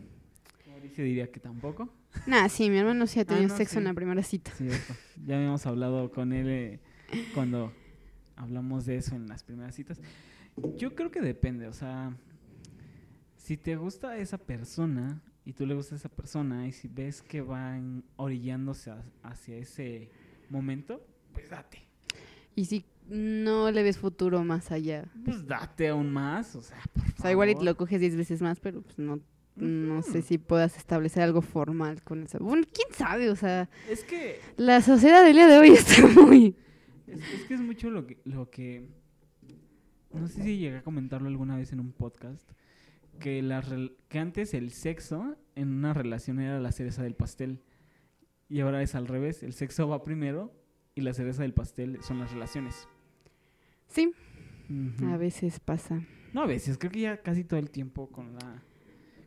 Mauricio 0.67 1.03
diría 1.03 1.31
que 1.31 1.39
tampoco. 1.39 1.89
Nah, 2.25 2.49
sí, 2.49 2.69
mi 2.69 2.77
hermano 2.77 3.05
sí 3.07 3.19
ha 3.19 3.25
tenido 3.25 3.47
no, 3.47 3.55
sexo 3.57 3.73
sí. 3.73 3.77
en 3.77 3.83
la 3.85 3.93
primera 3.93 4.23
cita. 4.23 4.51
Cierto. 4.51 4.93
Ya 5.25 5.37
habíamos 5.37 5.65
hablado 5.65 6.11
con 6.11 6.33
él 6.33 6.47
eh, 6.49 6.79
cuando 7.33 7.71
hablamos 8.35 8.85
de 8.85 8.97
eso 8.97 9.15
en 9.15 9.27
las 9.27 9.43
primeras 9.43 9.75
citas. 9.75 10.01
Yo 10.77 10.95
creo 10.95 11.11
que 11.11 11.21
depende, 11.21 11.67
o 11.67 11.73
sea, 11.73 12.17
si 13.49 13.57
te 13.57 13.75
gusta 13.75 14.15
esa 14.17 14.37
persona 14.37 15.23
y 15.43 15.53
tú 15.53 15.65
le 15.65 15.73
gusta 15.73 15.95
a 15.95 15.97
esa 15.97 16.09
persona 16.09 16.67
y 16.67 16.71
si 16.71 16.87
ves 16.87 17.23
que 17.23 17.41
van 17.41 18.03
orillándose 18.15 18.91
a- 18.91 19.03
hacia 19.23 19.57
ese 19.57 20.11
momento, 20.51 21.03
pues 21.33 21.49
date. 21.49 21.79
Y 22.53 22.65
si 22.65 22.85
no 23.07 23.71
le 23.71 23.81
ves 23.81 23.97
futuro 23.97 24.43
más 24.43 24.71
allá. 24.71 25.05
Pues 25.25 25.47
date 25.47 25.87
aún 25.87 26.11
más, 26.11 26.55
o 26.55 26.61
sea, 26.61 26.77
por 26.93 27.03
O 27.05 27.21
sea, 27.21 27.31
igual 27.31 27.49
y 27.49 27.53
te 27.53 27.55
favor. 27.61 27.65
lo 27.65 27.77
coges 27.77 27.99
10 27.99 28.15
veces 28.17 28.39
más, 28.43 28.59
pero 28.59 28.83
pues 28.83 28.99
no, 28.99 29.19
no 29.55 30.03
sé 30.03 30.19
Ujú. 30.19 30.27
si 30.27 30.37
puedas 30.37 30.77
establecer 30.77 31.23
algo 31.23 31.41
formal 31.41 32.03
con 32.03 32.21
esa. 32.21 32.37
Bueno, 32.37 32.67
quién 32.71 32.89
sabe, 32.93 33.31
o 33.31 33.35
sea, 33.35 33.67
Es 33.89 34.03
que 34.03 34.39
la 34.57 34.81
sociedad 34.81 35.23
del 35.23 35.33
día 35.37 35.47
de 35.47 35.57
hoy 35.57 35.69
está 35.81 36.05
muy... 36.05 36.55
Es, 37.07 37.19
es 37.33 37.45
que 37.47 37.55
es 37.55 37.61
mucho 37.61 37.89
lo 37.89 38.05
que, 38.05 38.19
lo 38.25 38.51
que... 38.51 38.87
No 40.13 40.27
sé 40.27 40.43
si 40.43 40.57
llegué 40.59 40.77
a 40.77 40.83
comentarlo 40.83 41.27
alguna 41.29 41.57
vez 41.57 41.73
en 41.73 41.79
un 41.79 41.91
podcast. 41.93 42.47
Que, 43.19 43.41
la 43.41 43.63
que 44.07 44.19
antes 44.19 44.53
el 44.53 44.71
sexo 44.71 45.35
en 45.55 45.73
una 45.73 45.93
relación 45.93 46.39
era 46.39 46.59
la 46.59 46.71
cereza 46.71 47.03
del 47.03 47.15
pastel. 47.15 47.61
Y 48.47 48.61
ahora 48.61 48.81
es 48.81 48.95
al 48.95 49.07
revés. 49.07 49.43
El 49.43 49.53
sexo 49.53 49.87
va 49.87 50.03
primero 50.03 50.53
y 50.95 51.01
la 51.01 51.13
cereza 51.13 51.43
del 51.43 51.53
pastel 51.53 51.99
son 52.01 52.19
las 52.19 52.31
relaciones. 52.31 52.87
Sí, 53.87 54.13
a 55.07 55.17
veces 55.17 55.59
pasa. 55.59 56.03
No 56.33 56.43
a 56.43 56.45
veces, 56.45 56.77
creo 56.77 56.91
que 56.91 57.01
ya 57.01 57.21
casi 57.21 57.43
todo 57.43 57.59
el 57.59 57.71
tiempo 57.71 58.09
con 58.11 58.35
la... 58.35 58.63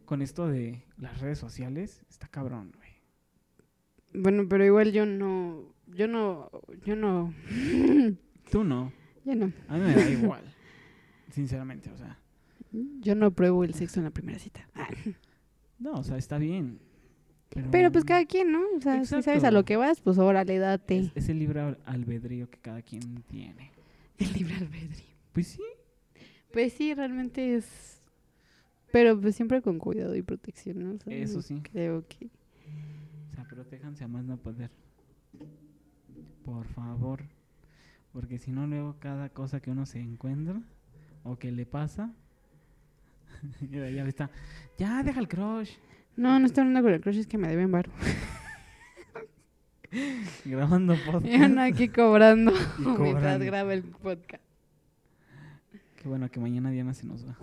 Con 0.04 0.22
esto 0.22 0.46
de 0.46 0.84
las 0.98 1.20
redes 1.20 1.38
sociales, 1.38 2.04
está 2.10 2.28
cabrón, 2.28 2.72
güey. 2.76 2.90
Bueno, 4.22 4.46
pero 4.48 4.64
igual 4.64 4.92
yo 4.92 5.06
no... 5.06 5.74
Yo 5.88 6.06
no... 6.06 6.50
Yo 6.84 6.96
no... 6.96 7.34
Tú 8.50 8.62
no. 8.64 8.92
yo 9.24 9.34
no. 9.34 9.52
A 9.68 9.76
mí 9.76 9.80
me 9.80 9.94
da 9.94 10.10
igual. 10.10 10.44
Sinceramente, 11.30 11.90
o 11.90 11.96
sea. 11.96 12.18
Yo 13.00 13.14
no 13.14 13.30
pruebo 13.32 13.64
el 13.64 13.74
sexo 13.74 14.00
en 14.00 14.04
la 14.04 14.10
primera 14.10 14.38
cita. 14.38 14.68
Ah. 14.74 14.88
No, 15.78 15.92
o 15.94 16.02
sea, 16.04 16.16
está 16.16 16.38
bien. 16.38 16.78
Pero, 17.50 17.70
Pero 17.70 17.92
pues 17.92 18.04
cada 18.04 18.24
quien, 18.24 18.50
¿no? 18.52 18.60
O 18.76 18.80
sea, 18.80 19.00
si 19.00 19.06
sabes 19.06 19.26
a 19.28 19.34
Exacto. 19.34 19.50
lo 19.58 19.64
que 19.64 19.76
vas, 19.76 20.00
pues 20.00 20.16
órale, 20.18 20.58
date. 20.58 20.98
Es, 20.98 21.12
es 21.14 21.28
el 21.28 21.38
libre 21.38 21.60
al- 21.60 21.78
albedrío 21.84 22.48
que 22.48 22.58
cada 22.58 22.80
quien 22.82 23.22
tiene. 23.24 23.72
El 24.18 24.32
libre 24.32 24.54
albedrío. 24.54 25.12
Pues 25.32 25.48
sí. 25.48 25.62
Pues 26.52 26.72
sí, 26.74 26.94
realmente 26.94 27.54
es... 27.56 28.02
Pero 28.92 29.18
pues 29.20 29.34
siempre 29.36 29.60
con 29.62 29.78
cuidado 29.78 30.14
y 30.16 30.22
protección, 30.22 30.78
¿no? 30.82 30.94
O 30.94 30.98
sea, 30.98 31.14
Eso 31.16 31.42
sí. 31.42 31.60
Creo 31.62 32.06
que... 32.06 32.26
O 33.30 33.34
sea, 33.34 33.44
protéjanse 33.48 34.04
a 34.04 34.08
más 34.08 34.24
no 34.24 34.36
poder. 34.36 34.70
Por 36.44 36.66
favor. 36.68 37.22
Porque 38.12 38.38
si 38.38 38.52
no, 38.52 38.66
luego 38.66 38.96
cada 38.98 39.30
cosa 39.30 39.60
que 39.60 39.70
uno 39.70 39.86
se 39.86 39.98
encuentra 40.00 40.60
o 41.24 41.38
que 41.38 41.50
le 41.52 41.66
pasa. 41.66 42.14
Ya 43.70 44.06
está. 44.06 44.30
Ya, 44.78 45.02
deja 45.02 45.20
el 45.20 45.28
crush. 45.28 45.70
No, 46.16 46.38
no 46.38 46.46
estoy 46.46 46.62
hablando 46.62 46.82
con 46.82 46.92
el 46.94 47.00
crush, 47.00 47.18
es 47.18 47.26
que 47.26 47.38
me 47.38 47.48
deben 47.48 47.70
bar. 47.70 47.88
Grabando 50.44 50.94
podcast. 51.04 51.26
Y 51.26 51.34
uno 51.42 51.62
aquí 51.62 51.88
cobrando 51.88 52.50
Y 52.52 52.54
mientras 52.82 52.96
cobrando. 52.96 53.44
graba 53.44 53.74
el 53.74 53.82
podcast. 53.82 54.42
Qué 55.96 56.08
bueno 56.08 56.30
que 56.30 56.40
mañana 56.40 56.70
Diana 56.70 56.94
se 56.94 57.06
nos 57.06 57.26
va. 57.26 57.36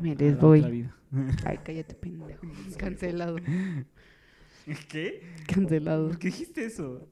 Me 0.00 0.14
les 0.14 0.38
voy. 0.38 0.88
Ay, 1.44 1.58
cállate, 1.64 1.94
pendejo. 1.94 2.40
Cancelado. 2.78 3.36
¿Qué? 4.88 5.22
Cancelado. 5.52 6.08
¿Por 6.08 6.18
qué 6.18 6.28
dijiste 6.28 6.64
eso? 6.66 7.08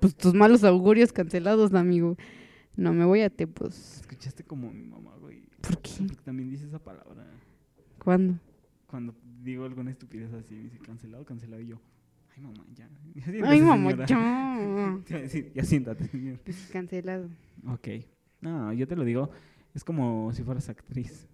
Pues 0.00 0.14
tus 0.16 0.32
malos 0.34 0.64
augurios 0.64 1.12
cancelados, 1.12 1.74
amigo. 1.74 2.16
No 2.76 2.92
me 2.94 3.04
voy 3.04 3.20
a 3.22 3.30
te, 3.30 3.46
pues. 3.46 4.00
Escuchaste 4.00 4.44
como 4.44 4.70
mi 4.70 4.84
mamá, 4.84 5.16
güey. 5.20 5.42
¿Por 5.60 5.80
qué? 5.82 5.90
Porque 6.06 6.22
también 6.24 6.48
dice 6.48 6.66
esa 6.66 6.78
palabra. 6.78 7.26
¿Cuándo? 8.06 8.38
Cuando 8.86 9.16
digo 9.42 9.64
alguna 9.64 9.90
estupidez 9.90 10.32
así, 10.32 10.54
me 10.54 10.62
dice 10.62 10.78
cancelado, 10.78 11.24
cancelado. 11.24 11.60
Y 11.60 11.66
yo, 11.66 11.80
ay, 12.36 12.40
mamá, 12.40 12.64
ya. 12.72 12.88
ya 13.16 13.24
Ay, 13.26 13.58
siéntese, 13.58 13.62
mamá, 13.64 13.90
señora". 13.90 14.06
ya. 14.06 15.50
Ya 15.56 15.64
siéntate, 15.64 16.06
señor. 16.06 16.38
Pues 16.44 16.68
cancelado. 16.72 17.28
Ok. 17.66 17.88
No, 18.42 18.72
yo 18.72 18.86
te 18.86 18.94
lo 18.94 19.02
digo. 19.02 19.28
Es 19.74 19.82
como 19.82 20.32
si 20.32 20.44
fueras 20.44 20.68
actriz. 20.68 21.26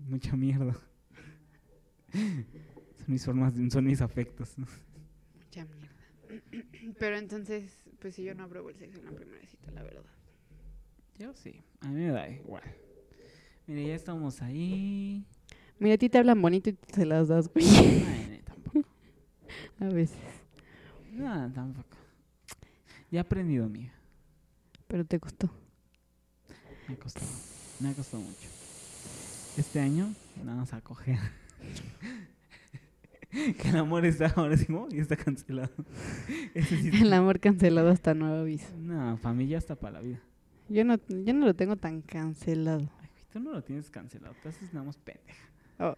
Mucha 0.08 0.34
mierda. 0.34 0.76
Son 2.12 3.04
mis 3.06 3.24
formas, 3.24 3.54
son 3.70 3.84
mis 3.84 4.00
afectos. 4.00 4.56
Mucha 4.58 5.66
mierda. 5.66 6.96
Pero 6.98 7.16
entonces, 7.16 7.88
pues 8.00 8.16
si 8.16 8.24
yo 8.24 8.34
no 8.34 8.42
apruebo 8.42 8.70
el 8.70 8.74
sexo 8.76 8.98
en 8.98 9.04
la 9.04 9.12
primera 9.12 9.46
cita, 9.46 9.70
la 9.70 9.84
verdad. 9.84 10.02
Yo 11.16 11.32
sí. 11.32 11.62
A 11.82 11.86
mí 11.90 12.00
me 12.00 12.08
da 12.10 12.28
igual. 12.28 12.64
Mira, 13.68 13.82
ya 13.82 13.94
estamos 13.94 14.42
ahí. 14.42 15.24
Mira, 15.78 15.94
a 15.94 15.98
ti 15.98 16.08
te 16.08 16.18
hablan 16.18 16.40
bonito 16.40 16.70
y 16.70 16.72
tú 16.72 16.86
se 16.94 17.04
las 17.04 17.28
das, 17.28 17.52
güey. 17.52 17.66
Ay, 17.66 18.42
tampoco. 18.44 18.88
A 19.80 19.84
veces. 19.86 20.18
No, 21.12 21.52
tampoco. 21.52 21.96
Ya 23.10 23.20
he 23.20 23.22
aprendido, 23.22 23.66
amiga. 23.66 23.92
Pero 24.86 25.04
te 25.04 25.18
costó. 25.20 25.50
Me 26.88 26.94
ha 26.94 26.98
costado. 26.98 27.26
Me 27.80 27.88
ha 27.90 27.94
costado 27.94 28.22
mucho. 28.22 28.48
Este 29.56 29.80
año, 29.80 30.12
vamos 30.44 30.72
a 30.72 30.80
coger. 30.80 31.18
que 33.30 33.68
el 33.68 33.76
amor 33.76 34.06
está 34.06 34.32
ahora 34.36 34.56
sí, 34.56 34.66
¿no? 34.68 34.88
y 34.90 34.98
está 35.00 35.16
cancelado. 35.16 35.72
El 36.54 37.12
amor 37.12 37.40
cancelado 37.40 37.90
hasta 37.90 38.14
nuevo 38.14 38.36
aviso. 38.36 38.68
No, 38.78 39.16
familia 39.18 39.58
está 39.58 39.74
para 39.74 39.94
la 39.94 40.00
vida. 40.00 40.20
Yo 40.68 40.84
no, 40.84 40.98
yo 41.08 41.34
no 41.34 41.46
lo 41.46 41.54
tengo 41.54 41.76
tan 41.76 42.02
cancelado. 42.02 42.90
Ay, 43.00 43.08
tú 43.32 43.40
no 43.40 43.52
lo 43.52 43.62
tienes 43.62 43.90
cancelado. 43.90 44.34
Te 44.42 44.48
haces 44.48 44.72
nada 44.72 44.86
más 44.86 44.96
pendeja. 44.96 45.46
Oh. 45.78 45.94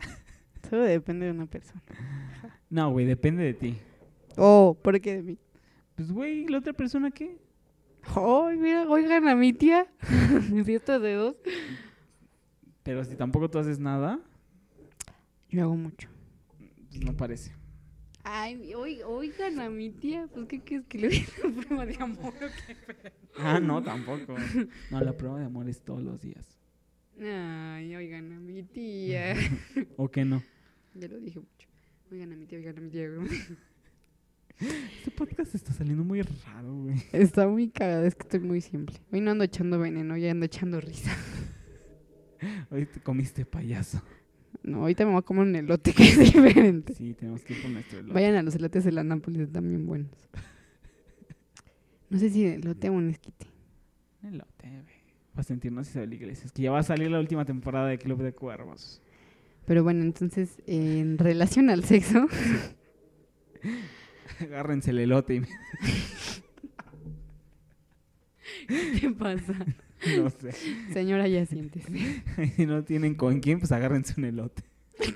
Solo 0.68 0.82
depende 0.84 1.26
de 1.26 1.32
una 1.32 1.46
persona. 1.46 1.82
No, 2.68 2.90
güey, 2.90 3.06
depende 3.06 3.44
de 3.44 3.54
ti. 3.54 3.76
Oh, 4.36 4.76
¿por 4.82 5.00
qué 5.00 5.16
de 5.16 5.22
mí? 5.22 5.38
Pues, 5.96 6.12
güey, 6.12 6.46
¿la 6.46 6.58
otra 6.58 6.72
persona 6.72 7.10
qué? 7.10 7.38
Ay, 8.14 8.56
mira, 8.56 8.88
oigan 8.88 9.28
a 9.28 9.34
mi 9.34 9.52
tía. 9.52 9.86
Siete 10.64 10.98
dedos. 10.98 11.36
Pero 12.82 13.04
si 13.04 13.14
tampoco 13.16 13.50
tú 13.50 13.58
haces 13.58 13.78
nada, 13.78 14.18
Yo 15.50 15.62
hago 15.64 15.76
mucho. 15.76 16.08
pues 16.90 17.04
no 17.04 17.16
parece. 17.16 17.54
Ay, 18.22 18.72
oigan, 18.74 19.58
a 19.60 19.68
mi 19.70 19.90
tía. 19.90 20.28
Pues, 20.32 20.46
¿qué 20.46 20.60
quieres 20.60 20.86
que 20.86 20.98
le 20.98 21.08
diga 21.08 21.26
una 21.44 21.62
prueba 21.62 21.86
de 21.86 21.96
amor 21.96 22.34
o 22.34 22.38
qué? 22.66 23.12
Ah, 23.38 23.60
no, 23.60 23.82
tampoco. 23.82 24.36
No, 24.90 25.00
la 25.00 25.16
prueba 25.16 25.38
de 25.38 25.46
amor 25.46 25.68
es 25.68 25.82
todos 25.82 26.02
los 26.02 26.20
días. 26.20 26.56
Ay, 27.22 27.94
oigan 27.96 28.32
a 28.32 28.40
mi 28.40 28.62
tía. 28.62 29.34
¿O 29.98 30.08
qué 30.10 30.24
no? 30.24 30.42
ya 30.94 31.06
lo 31.06 31.20
dije 31.20 31.38
mucho. 31.38 31.68
Oigan 32.10 32.32
a 32.32 32.36
mi 32.36 32.46
tía, 32.46 32.58
oigan 32.58 32.78
a 32.78 32.80
mi 32.80 32.90
tía. 32.90 33.08
Este 34.60 35.10
podcast 35.10 35.54
está 35.54 35.72
saliendo 35.72 36.04
muy 36.04 36.20
raro, 36.20 36.74
güey. 36.82 37.02
Está 37.12 37.48
muy 37.48 37.70
cagada, 37.70 38.06
es 38.06 38.14
que 38.14 38.24
estoy 38.24 38.40
muy 38.40 38.60
simple. 38.60 38.96
Hoy 39.10 39.22
no 39.22 39.30
ando 39.30 39.44
echando 39.44 39.78
veneno, 39.78 40.18
ya 40.18 40.30
ando 40.30 40.44
echando 40.44 40.80
risa. 40.82 41.16
Hoy 42.70 42.84
te 42.84 43.00
comiste 43.00 43.46
payaso. 43.46 44.02
No, 44.62 44.82
ahorita 44.82 45.06
me 45.06 45.12
voy 45.12 45.20
a 45.20 45.22
comer 45.22 45.46
un 45.46 45.56
elote 45.56 45.94
que 45.94 46.02
es 46.02 46.18
diferente. 46.18 46.92
Sí, 46.92 47.14
tenemos 47.14 47.42
que 47.42 47.54
ir 47.54 47.62
por 47.62 47.70
nuestro 47.70 48.00
elote. 48.00 48.12
Vayan 48.12 48.34
a 48.34 48.42
los 48.42 48.54
elotes 48.54 48.84
de 48.84 48.92
la 48.92 49.02
Nápoles, 49.02 49.40
están 49.42 49.66
bien 49.66 49.86
buenos. 49.86 50.10
No 52.10 52.18
sé 52.18 52.28
si 52.28 52.44
elote 52.44 52.90
o 52.90 52.92
un 52.92 53.08
esquite. 53.08 53.46
Elote, 54.22 54.68
güey. 54.68 54.99
Para 55.32 55.44
sentirnos 55.44 55.88
Isabel 55.88 56.12
Iglesias. 56.12 56.46
Es 56.46 56.52
que 56.52 56.62
ya 56.62 56.70
va 56.72 56.80
a 56.80 56.82
salir 56.82 57.10
la 57.10 57.20
última 57.20 57.44
temporada 57.44 57.86
de 57.88 57.98
Club 57.98 58.22
de 58.22 58.32
Cuervos. 58.32 59.00
Pero 59.66 59.84
bueno, 59.84 60.02
entonces, 60.02 60.58
en 60.66 61.18
relación 61.18 61.70
al 61.70 61.84
sexo, 61.84 62.26
Agárrense 64.40 64.90
el 64.90 64.98
elote 65.00 65.34
y 65.36 65.42
¿qué 69.00 69.10
pasa? 69.10 69.52
no 70.16 70.30
sé. 70.30 70.52
Señora, 70.92 71.28
ya 71.28 71.44
siéntese. 71.46 72.22
si 72.56 72.64
no 72.66 72.82
tienen 72.84 73.14
con 73.14 73.40
quién, 73.40 73.58
pues 73.58 73.70
agárrense 73.72 74.14
un 74.16 74.24
elote. 74.24 74.62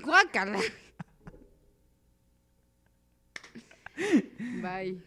¡Guácala! 0.03 0.59
Bye. 4.61 4.99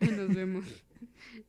Nos 0.00 0.34
vemos. 0.34 0.64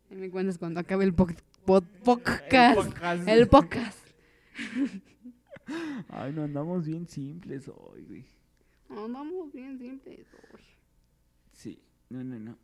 Me 0.10 0.30
cuentas 0.30 0.58
cuando 0.58 0.80
acabe 0.80 1.04
el 1.06 1.14
po- 1.14 1.28
po- 1.68 1.82
podcast. 1.82 2.76
podcast. 2.78 3.28
El 3.28 3.48
podcast. 3.50 4.08
Ay, 6.08 6.32
no 6.32 6.44
andamos 6.44 6.88
bien 6.88 7.06
simples 7.08 7.68
hoy, 7.68 8.06
güey. 8.06 8.26
Andamos 8.90 9.52
bien 9.52 9.78
simples 9.78 10.26
hoy. 10.34 10.62
Sí, 11.52 11.84
no, 12.10 12.24
no, 12.24 12.40
no. 12.40 12.58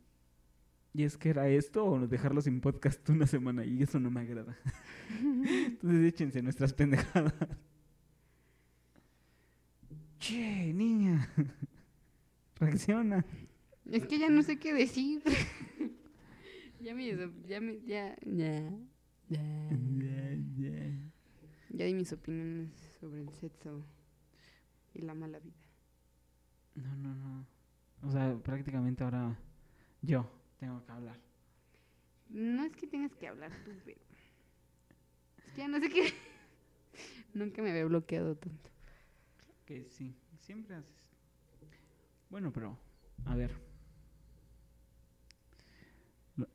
¿Y 0.94 1.02
es 1.02 1.18
que 1.18 1.28
era 1.28 1.48
esto 1.48 1.84
o 1.84 2.06
dejarlo 2.06 2.40
sin 2.40 2.62
podcast 2.62 3.06
una 3.10 3.26
semana? 3.26 3.64
Y 3.66 3.82
eso 3.82 4.00
no 4.00 4.10
me 4.10 4.20
agrada. 4.20 4.56
Entonces 5.20 6.04
échense 6.06 6.40
nuestras 6.40 6.72
pendejadas. 6.72 7.34
Che, 10.18 10.72
niña. 10.72 11.28
Reacciona. 12.58 13.26
Es 13.90 14.06
que 14.06 14.18
ya 14.18 14.30
no 14.30 14.42
sé 14.42 14.58
qué 14.58 14.72
decir. 14.72 15.22
ya 16.80 16.94
me, 16.94 17.14
ya 17.46 17.60
me, 17.60 17.80
ya, 17.84 18.16
ya, 18.24 18.72
ya. 19.28 19.40
Di 21.70 21.92
mis 21.92 22.12
opiniones 22.12 22.70
sobre 23.00 23.20
el 23.20 23.28
sexo 23.30 23.84
y 24.94 25.02
la 25.02 25.14
mala 25.14 25.40
vida. 25.40 25.54
No, 26.76 26.96
no, 26.96 27.14
no. 27.14 27.46
O 28.02 28.10
sea, 28.10 28.36
prácticamente 28.42 29.02
ahora 29.02 29.36
yo 30.02 30.30
tengo 30.58 30.84
que 30.84 30.92
hablar. 30.92 31.18
No 32.28 32.64
es 32.64 32.76
que 32.76 32.86
tengas 32.86 33.14
que 33.16 33.28
hablar 33.28 33.52
tú, 33.64 33.72
pero... 33.84 34.00
Es 35.44 35.52
que 35.52 35.58
ya 35.58 35.68
no 35.68 35.80
sé 35.80 35.88
qué... 35.88 36.12
Nunca 37.34 37.62
me 37.62 37.70
había 37.70 37.84
bloqueado 37.86 38.36
tanto. 38.36 38.70
Que 39.66 39.84
sí, 39.90 40.14
siempre 40.38 40.76
haces. 40.76 40.94
Bueno, 42.30 42.52
pero, 42.52 42.78
a 43.24 43.34
ver. 43.34 43.52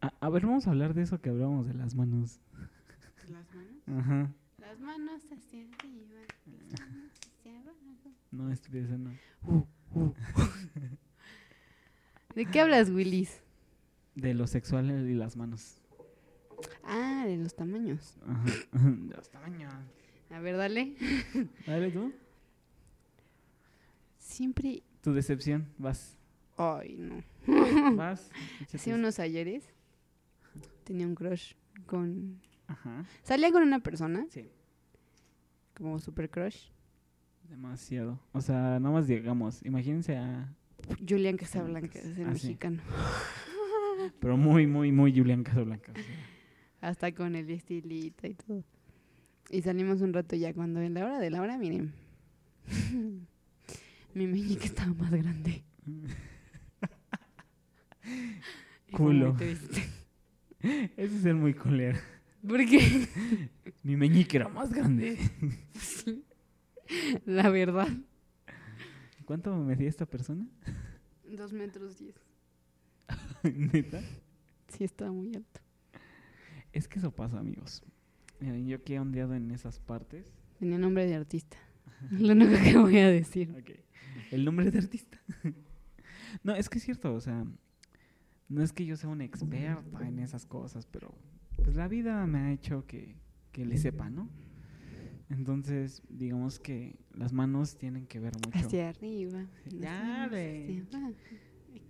A, 0.02 0.14
a 0.20 0.30
ver, 0.30 0.46
vamos 0.46 0.68
a 0.68 0.72
hablar 0.72 0.94
de 0.94 1.02
eso 1.02 1.22
que 1.22 1.30
hablábamos 1.30 1.68
de 1.68 1.74
las 1.74 1.96
manos. 1.96 2.40
¿Las 3.30 3.54
manos? 3.54 3.88
Ajá. 3.88 4.34
Las 4.58 4.80
manos 4.80 5.22
hacia 5.32 5.64
arriba, 5.64 6.20
las 6.48 6.80
manos 6.80 7.12
hacia 7.14 7.60
abajo. 7.60 7.78
No, 8.32 8.52
estupidez, 8.52 8.90
no. 8.90 9.12
¿De 12.36 12.46
qué 12.46 12.60
hablas, 12.60 12.90
Willis? 12.90 13.42
De 14.16 14.34
lo 14.34 14.48
sexual 14.48 14.90
y 15.08 15.14
las 15.14 15.38
manos. 15.38 15.82
Ah, 16.84 17.24
de 17.28 17.38
los 17.38 17.56
tamaños. 17.56 18.18
Ajá. 18.28 18.46
De 18.74 19.16
los 19.16 19.30
tamaños. 19.30 19.74
A 20.32 20.40
ver, 20.40 20.58
dale. 20.58 20.96
Dale 21.66 21.92
tú. 21.92 22.12
Siempre... 24.18 24.84
Tu 25.02 25.14
decepción, 25.14 25.68
vas. 25.78 26.18
Ay, 26.58 26.98
no. 26.98 27.24
Vas. 27.96 28.30
Hace 28.74 28.94
unos 28.94 29.20
ayeres 29.20 29.70
tenía 30.84 31.08
un 31.08 31.16
crush 31.16 31.54
con... 31.86 32.42
Ajá. 32.70 33.04
Salía 33.24 33.52
con 33.52 33.64
una 33.64 33.80
persona, 33.80 34.26
Sí. 34.30 34.48
como 35.76 36.00
super 36.00 36.30
crush. 36.30 36.68
Demasiado. 37.50 38.20
O 38.32 38.42
sea, 38.42 38.80
nada 38.80 38.92
más 38.92 39.08
digamos, 39.08 39.64
imagínense 39.66 40.16
a... 40.18 40.54
Julián 41.08 41.36
Casablanca, 41.38 41.98
es 42.00 42.18
el 42.18 42.28
Ah, 42.28 42.36
sí. 42.36 42.48
mexicano. 42.48 42.82
Pero 44.20 44.38
muy, 44.38 44.68
muy, 44.68 44.92
muy 44.92 45.12
Julián 45.18 45.44
Casablanca. 45.44 45.92
o 45.92 45.96
sea. 45.96 46.04
Hasta 46.90 47.12
con 47.14 47.36
el 47.36 47.50
estilito 47.50 48.28
y 48.28 48.34
todo. 48.36 48.64
Y 49.50 49.62
salimos 49.64 50.02
un 50.02 50.14
rato 50.14 50.36
ya 50.36 50.54
cuando 50.54 50.80
en 50.82 50.94
la 50.94 51.06
hora 51.06 51.20
de 51.20 51.30
la 51.32 51.42
hora, 51.42 51.58
miren. 51.58 51.94
Mi 54.14 54.28
meñique 54.28 54.66
estaba 54.66 54.94
más 54.94 55.12
grande. 55.12 55.64
Culo. 58.92 59.36
Ese 59.40 59.90
es 60.98 61.26
el 61.26 61.36
muy 61.36 61.54
culero. 61.54 62.00
¿Por 62.48 62.66
qué? 62.66 63.08
Mi 63.84 63.96
meñique 63.96 64.38
era 64.38 64.48
más 64.48 64.72
grande. 64.72 65.18
La 67.26 67.50
verdad. 67.50 67.88
¿Cuánto 69.26 69.56
medía 69.58 69.90
esta 69.90 70.06
persona? 70.06 70.48
Dos 71.24 71.54
metros 71.54 71.98
diez. 72.00 72.16
¿Neta? 73.44 74.02
Sí, 74.68 74.84
estaba 74.84 75.12
muy 75.12 75.36
alto. 75.36 75.62
Es 76.74 76.88
que 76.88 77.00
eso 77.00 77.12
pasa, 77.12 77.40
amigos. 77.40 77.84
Miren, 78.40 78.68
yo 78.68 78.84
que 78.84 78.96
he 78.96 79.00
ondeado 79.00 79.36
en 79.36 79.52
esas 79.52 79.80
partes. 79.80 80.32
Tenía 80.60 80.78
nombre 80.78 81.06
de 81.06 81.16
artista. 81.16 81.58
Lo 82.12 82.34
único 82.34 82.54
que 82.64 82.78
voy 82.78 82.98
a 82.98 83.10
decir. 83.10 83.52
Ok. 83.52 83.72
El 84.32 84.46
nombre 84.46 84.72
de 84.72 84.80
artista. 84.80 85.20
no, 86.44 86.56
es 86.56 86.70
que 86.70 86.78
es 86.78 86.84
cierto, 86.84 87.14
o 87.14 87.22
sea, 87.22 87.46
no 88.48 88.64
es 88.64 88.74
que 88.74 88.86
yo 88.86 88.96
sea 88.96 89.10
una 89.10 89.26
experta 89.26 90.08
en 90.08 90.20
esas 90.20 90.46
cosas, 90.46 90.86
pero 90.86 91.14
pues 91.70 91.78
la 91.78 91.88
vida 91.88 92.26
me 92.26 92.40
ha 92.40 92.52
hecho 92.52 92.88
que, 92.88 93.16
que 93.52 93.64
le 93.64 93.78
sepa, 93.78 94.10
¿no? 94.10 94.28
Entonces, 95.30 96.02
digamos 96.10 96.58
que 96.58 96.96
las 97.14 97.32
manos 97.32 97.78
tienen 97.78 98.08
que 98.08 98.20
ver 98.20 98.34
mucho. 98.34 98.58
Hacia 98.58 98.90
arriba. 98.90 99.46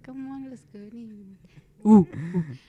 Como 0.06 0.38
los. 0.50 0.68
Uh, 1.82 2.00
uh. 2.00 2.08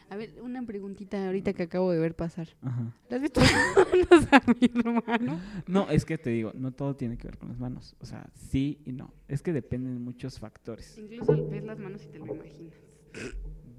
A 0.09 0.15
ver, 0.15 0.41
una 0.41 0.63
preguntita 0.63 1.27
ahorita 1.27 1.53
que 1.53 1.65
acabo 1.65 1.91
de 1.91 1.99
ver 1.99 2.15
pasar. 2.15 2.47
Ajá. 2.63 2.95
¿Le 3.09 3.17
has 3.17 3.23
visto 3.23 3.41
las 4.11 4.31
manos 4.31 4.33
a 4.33 4.43
mi 4.61 4.71
hermano? 4.73 5.41
No, 5.67 5.91
es 5.91 6.05
que 6.05 6.17
te 6.17 6.31
digo, 6.31 6.53
no 6.55 6.71
todo 6.71 6.95
tiene 6.95 7.19
que 7.19 7.27
ver 7.27 7.39
con 7.39 7.49
las 7.49 7.59
manos. 7.59 7.97
O 7.99 8.07
sea, 8.07 8.31
sí 8.37 8.79
y 8.85 8.93
no. 8.93 9.13
Es 9.27 9.43
que 9.43 9.53
dependen 9.53 9.95
de 9.95 9.99
muchos 9.99 10.39
factores. 10.39 10.97
Incluso 10.97 11.49
ves 11.49 11.65
las 11.65 11.81
manos 11.81 12.05
y 12.05 12.07
te 12.07 12.21
lo 12.21 12.33
imaginas. 12.33 12.77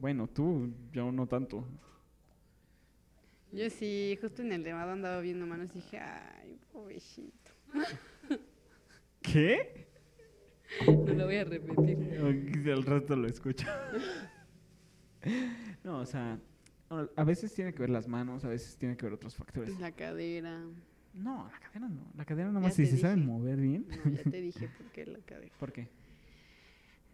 Bueno, 0.01 0.27
tú, 0.27 0.73
yo 0.91 1.13
no 1.13 1.27
tanto. 1.27 1.65
Yo 3.51 3.69
sí, 3.69 4.17
justo 4.21 4.41
en 4.41 4.53
el 4.53 4.63
demado 4.63 4.91
andaba 4.91 5.19
viendo 5.19 5.45
manos 5.45 5.69
y 5.71 5.75
dije, 5.75 5.99
ay, 5.99 6.57
pobrecito. 6.71 7.51
¿Qué? 9.21 9.87
No 10.87 11.13
lo 11.13 11.25
voy 11.25 11.35
a 11.35 11.43
repetir. 11.43 11.97
El 11.97 12.83
resto 12.83 13.15
lo 13.15 13.27
escucho. 13.27 13.67
No, 15.83 15.99
o 15.99 16.05
sea, 16.07 16.39
a 17.15 17.23
veces 17.23 17.53
tiene 17.53 17.73
que 17.73 17.79
ver 17.79 17.91
las 17.91 18.07
manos, 18.07 18.43
a 18.43 18.49
veces 18.49 18.75
tiene 18.75 18.97
que 18.97 19.05
ver 19.05 19.13
otros 19.13 19.35
factores. 19.35 19.79
La 19.79 19.91
cadera. 19.91 20.63
No, 21.13 21.47
la 21.51 21.59
cadera 21.59 21.89
no. 21.89 22.11
La 22.15 22.25
cadera 22.25 22.47
nada 22.49 22.61
Ya 22.61 22.67
más 22.67 22.75
si 22.75 22.87
se 22.87 22.97
saben 22.97 23.25
mover 23.25 23.59
bien. 23.59 23.85
No, 23.87 24.11
ya 24.11 24.23
te 24.23 24.41
dije 24.41 24.67
por 24.67 24.87
qué 24.91 25.05
la 25.05 25.19
cadera. 25.19 25.53
¿Por 25.59 25.71
qué? 25.71 25.89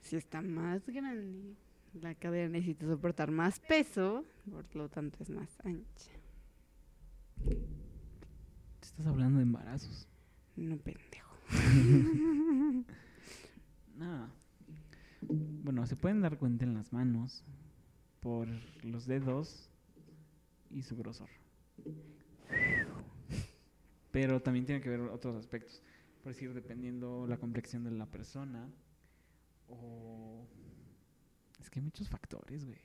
Si 0.02 0.16
está 0.16 0.42
más 0.42 0.88
grande, 0.88 1.54
la 2.02 2.16
cadera 2.16 2.48
necesita 2.48 2.86
soportar 2.86 3.30
más 3.30 3.60
peso, 3.60 4.24
por 4.50 4.74
lo 4.76 4.88
tanto 4.88 5.22
es 5.22 5.30
más 5.30 5.58
ancha. 5.66 6.12
Estás 8.88 9.08
hablando 9.08 9.40
de 9.40 9.44
embarazos. 9.44 10.08
No 10.56 10.78
pendejo. 10.78 11.36
Nada. 13.98 14.32
Bueno, 15.22 15.86
se 15.86 15.98
pueden 15.98 16.22
dar 16.22 16.38
cuenta 16.38 16.64
en 16.64 16.74
las 16.74 16.94
manos 16.94 17.44
por 18.22 18.48
los 18.84 19.06
dedos 19.06 19.70
y 20.72 20.84
su 20.84 20.96
grosor. 20.96 21.28
Pero 24.12 24.42
también 24.42 24.66
tiene 24.66 24.80
que 24.82 24.90
ver 24.90 25.02
otros 25.02 25.36
aspectos. 25.36 25.84
Por 26.24 26.32
decir, 26.32 26.54
dependiendo 26.54 27.28
la 27.28 27.38
complexión 27.38 27.84
de 27.84 27.92
la 27.92 28.06
persona 28.06 28.70
o... 29.68 30.48
Es 31.60 31.70
que 31.70 31.80
hay 31.80 31.84
muchos 31.84 32.08
factores, 32.08 32.66
güey. 32.66 32.80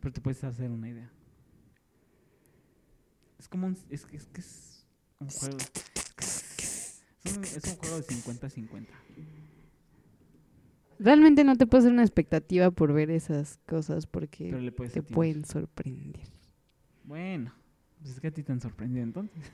Pero 0.00 0.14
te 0.14 0.22
puedes 0.22 0.42
hacer 0.42 0.70
una 0.70 0.88
idea. 0.88 1.12
Es 3.42 3.48
como 3.48 3.66
un... 3.66 3.76
Es, 3.90 4.06
que- 4.06 4.16
es 4.16 4.26
que 4.26 4.40
es 4.40 4.86
un 5.18 5.28
juego... 5.28 5.56
Es 7.24 7.36
un, 7.36 7.44
es 7.44 7.64
un 7.64 7.76
juego 7.76 7.96
de 7.96 8.04
50-50. 8.06 8.86
Realmente 11.00 11.42
no 11.42 11.56
te 11.56 11.66
puedes 11.66 11.84
hacer 11.84 11.92
una 11.92 12.02
expectativa 12.02 12.70
por 12.70 12.92
ver 12.92 13.10
esas 13.10 13.58
cosas 13.66 14.06
porque 14.06 14.70
te 14.92 15.02
pueden 15.02 15.44
sorprender. 15.44 16.20
Bueno, 17.02 17.52
pues 18.00 18.14
es 18.14 18.20
que 18.20 18.28
a 18.28 18.30
ti 18.30 18.44
te 18.44 18.52
han 18.52 18.60
sorprendido 18.60 19.02
entonces. 19.02 19.52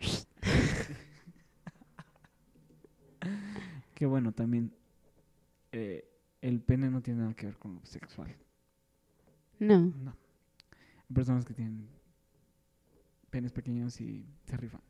que 3.94 4.06
bueno, 4.06 4.32
también 4.32 4.72
eh, 5.70 6.04
el 6.40 6.60
pene 6.60 6.90
no 6.90 7.00
tiene 7.00 7.20
nada 7.20 7.34
que 7.34 7.46
ver 7.46 7.58
con 7.58 7.76
lo 7.76 7.86
sexual. 7.86 8.34
No. 9.60 9.82
No. 10.02 10.16
Hay 11.08 11.14
personas 11.14 11.44
que 11.44 11.54
tienen 11.54 11.86
penes 13.34 13.50
pequeños 13.50 14.00
y 14.00 14.24
se 14.46 14.56
rifan. 14.56 14.80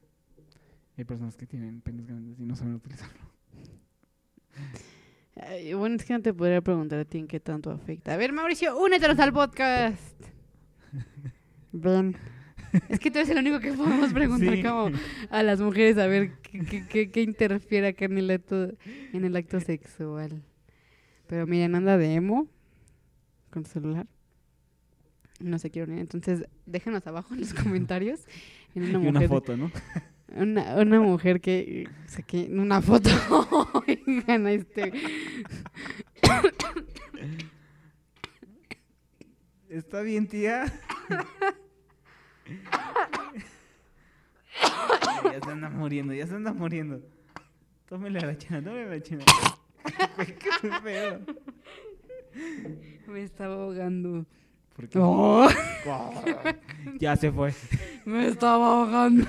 Hay 0.99 1.05
personas 1.05 1.35
que 1.35 1.47
tienen 1.47 1.81
penes 1.81 2.07
grandes 2.07 2.39
y 2.39 2.45
no 2.45 2.55
saben 2.55 2.75
utilizarlo. 2.75 3.23
Ay, 5.37 5.73
bueno, 5.73 5.97
es 5.97 6.05
que 6.05 6.13
no 6.13 6.21
te 6.21 6.35
podría 6.35 6.61
preguntar 6.61 6.99
a 6.99 7.05
ti 7.07 7.17
en 7.19 7.27
qué 7.27 7.41
tanto 7.41 7.71
afecta. 7.71 8.13
A 8.13 8.17
ver, 8.19 8.35
Mauricio, 8.35 8.79
únetenos 8.79 9.19
al 9.19 9.33
podcast. 9.33 10.21
Ven. 11.73 12.17
Es 12.91 12.99
que 13.01 13.11
tú 13.11 13.19
eres 13.19 13.31
el 13.31 13.39
único 13.39 13.61
que 13.61 13.73
podemos 13.73 14.13
preguntar 14.13 14.55
Sí. 14.57 14.63
como 14.63 14.91
a 15.31 15.43
las 15.43 15.61
mujeres 15.63 15.97
a 15.97 16.07
ver 16.07 16.33
qué, 16.43 16.61
qué, 16.67 16.87
qué- 16.87 17.11
qué 17.11 17.23
interfiere 17.23 17.89
acá 17.89 18.05
en 18.05 18.19
el 18.19 18.31
acto, 18.31 18.75
en 19.15 19.25
el 19.25 19.35
acto 19.37 19.59
sexual. 19.59 20.43
Pero 21.29 21.47
miren, 21.47 21.75
anda 21.77 21.97
de 21.97 22.13
emo 22.15 22.47
con 23.51 23.65
su 23.65 23.73
celular. 23.73 24.07
No 25.45 25.59
se 25.59 25.71
quiere 25.71 25.91
unir. 25.91 26.01
Entonces, 26.01 26.47
déjenos 26.65 27.07
abajo 27.07 27.35
en 27.35 27.41
los 27.41 27.53
comentarios. 27.63 28.21
En 28.75 28.85
una 28.85 28.93
y 28.93 28.97
una 28.97 29.13
mujer, 29.13 29.29
foto, 29.29 29.57
¿no? 29.57 29.71
Una, 30.35 30.77
una 30.77 31.01
mujer 31.01 31.41
que 31.43 31.87
saqué 32.07 32.49
una 32.51 32.81
foto. 32.81 33.11
Oigan, 33.87 34.49
este. 34.49 34.91
Está 39.69 40.01
bien, 40.01 40.27
tía. 40.27 40.65
ya 45.25 45.41
se 45.45 45.51
anda 45.51 45.69
muriendo, 45.69 46.15
ya 46.15 46.27
se 46.27 46.35
anda 46.35 46.55
muriendo. 46.55 47.03
Tómele 47.87 48.19
a 48.21 48.27
la 48.27 48.39
china, 48.39 48.65
tómele 48.65 48.85
a 48.85 48.89
la 48.89 49.03
china. 49.03 49.25
Qué 50.17 50.71
feo. 50.83 51.21
Me 53.09 53.23
estaba 53.23 53.55
ahogando. 53.55 54.25
Oh, 54.97 55.49
Ya 56.99 57.17
se 57.17 57.31
fue. 57.31 57.55
me 58.05 58.27
estaba 58.29 58.81
ahogando. 58.81 59.27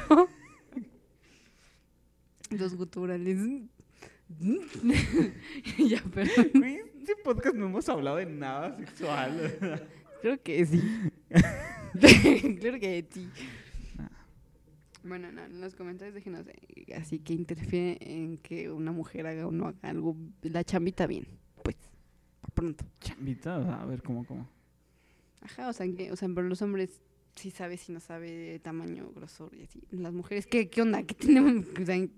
Los 2.50 2.76
guturales. 2.76 3.40
ya. 5.78 6.02
Güey, 6.54 6.82
este 7.00 7.16
podcast 7.24 7.56
no 7.56 7.68
hemos 7.68 7.88
hablado 7.90 8.18
de 8.18 8.26
nada 8.26 8.76
sexual. 8.78 9.88
Creo 10.22 10.42
que 10.42 10.66
sí. 10.66 10.82
Creo 12.60 12.80
que 12.80 13.08
sí. 13.12 13.30
Nah. 13.98 14.10
Bueno, 15.04 15.32
no, 15.32 15.46
en 15.46 15.62
los 15.62 15.76
comentarios 15.76 16.16
déjenos 16.16 16.48
eh, 16.48 16.96
así 16.96 17.20
que 17.20 17.34
interfiere 17.34 17.98
en 18.02 18.40
que 18.40 18.72
una 18.72 18.92
mujer 18.92 19.28
haga 19.28 19.46
o 19.46 19.52
no 19.52 19.68
haga 19.68 19.90
algo. 19.90 20.18
La 20.42 20.64
chambita 20.64 21.06
bien, 21.06 21.28
pues. 21.62 21.76
pronto. 22.56 22.84
Chambita, 23.00 23.82
a 23.82 23.86
ver 23.86 24.02
cómo, 24.02 24.26
cómo. 24.26 24.55
Ajá, 25.42 25.70
o 25.70 25.74
sea, 25.74 25.88
que, 25.94 26.12
o 26.12 26.16
sea, 26.16 26.28
pero 26.30 26.48
los 26.48 26.62
hombres 26.62 27.02
sí 27.36 27.52
sabe 27.52 27.78
si 27.78 27.92
no 27.92 28.00
sabe 28.00 28.60
tamaño, 28.60 29.12
grosor 29.14 29.54
y 29.56 29.64
así. 29.64 29.82
Las 29.92 30.14
mujeres, 30.14 30.48
¿qué, 30.48 30.70
qué 30.70 30.82
onda? 30.82 31.04
¿Qué 31.04 31.14
tenemos? 31.14 31.66
O 31.82 31.86
sea, 31.86 31.96
¿en, 31.96 32.12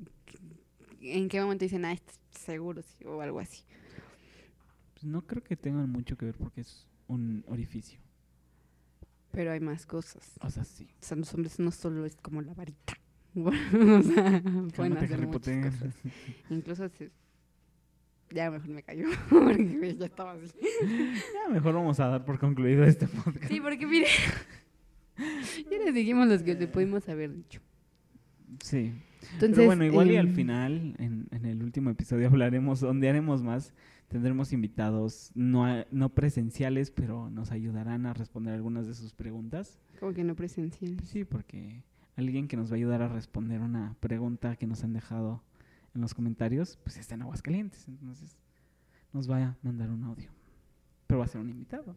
en 1.01 1.30
qué 1.30 1.41
momento 1.41 1.65
dicen, 1.65 1.86
ah, 1.86 1.93
esto 1.93 2.13
seguro 2.32 2.82
sí, 2.82 3.05
o 3.05 3.22
algo 3.22 3.39
así? 3.39 3.63
Pues 4.93 5.05
no 5.05 5.22
creo 5.26 5.43
que 5.43 5.55
tengan 5.55 5.89
mucho 5.89 6.18
que 6.18 6.26
ver 6.26 6.36
porque 6.36 6.61
es 6.61 6.88
un 7.07 7.43
orificio. 7.47 7.99
Pero 9.32 9.51
hay 9.51 9.59
más 9.59 9.86
cosas. 9.86 10.32
O 10.41 10.49
sea, 10.49 10.63
sí. 10.63 10.88
O 10.99 11.05
sea, 11.05 11.18
los 11.18 11.34
hombres 11.34 11.59
no 11.59 11.72
solo 11.72 12.05
es 12.05 12.15
como 12.15 12.41
la 12.41 12.53
varita. 12.53 12.97
o 13.36 13.51
sea, 13.51 14.41
pueden 14.76 14.97
hacer 14.97 15.28
muchas 15.28 15.74
cosas. 15.74 15.95
Incluso 16.49 16.89
si... 16.89 17.09
Ya 18.32 18.51
mejor 18.51 18.69
me 18.69 18.84
cayó, 18.84 19.05
porque 19.30 19.95
ya 19.97 20.05
estaba 20.05 20.34
así. 20.34 20.57
Ya, 21.34 21.53
mejor 21.53 21.73
vamos 21.73 21.99
a 21.99 22.07
dar 22.07 22.25
por 22.25 22.39
concluido 22.39 22.84
este 22.84 23.07
podcast. 23.07 23.47
Sí, 23.47 23.61
porque 23.61 23.86
mire, 23.86 24.07
ya 25.17 25.78
les 25.86 25.93
dijimos 25.93 26.28
los 26.28 26.43
que 26.43 26.55
le 26.55 26.67
pudimos 26.67 27.07
haber 27.09 27.34
dicho. 27.34 27.61
Sí. 28.63 28.93
Entonces, 29.34 29.57
Pero 29.57 29.67
bueno, 29.67 29.86
igual 29.86 30.11
y 30.11 30.17
al 30.17 30.28
em, 30.28 30.36
final, 30.36 30.95
en, 30.99 31.28
en 31.32 31.45
el 31.45 31.63
último 31.63 31.89
episodio 31.89 32.28
hablaremos, 32.28 32.80
donde 32.80 33.09
haremos 33.09 33.41
más, 33.43 33.73
tendremos 34.07 34.53
invitados 34.53 35.32
no, 35.36 35.65
no 35.91 36.09
presenciales, 36.09 36.91
pero 36.91 37.30
nos 37.30 37.51
ayudarán 37.51 38.05
a 38.05 38.13
responder 38.13 38.53
algunas 38.53 38.88
de 38.88 38.93
sus 38.93 39.13
preguntas. 39.13 39.80
Como 39.99 40.13
que 40.13 40.23
no 40.23 40.36
presencial. 40.36 40.95
Pues 40.95 41.09
sí, 41.09 41.25
porque 41.25 41.84
alguien 42.15 42.47
que 42.47 42.57
nos 42.57 42.69
va 42.69 42.75
a 42.75 42.78
ayudar 42.78 43.01
a 43.01 43.07
responder 43.07 43.61
una 43.61 43.95
pregunta 43.99 44.55
que 44.55 44.67
nos 44.67 44.84
han 44.84 44.93
dejado 44.93 45.43
en 45.97 46.01
los 46.01 46.13
comentarios, 46.13 46.77
pues 46.83 46.97
está 46.97 47.15
en 47.15 47.23
Aguascalientes, 47.23 47.87
entonces 47.87 48.37
nos 49.13 49.29
va 49.29 49.43
a 49.43 49.57
mandar 49.63 49.89
un 49.89 50.03
audio. 50.03 50.29
Pero 51.07 51.19
va 51.19 51.25
a 51.25 51.27
ser 51.27 51.41
un 51.41 51.49
invitado. 51.49 51.95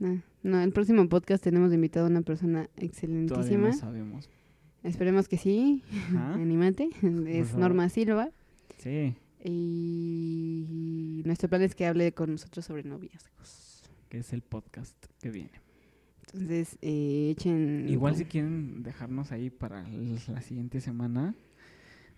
No, 0.00 0.20
no, 0.42 0.60
el 0.60 0.72
próximo 0.72 1.08
podcast 1.08 1.42
tenemos 1.42 1.72
invitado 1.72 2.06
a 2.06 2.08
una 2.10 2.22
persona 2.22 2.64
Todavía 2.64 2.86
excelentísima. 2.88 3.68
no 3.68 3.72
sabemos. 3.72 4.28
Esperemos 4.82 5.28
que 5.28 5.38
sí. 5.38 5.84
Ajá. 5.92 6.34
Anímate. 6.34 6.90
Es. 7.28 7.54
Norma 7.54 7.88
Silva. 7.88 8.30
Sí, 8.78 9.14
Y 9.44 11.22
nuestro 11.24 11.48
plan 11.48 11.62
es 11.62 11.74
que 11.74 11.86
hable 11.86 12.12
con 12.12 12.32
nosotros 12.32 12.64
sobre 12.64 12.82
noviazgos. 12.82 13.82
que 14.08 14.18
es 14.18 14.32
el 14.32 14.42
podcast 14.42 14.96
que 15.20 15.30
viene. 15.30 15.52
Entonces, 16.26 16.76
eh, 16.82 17.30
echen. 17.30 17.88
Igual 17.88 18.16
si 18.16 18.24
quieren 18.24 18.82
dejarnos 18.82 19.30
ahí 19.30 19.50
para 19.50 19.86
la 19.88 20.40
siguiente 20.42 20.80
semana, 20.80 21.34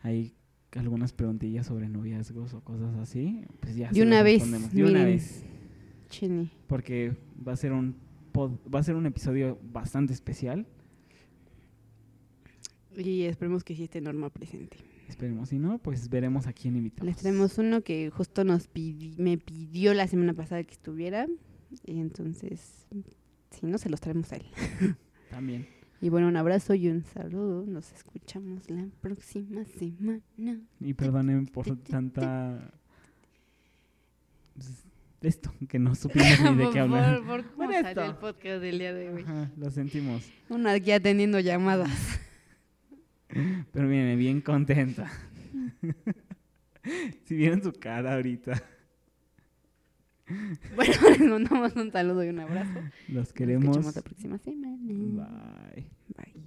hay 0.03 0.34
algunas 0.73 1.12
preguntillas 1.12 1.67
sobre 1.67 1.89
noviazgos 1.89 2.53
o 2.55 2.61
cosas 2.62 2.95
así, 2.97 3.45
pues 3.61 3.77
ya 3.77 3.89
De 3.89 3.95
se 3.97 4.03
una 4.03 4.23
vez. 4.23 4.73
De 4.73 4.85
una 4.85 5.05
vez, 5.05 5.45
Chini. 6.11 6.51
porque 6.67 7.17
va 7.47 7.53
a 7.53 7.57
ser 7.57 7.73
un 7.73 7.97
pod- 8.33 8.59
va 8.73 8.81
a 8.81 8.83
ser 8.83 8.95
un 8.97 9.07
episodio 9.07 9.59
bastante 9.73 10.12
especial. 10.12 10.67
Y 12.97 13.23
esperemos 13.23 13.62
que 13.64 13.75
sí 13.77 13.85
esté 13.85 14.01
Norma 14.01 14.31
presente. 14.31 14.79
Esperemos, 15.09 15.51
si 15.51 15.59
no, 15.59 15.79
pues 15.79 16.09
veremos 16.09 16.47
a 16.47 16.53
quién 16.53 16.77
invitamos. 16.77 17.07
Les 17.07 17.17
traemos 17.17 17.59
uno 17.59 17.83
que 17.83 18.11
justo 18.11 18.43
nos 18.45 18.73
pidi- 18.73 19.17
me 19.19 19.39
pidió 19.39 19.95
la 19.95 20.09
semana 20.09 20.33
pasada 20.35 20.64
que 20.64 20.73
estuviera. 20.73 21.27
Y 21.85 22.01
entonces, 22.01 22.87
si 23.51 23.67
no, 23.67 23.79
se 23.79 23.91
los 23.91 24.01
traemos 24.01 24.33
a 24.33 24.37
él. 24.37 24.47
También. 25.31 25.67
Y 26.01 26.09
bueno, 26.11 26.28
un 26.28 26.36
abrazo 26.36 26.74
y 26.74 26.88
un 26.88 27.03
saludo. 27.03 27.64
Nos 27.66 27.92
escuchamos 27.92 28.68
la 28.70 28.86
próxima 29.01 29.64
semana. 29.64 30.61
Y 30.80 30.94
perdonen 30.94 31.47
por 31.47 31.74
tanta 31.78 32.70
pues, 34.55 34.84
esto, 35.22 35.53
que 35.68 35.78
no 35.78 35.94
supimos 35.94 36.40
ni 36.40 36.64
de 36.64 36.70
qué 36.70 36.80
hablar. 36.80 37.18
Por, 37.18 37.44
por 37.44 37.55
cómo 37.55 37.72
salió 37.72 38.05
el 38.05 38.16
podcast 38.16 38.61
del 38.61 38.78
día 38.78 38.92
de 38.92 39.11
hoy. 39.11 39.22
Ajá, 39.22 39.51
lo 39.57 39.70
sentimos. 39.70 40.30
Una 40.49 40.72
aquí 40.72 40.92
atendiendo 40.92 41.40
llamadas. 41.40 42.20
Pero 43.72 43.88
viene 43.88 44.16
bien 44.16 44.40
contenta. 44.40 45.11
si 47.24 47.34
vieron 47.34 47.62
su 47.62 47.72
cara 47.72 48.14
ahorita, 48.14 48.62
Bueno, 50.77 50.95
les 51.09 51.20
mandamos 51.20 51.77
un 51.77 51.91
saludo 51.93 52.24
y 52.24 52.29
un 52.29 52.41
abrazo. 52.41 52.81
los 53.09 53.09
Nos 53.09 53.33
queremos. 53.33 53.64
escuchamos 53.77 53.97
la 53.97 54.03
próxima 54.03 54.39
semana. 54.39 54.79
Bye. 55.74 55.91
Bye. 56.16 56.45